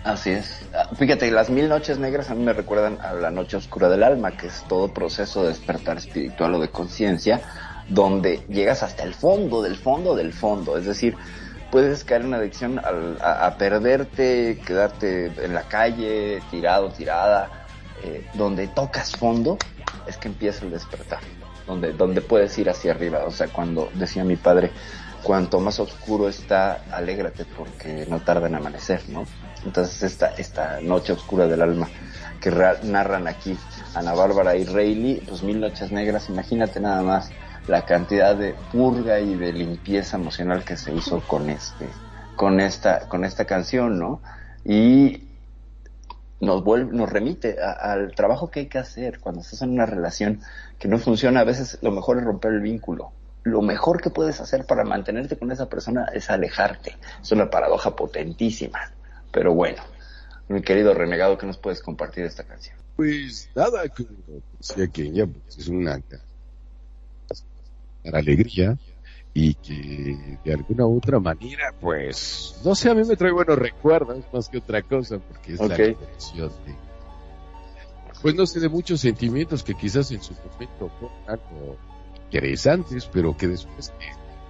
[0.04, 0.62] Así es.
[0.72, 4.04] Ah, Fíjate, las mil noches negras a mí me recuerdan a la noche oscura del
[4.04, 7.42] alma, que es todo proceso de despertar espiritual o de conciencia,
[7.90, 10.78] donde llegas hasta el fondo, del fondo, del fondo.
[10.78, 11.16] Es decir,
[11.72, 17.50] puedes caer en adicción al- a, a perderte, quedarte en la calle, tirado, tirada,
[18.04, 19.58] eh, donde tocas fondo,
[20.08, 21.20] es que empieza el despertar,
[21.68, 23.24] donde, donde puedes ir hacia arriba.
[23.26, 24.72] O sea, cuando decía mi padre,
[25.24, 29.26] cuanto más oscuro está, alégrate porque no tarda en amanecer, ¿no?
[29.66, 31.90] Entonces esta, esta noche oscura del alma
[32.40, 33.58] que ra- narran aquí
[33.96, 37.32] Ana Bárbara y Rayleigh, pues mil noches negras, imagínate nada más
[37.68, 41.90] la cantidad de purga y de limpieza emocional que se hizo con este,
[42.36, 44.22] con esta, con esta canción, ¿no?
[44.64, 45.24] Y
[46.40, 49.86] nos vuelve, nos remite a- al trabajo que hay que hacer cuando estás en una
[49.86, 50.42] relación
[50.78, 51.40] que no funciona.
[51.40, 53.12] A veces lo mejor es romper el vínculo.
[53.44, 56.98] Lo mejor que puedes hacer para mantenerte con esa persona es alejarte.
[57.22, 58.80] Es una paradoja potentísima.
[59.32, 59.82] Pero bueno,
[60.48, 62.76] mi querido renegado, ¿qué nos puedes compartir esta canción?
[62.96, 64.10] Pues nada, como
[64.58, 66.00] decía Kenia, pues es una
[68.06, 68.78] para alegría
[69.34, 73.58] y que de alguna u otra manera, pues, no sé, a mí me trae buenos
[73.58, 75.80] recuerdos más que otra cosa, porque es la Ok.
[75.80, 76.76] liberación de,
[78.22, 81.78] pues no sé, de muchos sentimientos que quizás en su momento fueron algo
[82.24, 83.92] interesantes, pero que después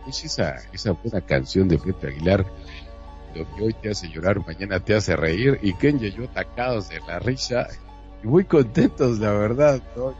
[0.03, 2.45] que es esa, esa buena canción de Pepe Aguilar,
[3.33, 6.89] lo que hoy te hace llorar, mañana te hace reír, y Kenya y yo atacados
[6.89, 7.67] de la risa,
[8.23, 10.13] y muy contentos, la verdad, ¿no?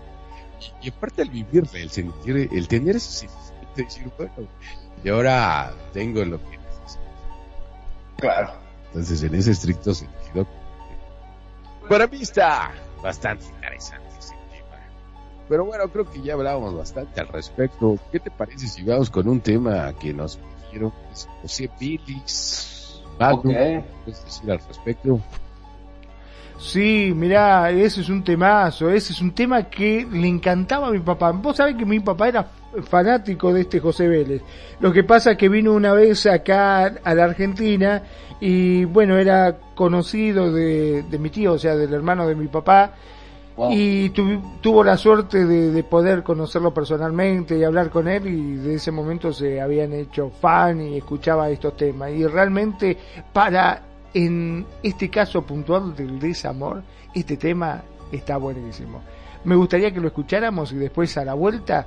[0.81, 4.33] Y, y aparte al vivirla, el sentir, el tener ese sentimiento de decir, bueno,
[5.03, 7.03] y ahora tengo lo que necesito.
[8.17, 8.53] Claro.
[8.87, 10.47] Entonces, en ese estricto sentido,
[11.89, 12.71] para mí está
[13.03, 14.79] bastante interesante ese tema.
[15.49, 17.97] Pero bueno, creo que ya hablábamos bastante al respecto.
[18.11, 20.37] ¿Qué te parece si vamos con un tema que nos
[20.67, 20.91] pidieron
[21.41, 23.01] José Billis?
[23.19, 23.51] Magnum, Ok.
[23.53, 25.19] ¿qué puedes decir al respecto?
[26.65, 30.99] Sí, mirá, ese es un temazo, ese es un tema que le encantaba a mi
[30.99, 31.31] papá.
[31.31, 32.47] Vos sabés que mi papá era
[32.89, 34.41] fanático de este José Vélez.
[34.79, 38.01] Lo que pasa es que vino una vez acá a la Argentina
[38.39, 42.93] y bueno, era conocido de, de mi tío, o sea, del hermano de mi papá.
[43.55, 43.69] Wow.
[43.71, 48.73] Y tuvo la suerte de, de poder conocerlo personalmente y hablar con él y de
[48.73, 52.09] ese momento se habían hecho fan y escuchaba estos temas.
[52.09, 52.97] Y realmente
[53.31, 53.83] para,
[54.15, 56.81] en este caso puntual del desamor,
[57.13, 57.83] este tema
[58.13, 59.01] está buenísimo.
[59.43, 61.85] Me gustaría que lo escucháramos y después a la vuelta,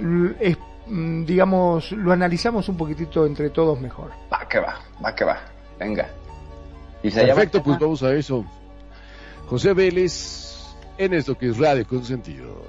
[0.00, 4.10] mm, digamos, lo analizamos un poquitito entre todos mejor.
[4.32, 5.38] Va que va, va que va.
[5.78, 6.08] Venga.
[7.04, 8.44] Y se llama Perfecto, el pues vamos a eso.
[9.46, 12.62] José Vélez, en esto que es Radio Consentido.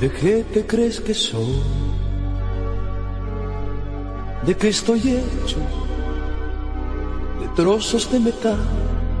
[0.00, 1.60] ¿De qué te crees que soy?
[4.46, 5.58] ¿De qué estoy hecho?
[7.38, 8.58] De trozos de metal,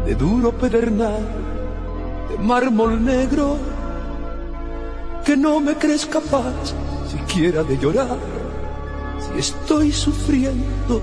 [0.06, 1.20] de duro pedernal,
[2.30, 3.58] de mármol negro,
[5.22, 6.72] que no me crees capaz
[7.06, 8.16] siquiera de llorar
[9.18, 11.02] si estoy sufriendo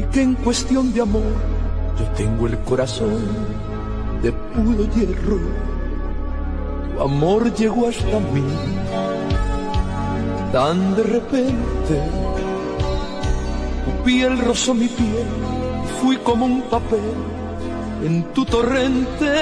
[0.00, 1.32] y que en cuestión de amor
[1.96, 3.20] yo tengo el corazón
[4.20, 5.77] de puro hierro
[7.00, 8.42] amor llegó hasta mí
[10.52, 12.02] tan de repente.
[13.84, 15.26] Tu piel rozó mi piel,
[16.00, 17.12] fui como un papel
[18.04, 19.32] en tu torrente.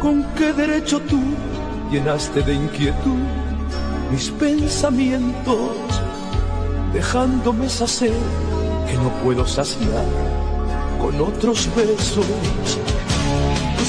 [0.00, 1.20] ¿Con qué derecho tú
[1.90, 3.18] llenaste de inquietud
[4.10, 5.70] mis pensamientos,
[6.92, 10.04] dejándome esa que no puedo saciar
[11.00, 12.26] con otros besos?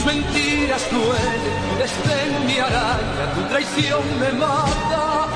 [0.02, 5.28] Tus mentiras duelen, tu desdén mi araña, tu traición me mata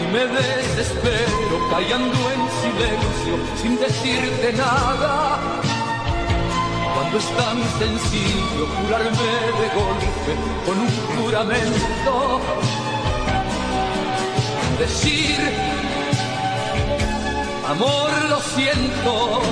[0.00, 5.38] y me desespero callando en silencio sin decirte nada.
[6.94, 10.32] Cuando es tan sencillo curarme de golpe
[10.64, 10.90] con un
[11.22, 12.40] juramento,
[14.78, 15.38] decir,
[17.68, 19.42] amor lo siento,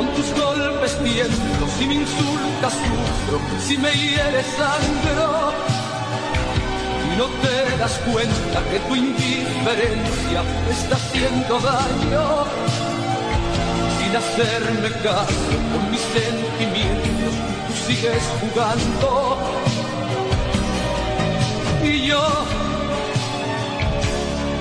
[0.00, 5.52] con tus golpes tiemblo, si me insultas sufro, si me hieres sangro.
[7.04, 10.40] Y no te das cuenta que tu indiferencia
[10.70, 12.44] está haciendo daño.
[13.98, 17.34] Sin hacerme caso con mis sentimientos
[17.66, 19.38] tú sigues jugando.
[21.84, 22.26] Y yo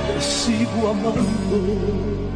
[0.07, 2.28] te sigo amando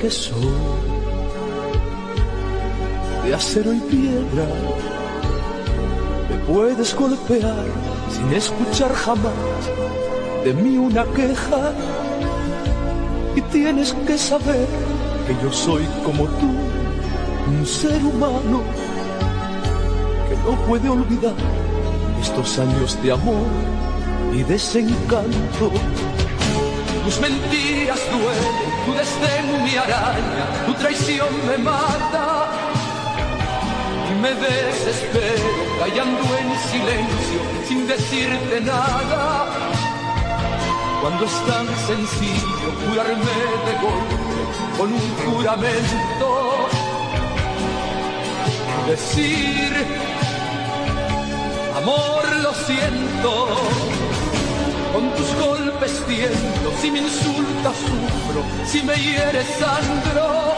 [0.00, 0.36] que soy?
[3.24, 4.46] De acero y piedra.
[6.30, 7.64] Me puedes golpear
[8.10, 9.32] sin escuchar jamás
[10.44, 11.72] de mí una queja.
[13.34, 14.66] Y tienes que saber
[15.26, 16.50] que yo soy como tú,
[17.48, 18.62] un ser humano
[20.28, 21.34] que no puede olvidar
[22.20, 23.46] estos años de amor
[24.34, 25.70] y desencanto.
[27.04, 32.26] Tus mentiras duelen, tu desdén mi araña, tu traición me mata.
[34.10, 35.50] Y me desespero
[35.80, 39.46] callando en silencio, sin decirte nada.
[41.02, 44.16] Cuando es tan sencillo curarme de golpe
[44.78, 46.28] con un juramento.
[48.88, 49.72] Decir,
[51.76, 54.07] amor, lo siento
[54.92, 60.54] con tus golpes tiendo, si me insultas sufro, si me hieres sangro.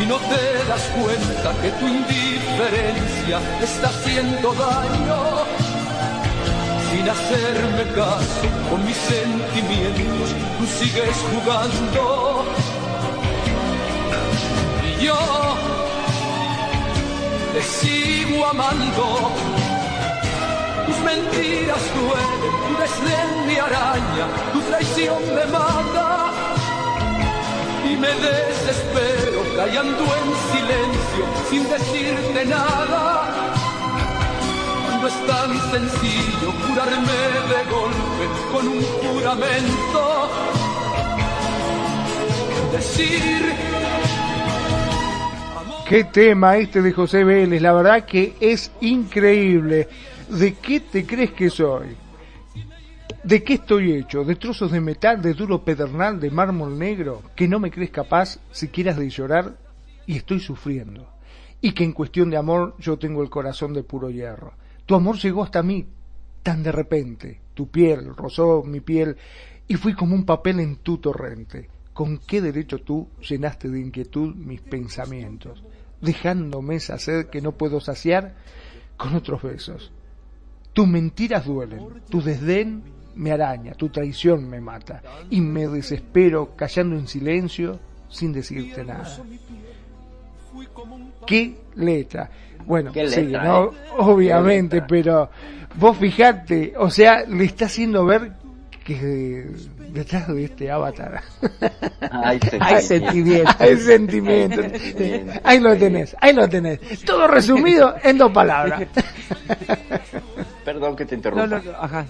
[0.00, 5.44] Y no te das cuenta que tu indiferencia está haciendo daño.
[6.90, 12.44] Sin hacerme caso con mis sentimientos, tú sigues jugando.
[14.84, 15.16] Y yo
[17.52, 19.57] te sigo amando
[20.88, 26.32] tus mentiras duelen, tu desdén mi araña, tu traición me mata.
[27.90, 33.04] Y me desespero callando en silencio, sin decirte nada.
[35.00, 37.20] No es tan sencillo curarme
[37.52, 40.30] de golpe con un juramento.
[42.72, 43.38] Decir
[45.88, 49.88] Qué tema este de José Vélez, la verdad que es increíble.
[50.30, 51.96] ¿De qué te crees que soy?
[53.24, 54.24] ¿De qué estoy hecho?
[54.24, 57.22] ¿De trozos de metal, de duro pedernal, de mármol negro?
[57.34, 59.56] Que no me crees capaz siquiera de llorar
[60.06, 61.08] y estoy sufriendo.
[61.62, 64.52] Y que en cuestión de amor yo tengo el corazón de puro hierro.
[64.84, 65.86] Tu amor llegó hasta mí
[66.42, 67.40] tan de repente.
[67.54, 69.16] Tu piel rozó mi piel
[69.66, 71.70] y fui como un papel en tu torrente.
[71.94, 75.64] ¿Con qué derecho tú llenaste de inquietud mis pensamientos,
[76.02, 78.36] dejándome esa sed que no puedo saciar
[78.98, 79.90] con otros besos?
[80.78, 82.84] Tus mentiras duelen, tu desdén
[83.16, 89.08] me araña, tu traición me mata y me desespero callando en silencio sin decirte nada.
[91.26, 92.30] ¿Qué letra?
[92.64, 93.68] Bueno, ¿Qué sí, eh?
[93.96, 95.28] obviamente, pero
[95.80, 98.34] vos fijate, o sea, le está haciendo ver
[98.84, 99.50] que
[99.90, 101.22] detrás de este avatar
[102.12, 103.50] Hay Hay sentimiento.
[103.58, 104.62] hay sentimiento.
[105.42, 106.78] Ahí lo tenés, ahí lo tenés.
[107.04, 108.86] Todo resumido en dos palabras.
[110.68, 111.46] Perdón que te interrumpa.
[111.46, 112.04] No, no, no, ajá.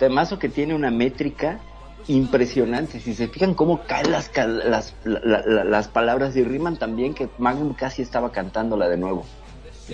[0.00, 1.60] Temazo que tiene una métrica
[2.08, 2.98] impresionante.
[2.98, 7.28] Si se fijan cómo caen las, las, la- la- las palabras y riman también que
[7.38, 9.24] Magnum casi estaba cantándola de nuevo.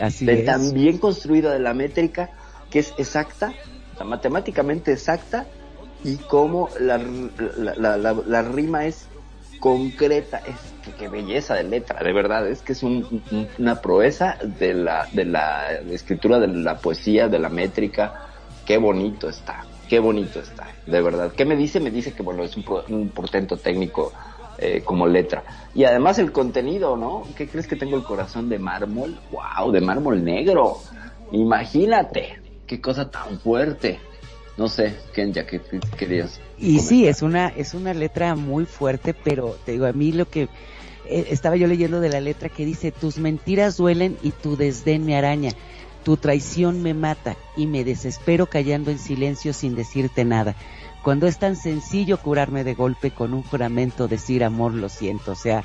[0.00, 0.46] Así de es.
[0.46, 2.30] tan bien construida de la métrica
[2.70, 3.52] que es exacta,
[4.02, 5.46] matemáticamente exacta
[6.02, 9.06] y cómo la, la, la, la- la rima es
[9.60, 10.56] concreta, es
[10.88, 14.74] que, qué belleza de letra, de verdad, es que es un- un- una proeza de
[14.74, 18.14] la, de la escritura, de la poesía, de la métrica,
[18.66, 21.32] qué bonito está, qué bonito está, de verdad.
[21.36, 21.80] ¿Qué me dice?
[21.80, 24.12] Me dice que bueno, es un, pro- un portento técnico
[24.58, 25.44] eh, como letra.
[25.74, 27.24] Y además el contenido, ¿no?
[27.36, 29.18] ¿Qué crees que tengo el corazón de mármol?
[29.30, 29.70] ¡Wow!
[29.70, 30.78] De mármol negro.
[31.30, 34.00] Imagínate, qué cosa tan fuerte.
[34.56, 35.60] No sé, Kenya, ¿qué
[35.96, 36.40] querías?
[36.58, 40.24] Y sí, es una, es una letra muy fuerte, pero te digo, a mí lo
[40.28, 40.48] que
[41.08, 45.16] estaba yo leyendo de la letra que dice, tus mentiras duelen y tu desdén me
[45.16, 45.52] araña,
[46.04, 50.54] tu traición me mata y me desespero callando en silencio sin decirte nada.
[51.02, 55.36] Cuando es tan sencillo curarme de golpe con un juramento, decir amor, lo siento, o
[55.36, 55.64] sea,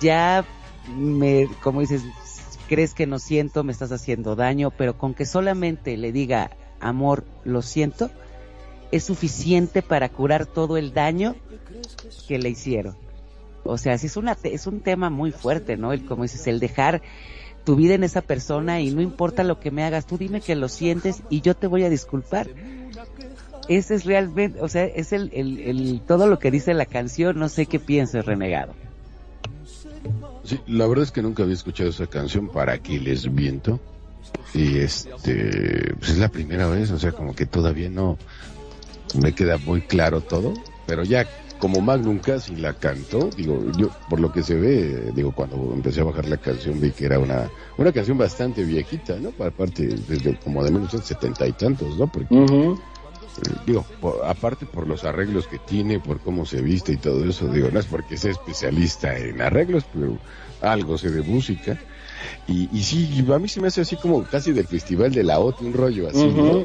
[0.00, 0.44] ya
[0.96, 2.02] me, como dices,
[2.68, 6.50] crees que no siento, me estás haciendo daño, pero con que solamente le diga
[6.80, 8.10] amor, lo siento,
[8.90, 11.36] es suficiente para curar todo el daño
[12.28, 13.03] que le hicieron.
[13.64, 15.92] O sea, sí es una es un tema muy fuerte, ¿no?
[15.92, 17.02] El como dices, el dejar
[17.64, 20.54] tu vida en esa persona y no importa lo que me hagas, tú dime que
[20.54, 22.48] lo sientes y yo te voy a disculpar.
[23.68, 27.38] Ese es realmente, o sea, es el, el, el todo lo que dice la canción,
[27.38, 28.74] no sé qué piensas, renegado.
[30.44, 33.80] Sí, la verdad es que nunca había escuchado esa canción, ¿para qué les miento?
[34.52, 38.18] Y este, pues es la primera vez, o sea, como que todavía no
[39.18, 40.52] me queda muy claro todo,
[40.86, 41.26] pero ya
[41.64, 46.02] como Magnum casi la cantó, digo, yo por lo que se ve, digo, cuando empecé
[46.02, 49.32] a bajar la canción vi que era una, una canción bastante viejita, ¿no?
[49.32, 52.06] Para parte desde como de 1970 y tantos, ¿no?
[52.06, 52.44] Porque
[53.36, 57.24] eh, digo, por- aparte por los arreglos que tiene, por cómo se viste y todo
[57.24, 60.20] eso, digo, no es porque sea especialista en arreglos, pero
[60.60, 61.78] algo sé de música.
[62.46, 65.38] Y, y sí, a mí se me hace así como casi del festival de la
[65.38, 66.60] OT, un rollo así, ¿no?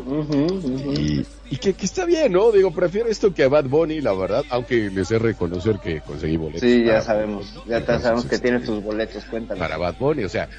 [0.93, 2.51] Y, y que, que está bien, ¿no?
[2.51, 6.37] Digo, prefiero esto que a Bad Bunny, la verdad, aunque les sé reconocer que conseguí
[6.37, 6.61] boletos.
[6.61, 9.59] Sí, ya sabemos, ya Entonces, sabemos que este, tienes tus boletos, cuéntanos.
[9.59, 10.49] para Bad Bunny, o sea,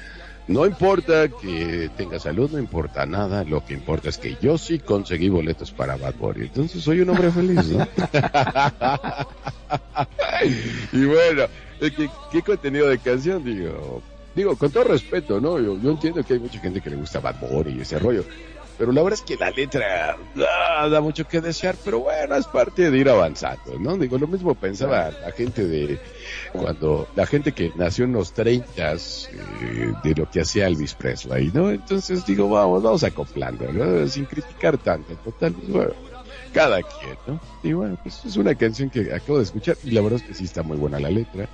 [0.47, 4.79] no importa que tenga salud, no importa nada, lo que importa es que yo sí
[4.79, 7.87] conseguí boletos para Bad Bunny, entonces soy un hombre feliz, ¿no?
[10.91, 11.43] y bueno,
[11.79, 13.43] eh, ¿qué, qué contenido de canción?
[13.43, 14.01] Digo,
[14.35, 15.59] digo, con todo respeto, ¿no?
[15.59, 18.23] Yo, yo entiendo que hay mucha gente que le gusta Bad Bunny y ese rollo,
[18.81, 20.17] pero la verdad es que la letra
[20.49, 23.95] ah, da mucho que desear, pero bueno, es parte de ir avanzando, ¿no?
[23.95, 25.99] Digo, lo mismo pensaba la gente de
[26.51, 28.95] cuando la gente que nació en los 30
[30.03, 31.69] de lo que hacía Elvis Presley, ¿no?
[31.69, 34.07] Entonces digo, vamos, vamos acoplando, ¿no?
[34.07, 35.93] Sin criticar tanto, total, pues, bueno,
[36.51, 37.39] cada quien, ¿no?
[37.61, 40.33] Y bueno, pues es una canción que acabo de escuchar y la verdad es que
[40.33, 41.47] sí está muy buena la letra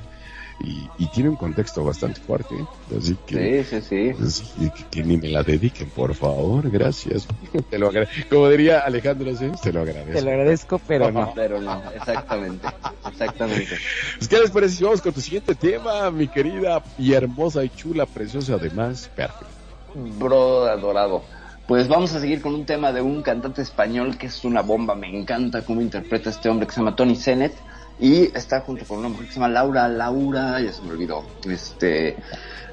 [0.60, 2.66] y, y tiene un contexto bastante fuerte, ¿eh?
[2.98, 3.64] así que...
[3.64, 4.24] Sí, sí, sí.
[4.24, 7.28] Así que, que ni me la dediquen, por favor, gracias.
[7.70, 7.92] Te lo
[8.30, 10.14] Como diría Alejandro Sanz, te lo agradezco.
[10.14, 11.34] Te lo agradezco, pero no.
[11.36, 12.68] Pero no, exactamente,
[13.08, 13.78] exactamente.
[14.18, 17.70] Pues, ¿Qué les parece si vamos con tu siguiente tema, mi querida y hermosa y
[17.70, 19.46] chula, preciosa, además, perfecto?
[19.94, 21.24] Bro adorado.
[21.68, 24.96] Pues vamos a seguir con un tema de un cantante español que es una bomba.
[24.96, 27.54] Me encanta cómo interpreta este hombre que se llama Tony Sennett.
[28.00, 31.24] Y está junto con una mujer que se llama Laura, Laura, ya se me olvidó.
[31.50, 32.16] Este,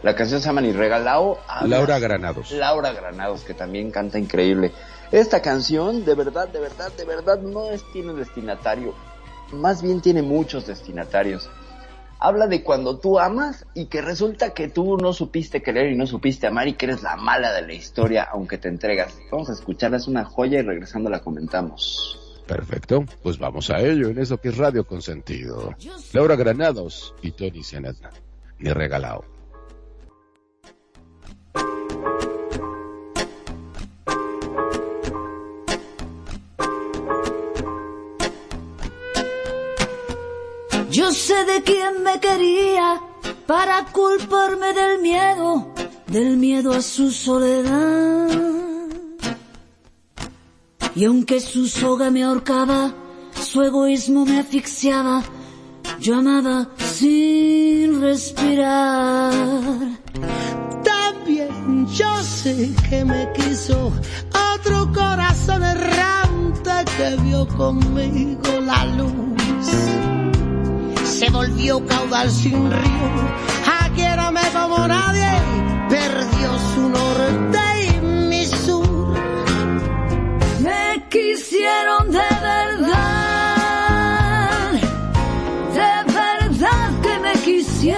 [0.02, 1.38] la canción se llama Ni Regalao.
[1.48, 2.50] Habla- Laura Granados.
[2.52, 4.72] Laura Granados, que también canta increíble.
[5.12, 8.94] Esta canción, de verdad, de verdad, de verdad, no es, tiene destinatario.
[9.52, 11.48] Más bien tiene muchos destinatarios.
[12.18, 16.06] Habla de cuando tú amas y que resulta que tú no supiste querer y no
[16.06, 19.14] supiste amar y que eres la mala de la historia aunque te entregas.
[19.30, 22.18] Vamos a escucharla, es una joya y regresando la comentamos.
[22.46, 25.74] Perfecto, pues vamos a ello en eso que es Radio Consentido.
[26.12, 27.96] Laura Granados y Tony Sennett,
[28.58, 29.24] ni regalado.
[40.90, 43.00] Yo sé de quién me quería
[43.48, 45.74] para culparme del miedo,
[46.06, 48.43] del miedo a su soledad.
[50.96, 52.92] Y aunque su soga me ahorcaba,
[53.42, 55.22] su egoísmo me asfixiaba,
[56.00, 59.32] yo amaba sin respirar.
[60.84, 63.92] También yo sé que me quiso
[64.54, 69.66] otro corazón errante que vio conmigo la luz.
[71.04, 75.28] Se volvió caudal sin río, me como nadie,
[75.88, 77.63] perdió su norte
[81.14, 82.72] quisieron de verdad,
[85.78, 87.94] de verdad que me quisieron.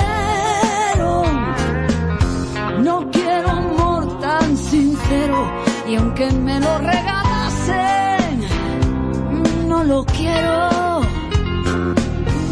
[2.84, 5.50] No quiero amor tan sincero
[5.88, 8.44] y aunque me lo regalasen,
[9.66, 11.00] no lo quiero.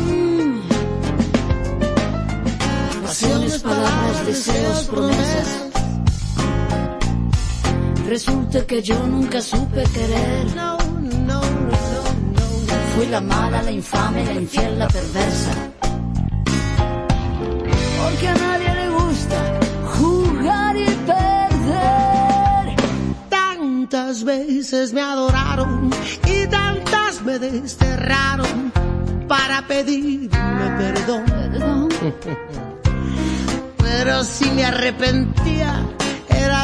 [0.09, 0.61] Mm.
[3.03, 5.64] Pasiones, palabras, deseos, promesas.
[8.15, 10.47] Resulta que yo nunca supe querer.
[12.95, 15.53] Fui la mala, la infame, la infiel, la perversa.
[18.01, 19.39] Porque a nadie le gusta
[19.97, 22.77] jugar y perder.
[23.29, 25.91] Tantas veces me adoraron
[26.25, 28.73] y tantas me desterraron
[29.27, 31.25] para pedirme perdón.
[33.79, 35.85] Pero si me arrepentía,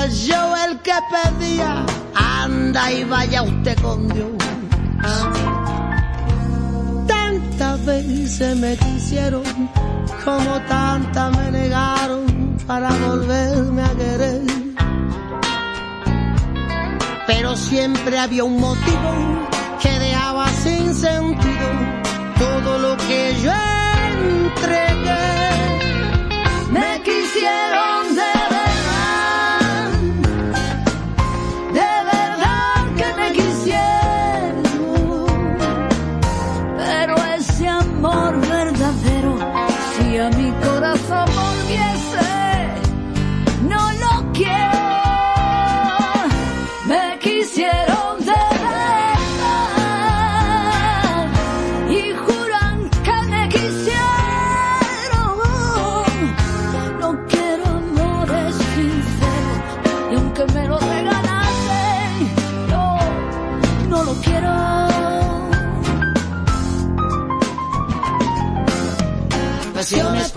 [0.08, 1.84] yo el que pedía.
[2.14, 4.30] Anda y vaya usted con Dios.
[7.06, 9.42] Tantas veces me quisieron,
[10.24, 14.42] como tantas me negaron para volverme a querer.
[17.26, 19.48] Pero siempre había un motivo
[19.80, 21.68] que dejaba sin sentido
[22.38, 23.52] todo lo que yo
[24.22, 25.30] entregué.
[26.70, 27.89] Me quisieron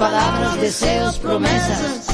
[0.03, 2.07] palabras, deseos, promesas.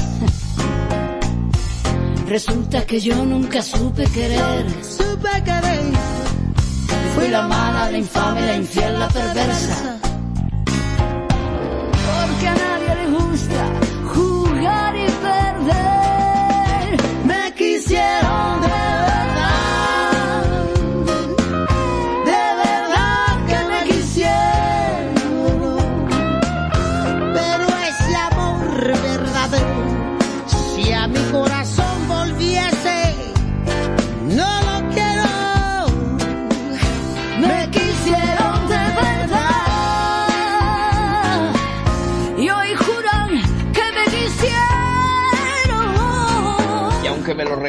[2.28, 4.64] Resulta que yo nunca supe querer.
[4.84, 5.90] Supe querer.
[7.14, 9.99] Fui la mala, la infame, la infiel, la perversa.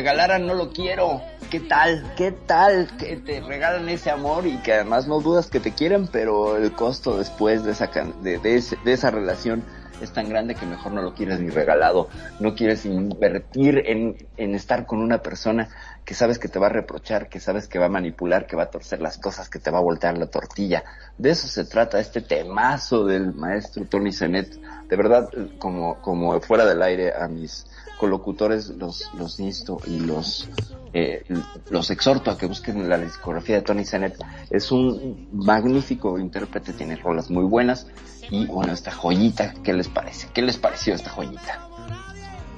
[0.02, 1.22] Regalaran, no lo quiero.
[1.52, 2.04] ¿Qué tal?
[2.18, 6.08] ¿Qué tal que te regalan ese amor y que además no dudas que te quieren,
[6.08, 7.88] pero el costo después de esa,
[8.24, 9.64] de, de ese- de esa relación
[10.02, 12.10] es tan grande que mejor no lo quieres ni regalado.
[12.40, 15.70] No quieres invertir en, en estar con una persona
[16.04, 18.64] que sabes que te va a reprochar, que sabes que va a manipular, que va
[18.64, 20.84] a torcer las cosas, que te va a voltear la tortilla.
[21.20, 24.50] De eso se trata este temazo del maestro Tony Zenet.
[24.90, 25.30] De verdad,
[25.60, 27.68] como, como fuera del aire a mis
[28.02, 30.50] colocutores los, los insto y los,
[30.92, 31.24] eh,
[31.70, 34.18] los exhorto a que busquen la discografía de Tony Zenet.
[34.50, 37.86] Es un magnífico intérprete, tiene rolas muy buenas
[38.32, 40.30] y bueno, esta joyita, ¿qué les parece?
[40.34, 41.70] ¿Qué les pareció esta joyita?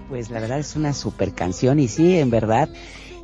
[0.08, 2.70] Pues la verdad es una super canción y sí, en verdad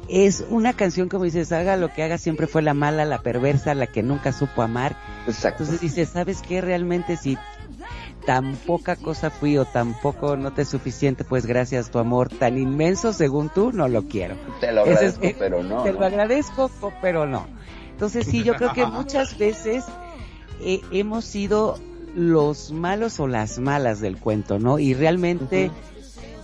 [0.10, 3.74] es una canción como dices, haga lo que haga, siempre fue la mala, la perversa,
[3.76, 4.98] la que nunca supo amar.
[5.26, 5.64] Exacto.
[5.64, 6.60] Entonces dices, ¿sabes qué?
[6.60, 7.38] Realmente si
[8.26, 12.58] tan poca cosa fui o tampoco no te es suficiente, pues gracias tu amor tan
[12.58, 14.36] inmenso según tú, no lo quiero.
[14.60, 15.84] Te lo es- agradezco, eh, pero no.
[15.84, 16.00] Te ¿no?
[16.00, 17.48] lo agradezco, co- pero no.
[17.92, 19.86] Entonces sí, yo creo que muchas veces
[20.62, 21.78] eh, hemos sido
[22.16, 24.80] los malos o las malas del cuento, ¿no?
[24.80, 25.72] Y realmente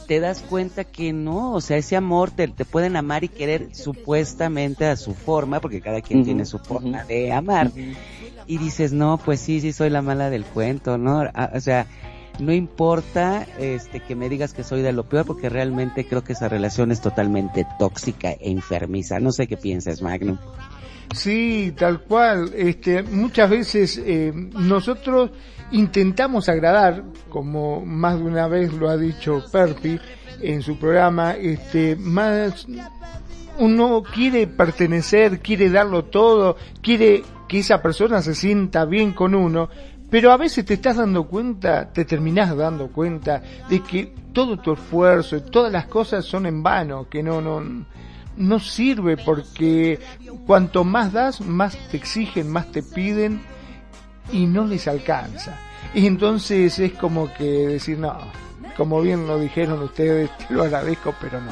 [0.08, 3.70] te das cuenta que no, o sea, ese amor te, te pueden amar y querer
[3.74, 7.72] supuestamente a su forma, porque cada quien tiene su forma de amar.
[8.48, 11.24] Y dices, no, pues sí, sí soy la mala del cuento, ¿no?
[11.54, 11.88] O sea,
[12.40, 16.34] no importa este que me digas que soy de lo peor, porque realmente creo que
[16.34, 19.20] esa relación es totalmente tóxica e enfermiza.
[19.20, 20.38] No sé qué piensas, Magnum.
[21.14, 22.52] Sí, tal cual.
[22.56, 25.32] Este, muchas veces eh, nosotros
[25.72, 30.00] intentamos agradar, como más de una vez lo ha dicho Perpi
[30.42, 32.68] en su programa, este, más
[33.58, 39.70] uno quiere pertenecer, quiere darlo todo, quiere que esa persona se sienta bien con uno,
[40.10, 44.74] pero a veces te estás dando cuenta, te terminás dando cuenta de que todo tu
[44.74, 47.86] esfuerzo, todas las cosas son en vano, que no, no,
[48.38, 50.00] no sirve porque
[50.46, 53.42] cuanto más das, más te exigen, más te piden
[54.32, 55.58] y no les alcanza.
[55.94, 58.18] Y entonces es como que decir, no,
[58.78, 61.52] como bien lo dijeron ustedes, te lo agradezco, pero no.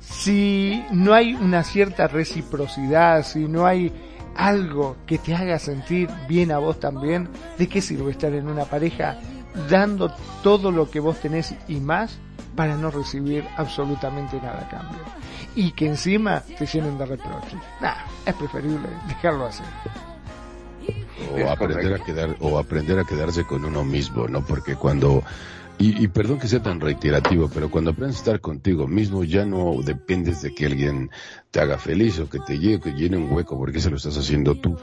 [0.00, 3.92] Si no hay una cierta reciprocidad, si no hay
[4.38, 7.28] algo que te haga sentir bien a vos también,
[7.58, 9.18] ¿de qué sirve estar en una pareja
[9.68, 12.18] dando todo lo que vos tenés y más
[12.54, 15.00] para no recibir absolutamente nada a cambio?
[15.56, 17.58] Y que encima te llenen de reproches.
[17.80, 19.64] Nah, es preferible dejarlo así.
[21.34, 25.24] o aprender a quedar o aprender a quedarse con uno mismo no porque cuando
[25.78, 29.44] y, y perdón que sea tan reiterativo pero cuando aprendes a estar contigo mismo ya
[29.44, 31.10] no dependes de que alguien
[31.50, 34.16] te haga feliz o que te llene, que llene un hueco porque se lo estás
[34.16, 34.76] haciendo tú.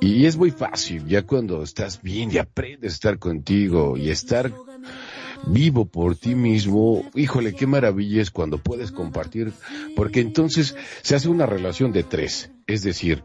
[0.00, 4.52] Y es muy fácil ya cuando estás bien y aprendes a estar contigo y estar
[5.46, 9.52] vivo por ti mismo, híjole, qué maravilla es cuando puedes compartir,
[9.96, 13.24] porque entonces se hace una relación de tres, es decir,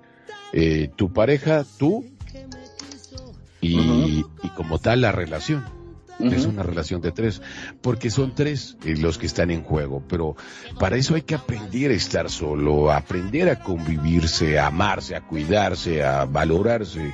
[0.53, 2.05] eh, tu pareja, tú
[3.61, 5.84] y, y como tal la relación.
[6.19, 7.41] Es una relación de tres,
[7.81, 10.35] porque son tres eh, los que están en juego, pero
[10.79, 16.03] para eso hay que aprender a estar solo, aprender a convivirse, a amarse, a cuidarse,
[16.03, 17.13] a valorarse,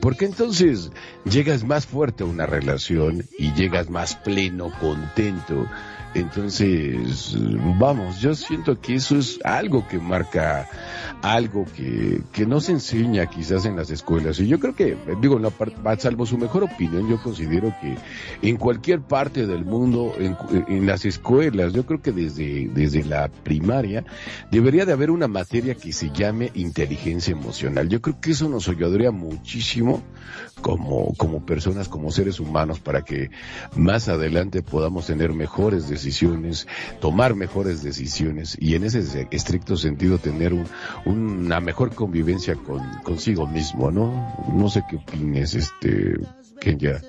[0.00, 0.90] porque entonces
[1.24, 5.66] llegas más fuerte a una relación y llegas más pleno, contento.
[6.14, 7.36] Entonces,
[7.78, 10.68] vamos, yo siento que eso es algo que marca
[11.22, 14.38] algo que, que no se enseña quizás en las escuelas.
[14.40, 15.52] Y yo creo que, digo, no,
[15.98, 17.96] salvo su mejor opinión, yo considero que
[18.42, 20.36] en cualquier parte del mundo, en,
[20.68, 24.04] en las escuelas, yo creo que desde, desde la primaria,
[24.50, 27.88] debería de haber una materia que se llame inteligencia emocional.
[27.88, 30.02] Yo creo que eso nos ayudaría muchísimo
[30.60, 33.30] como, como personas, como seres humanos, para que
[33.76, 36.01] más adelante podamos tener mejores decisiones,
[37.00, 40.66] tomar mejores decisiones y en ese estricto sentido tener un,
[41.04, 44.34] una mejor convivencia con, consigo mismo, ¿no?
[44.52, 46.16] No sé qué opines, este,
[46.60, 47.00] Kenya.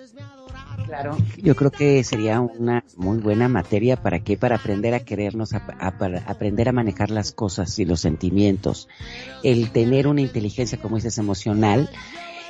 [0.86, 5.54] Claro, yo creo que sería una muy buena materia para qué, para aprender a querernos,
[5.54, 5.64] a,
[6.28, 8.88] aprender a manejar las cosas y los sentimientos,
[9.44, 11.90] el tener una inteligencia, como dices, emocional,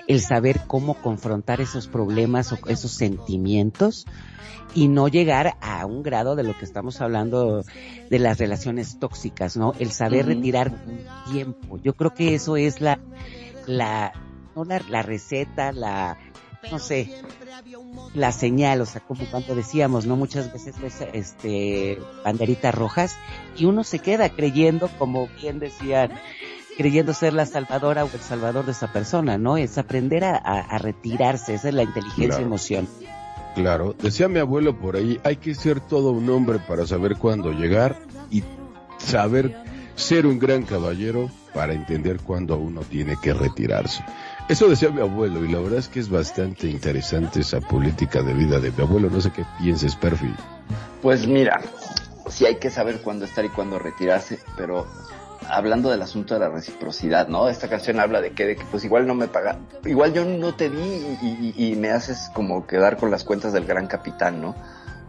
[0.07, 4.05] el saber cómo confrontar esos problemas o esos sentimientos
[4.75, 7.63] y no llegar a un grado de lo que estamos hablando
[8.09, 9.73] de las relaciones tóxicas, ¿no?
[9.79, 10.35] El saber Ujú.
[10.35, 11.79] retirar un tiempo.
[11.83, 12.99] Yo creo que eso es la,
[13.67, 14.13] la,
[14.55, 16.17] no la, la receta, la,
[16.71, 17.09] no sé,
[18.13, 20.15] la señal, o sea, como cuando decíamos, ¿no?
[20.15, 23.15] Muchas veces ves, este, banderitas rojas
[23.57, 26.11] y uno se queda creyendo, como bien decían,
[26.77, 29.57] creyendo ser la salvadora o el salvador de esa persona, ¿no?
[29.57, 32.45] Es aprender a, a- a retirarse, esa es la inteligencia Claro.
[32.45, 32.87] emoción.
[33.55, 37.51] Claro, decía mi abuelo por ahí, hay que ser todo un hombre para saber cuándo
[37.51, 37.97] llegar
[38.31, 38.43] y
[38.97, 39.55] saber
[39.95, 44.03] ser un gran caballero para entender cuándo uno tiene que retirarse.
[44.49, 48.33] Eso decía mi abuelo y la verdad es que es bastante interesante esa política de
[48.33, 49.09] vida de mi abuelo.
[49.11, 50.33] No sé qué pienses, Perfi.
[51.03, 51.61] Pues mira,
[52.27, 54.87] sí hay que saber cuándo estar y cuándo retirarse, pero
[55.49, 57.49] hablando del asunto de la reciprocidad, ¿no?
[57.49, 60.55] Esta canción habla de que, de que pues igual no me paga, igual yo no
[60.55, 60.79] te di
[61.21, 64.55] y, y- y me haces como quedar con las cuentas del gran capitán, ¿no?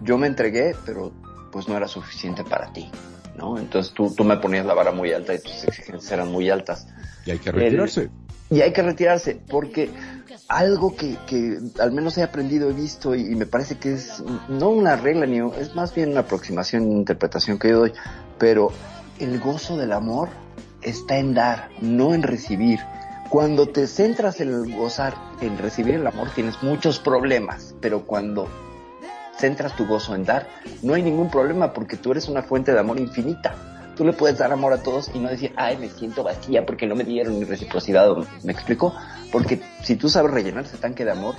[0.02, 1.12] Yo me entregué, pero
[1.52, 2.90] pues no era suficiente para ti,
[3.36, 3.59] ¿no?
[3.59, 6.86] Entonces tú, tú me ponías la vara muy alta y tus exigencias eran muy altas.
[7.27, 8.11] Y hay que retirarse.
[8.51, 9.90] Y hay que retirarse, porque
[10.48, 14.23] algo que, que al menos he aprendido, he visto, y, y me parece que es
[14.48, 17.93] no una regla, ni es más bien una aproximación, una interpretación que yo doy,
[18.39, 18.70] pero
[19.19, 20.28] el gozo del amor
[20.82, 22.81] está en dar, no en recibir.
[23.31, 28.49] Cuando te centras en gozar, en recibir el amor, tienes muchos problemas, pero cuando
[29.39, 30.47] centras tu gozo en dar,
[30.82, 33.55] no hay ningún problema porque tú eres una fuente de amor infinita.
[33.97, 36.87] Tú le puedes dar amor a todos y no decir, ay, me siento vacía porque
[36.87, 38.11] no me dieron mi reciprocidad.
[38.11, 38.93] o- ¿Me explico?
[39.31, 41.35] Porque si tú sabes rellenar ese tanque de amor,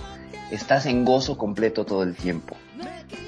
[0.52, 2.56] estás en gozo completo todo el tiempo.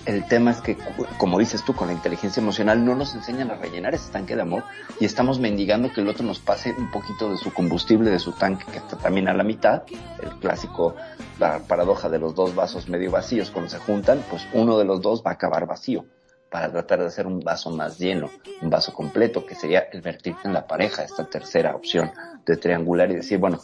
[0.05, 0.77] El tema es que,
[1.17, 4.41] como dices tú, con la inteligencia emocional no nos enseñan a rellenar ese tanque de
[4.41, 4.63] amor
[5.01, 8.31] y estamos mendigando que el otro nos pase un poquito de su combustible, de su
[8.31, 9.83] tanque, que está también a la mitad.
[10.23, 10.95] El clásico,
[11.39, 15.01] la paradoja de los dos vasos medio vacíos, cuando se juntan, pues uno de los
[15.01, 16.05] dos va a acabar vacío
[16.49, 20.41] para tratar de hacer un vaso más lleno, un vaso completo, que sería el vertirte
[20.45, 22.11] en la pareja, esta tercera opción
[22.45, 23.59] de triangular y decir, bueno,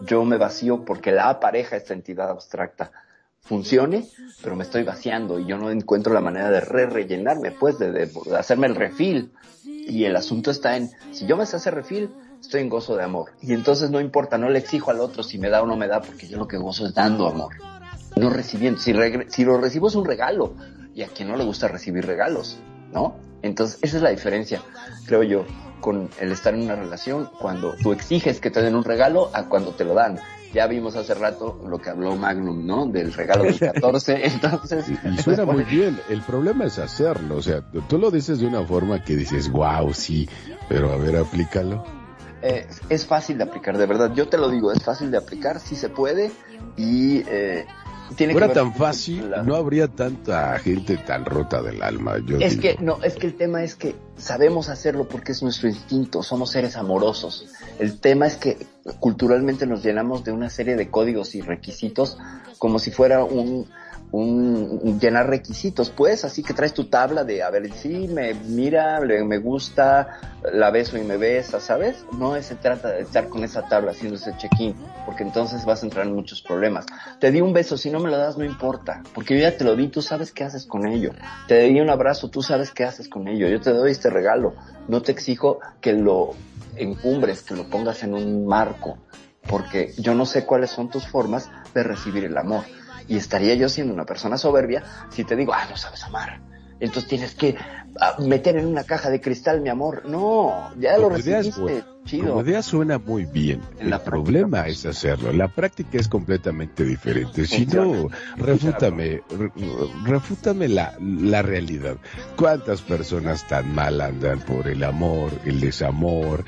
[0.00, 2.90] yo me vacío porque la pareja, esta entidad abstracta,
[3.40, 4.06] funcione,
[4.42, 8.10] pero me estoy vaciando y yo no encuentro la manera de re rellenarme, pues, de,
[8.36, 9.32] hacerme el refil.
[9.64, 12.10] Y el asunto está en, si yo me sé hacer refil,
[12.40, 13.32] estoy en gozo de amor.
[13.42, 15.88] Y entonces no importa, no le exijo al otro si me da o no me
[15.88, 17.54] da, porque yo lo que gozo es dando amor,
[18.16, 18.80] no recibiendo.
[18.80, 18.94] Si,
[19.28, 20.54] si lo recibo es un regalo,
[20.94, 22.58] y a quien no le gusta recibir regalos,
[22.92, 23.16] ¿no?
[23.42, 24.62] Entonces, esa es la diferencia,
[25.06, 25.44] creo yo,
[25.80, 29.48] con el estar en una relación cuando tú exiges que te den un regalo a
[29.48, 30.18] cuando te lo dan.
[30.54, 32.86] Ya vimos hace rato lo que habló Magnum, ¿no?
[32.86, 34.84] Del regalo del 14, entonces...
[34.88, 35.98] Y suena muy bien.
[36.10, 37.36] El problema es hacerlo.
[37.36, 40.28] O sea, tú lo dices de una forma que dices, wow, sí,
[40.68, 41.82] pero a ver, aplícalo.
[42.42, 44.12] eh, es fácil de aplicar, de verdad.
[44.14, 46.30] Yo te lo digo, es fácil de aplicar, sí se puede
[46.76, 47.64] y eh,
[48.12, 52.16] tiene fuera que tan fácil, la- no habría tanta gente tan rota del alma.
[52.24, 52.62] Yo Es digo.
[52.62, 56.50] que, no, es que el tema es que sabemos hacerlo porque es nuestro instinto, somos
[56.50, 57.48] seres amorosos.
[57.78, 58.56] El tema es que
[59.00, 62.18] culturalmente nos llenamos de una serie de códigos y requisitos
[62.58, 63.66] como si fuera un,
[64.12, 69.00] un, llenar requisitos, pues, así que traes tu tabla de, a ver, sí, me mira,
[69.00, 70.20] le- me gusta,
[70.52, 72.04] la beso y me besa, ¿sabes?
[72.18, 74.74] No se trata de estar con esa tabla haciendo ese check-in,
[75.06, 76.84] porque entonces vas a entrar en muchos problemas.
[77.20, 79.64] Te di un beso, si no me lo das no importa, porque yo ya te
[79.64, 81.12] lo di, tú sabes qué haces con ello.
[81.48, 83.48] Te di un abrazo, tú sabes qué haces con ello.
[83.48, 84.54] Yo te doy este regalo,
[84.88, 86.34] no te exijo que lo
[86.76, 88.98] encumbres, que lo pongas en un marco,
[89.48, 92.64] porque yo no sé cuáles son tus formas de recibir el amor.
[93.08, 96.40] Y estaría yo siendo una persona soberbia si te digo, ah, no sabes amar.
[96.80, 97.56] Entonces tienes que
[98.00, 100.02] ah, meter en una caja de cristal mi amor.
[100.06, 101.84] No, ya lo Como idea es recibiste.
[102.04, 102.30] Chido.
[102.30, 103.60] Como idea suena muy bien.
[103.78, 104.78] En El la problema pues.
[104.80, 105.32] es hacerlo.
[105.32, 107.46] La práctica es completamente diferente.
[107.46, 109.52] Si no, refútame, re-
[110.04, 111.96] refútame la, la realidad.
[112.36, 116.44] ¿Cuántas personas tan mal andan por el amor, el desamor?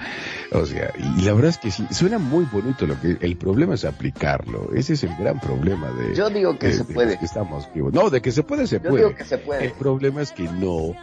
[0.51, 3.75] O sea, y la verdad es que sí, suena muy bonito lo que, el problema
[3.75, 4.71] es aplicarlo.
[4.75, 7.17] Ese es el gran problema de, Yo digo que de- se de puede.
[7.19, 7.93] que estamos vivos.
[7.93, 9.05] No, de que se puede, se Yo puede.
[9.05, 9.67] digo que se puede.
[9.67, 10.95] El problema es que no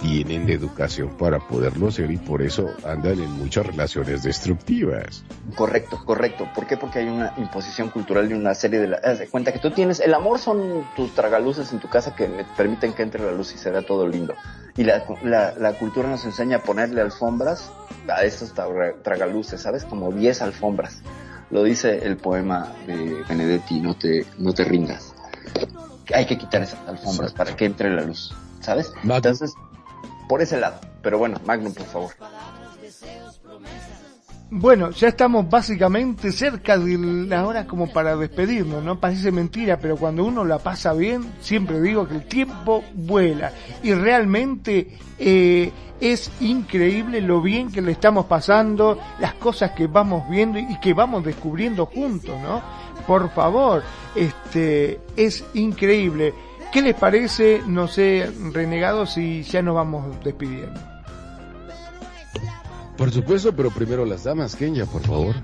[0.00, 5.24] tienen educación para poderlo hacer y por eso andan en muchas relaciones destructivas.
[5.56, 6.48] Correcto, correcto.
[6.54, 6.76] ¿Por qué?
[6.76, 8.88] Porque hay una imposición cultural y una serie de...
[8.88, 10.00] La, haz de cuenta que tú tienes...
[10.00, 13.58] El amor son tus tragaluces en tu casa que permiten que entre la luz y
[13.58, 14.34] se vea todo lindo.
[14.76, 17.70] Y la, la, la cultura nos enseña a ponerle alfombras
[18.08, 19.84] a esos tra- tragaluces, ¿sabes?
[19.84, 21.02] Como 10 alfombras.
[21.50, 25.14] Lo dice el poema de Benedetti, no te, no te rindas.
[26.14, 28.92] Hay que quitar esas alfombras para que entre la luz, ¿sabes?
[29.26, 29.54] Entonces,
[30.28, 30.78] por ese lado.
[31.02, 32.12] Pero bueno, Magnum, por favor.
[34.50, 38.98] Bueno, ya estamos básicamente cerca de la hora como para despedirnos, ¿no?
[38.98, 43.52] Parece mentira, pero cuando uno la pasa bien, siempre digo que el tiempo vuela.
[43.82, 50.26] Y realmente eh, es increíble lo bien que le estamos pasando, las cosas que vamos
[50.30, 52.62] viendo y que vamos descubriendo juntos, ¿no?
[53.06, 53.82] Por favor,
[54.14, 56.32] este, es increíble.
[56.72, 60.78] ¿Qué les parece, no sé, renegados, si ya nos vamos despidiendo?
[62.96, 65.36] Por supuesto, pero primero las damas, Kenya, por favor.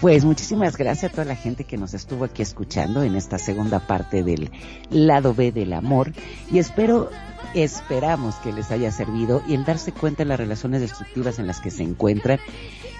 [0.00, 3.80] Pues muchísimas gracias a toda la gente que nos estuvo aquí escuchando en esta segunda
[3.80, 4.50] parte del
[4.90, 6.12] lado B del amor
[6.52, 7.08] y espero,
[7.54, 11.60] esperamos que les haya servido y el darse cuenta de las relaciones destructivas en las
[11.60, 12.40] que se encuentran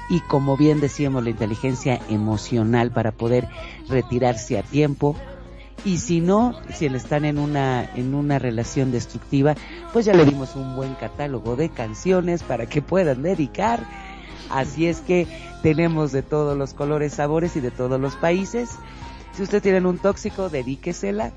[0.09, 3.47] y como bien decíamos la inteligencia emocional para poder
[3.89, 5.17] retirarse a tiempo
[5.87, 9.55] y si no, si están en una en una relación destructiva,
[9.93, 13.87] pues ya le dimos un buen catálogo de canciones para que puedan dedicar.
[14.51, 15.29] Así es que
[15.63, 18.71] tenemos de todos los colores, sabores y de todos los países.
[19.33, 21.31] Si ustedes tienen un tóxico, dedíquesela.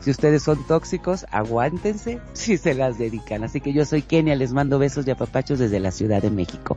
[0.00, 3.42] Si ustedes son tóxicos, aguántense si se las dedican.
[3.42, 6.76] Así que yo soy Kenia, les mando besos y apapachos desde la Ciudad de México.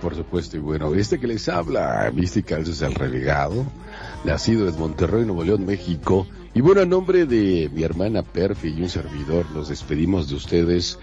[0.00, 3.64] Por supuesto, y bueno, este que les habla, Mística es el relegado,
[4.24, 6.26] nacido en Monterrey, Nuevo León, México.
[6.52, 10.98] Y bueno, a nombre de mi hermana Perfi y un servidor, nos despedimos de ustedes,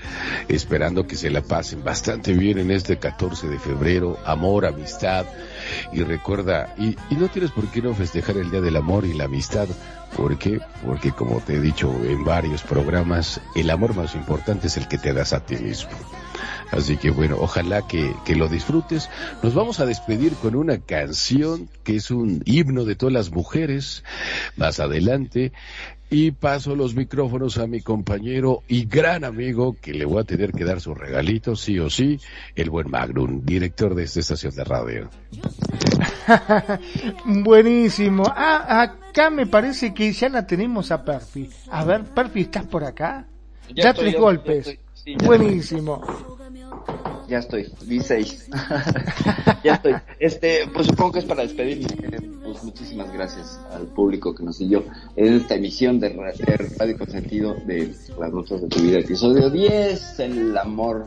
[0.47, 4.17] esperando que se la pasen bastante bien en este 14 de febrero.
[4.25, 5.25] Amor, amistad.
[5.91, 9.13] Y recuerda, y, y no tienes por qué no festejar el Día del Amor y
[9.13, 9.67] la Amistad.
[10.15, 10.59] ¿Por qué?
[10.85, 14.99] Porque como te he dicho en varios programas, el amor más importante es el que
[14.99, 15.91] te das a ti mismo.
[16.71, 19.09] Así que bueno, ojalá que, que lo disfrutes.
[19.41, 24.03] Nos vamos a despedir con una canción que es un himno de todas las mujeres.
[24.57, 25.51] Más adelante.
[26.09, 30.51] Y paso los micrófonos a mi compañero y gran amigo que le voy a tener
[30.51, 32.19] que dar su regalito, sí o sí,
[32.55, 35.09] el buen Magnum, director de esta estación de radio.
[37.25, 38.23] Buenísimo.
[38.27, 41.49] Ah, acá me parece que ya la tenemos a Perfi.
[41.71, 43.25] A ver, Perfi, ¿estás por acá?
[43.73, 44.65] Ya, estoy, tres ya- golpes.
[44.65, 46.01] ya estoy, sí, ya Buenísimo.
[47.27, 48.49] Ya estoy, di seis.
[49.63, 49.95] ya estoy.
[50.19, 51.87] Este, pues supongo que es para despedirme.
[52.43, 54.83] Pues muchísimas gracias al público que nos siguió
[55.15, 59.49] en esta emisión de Ra- de Radio Consentido de Las Notas de tu Vida, episodio
[59.49, 60.19] 10.
[60.19, 61.05] El amor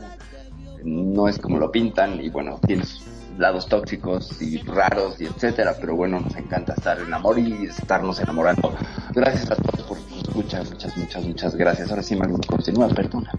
[0.83, 3.06] no es como lo pintan y bueno, tiene sus
[3.37, 8.19] lados tóxicos y raros y etcétera, pero bueno, nos encanta estar en amor y estarnos
[8.19, 8.73] enamorando.
[9.13, 11.89] Gracias a todos por sus Muchas, muchas, muchas, muchas gracias.
[11.89, 13.31] Ahora sí, Magnum, continúa, perdona.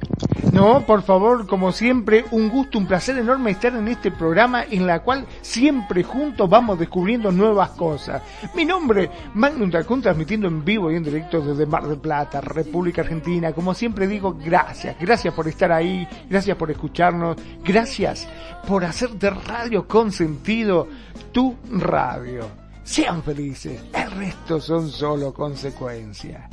[0.52, 4.84] No, por favor, como siempre, un gusto, un placer enorme estar en este programa en
[4.84, 8.22] la cual siempre juntos vamos descubriendo nuevas cosas.
[8.56, 13.02] Mi nombre, Magnum Dracón, transmitiendo en vivo y en directo desde Mar del Plata, República
[13.02, 13.52] Argentina.
[13.52, 18.26] Como siempre digo, gracias, gracias por estar ahí, gracias por escucharnos, gracias
[18.68, 20.86] por hacer de Radio con sentido
[21.32, 22.46] tu radio.
[22.84, 26.50] Sean felices, el resto son solo consecuencias.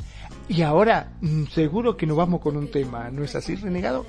[0.48, 4.06] Y ahora, mm, seguro que nos vamos con un tema, ¿no es así, renegado?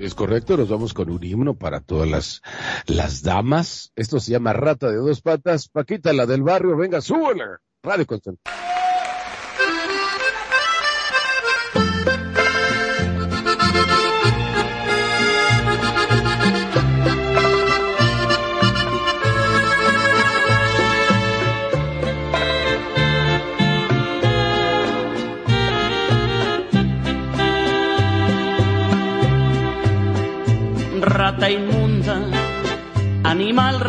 [0.00, 2.42] Es correcto, nos vamos con un himno para todas las,
[2.86, 3.92] las damas.
[3.94, 5.68] Esto se llama Rata de dos patas.
[5.68, 7.44] Paquita, la del barrio, venga, súbele.
[7.80, 8.67] Radio Consentido.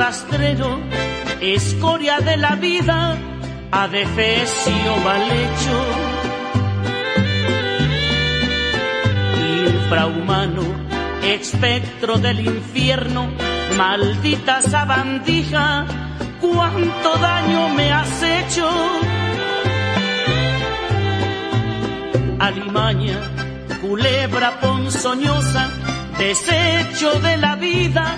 [0.10, 0.80] Rastrero,
[1.40, 3.16] escoria de la vida,
[3.72, 5.78] adefesio mal hecho.
[9.68, 10.64] Infrahumano,
[11.22, 13.30] espectro del infierno,
[13.78, 15.86] maldita sabandija,
[16.42, 18.68] cuánto daño me has hecho.
[22.40, 23.20] Alimaña,
[23.80, 25.70] culebra ponzoñosa,
[26.18, 28.18] desecho de la vida,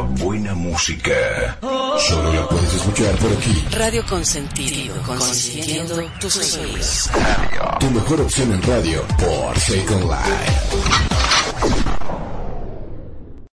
[0.00, 1.58] Buena música.
[1.98, 3.64] Solo la puedes escuchar por aquí.
[3.72, 7.10] Radio Consentido, consintiendo tus sueños.
[7.78, 10.69] Tu mejor opción en radio por Second Life.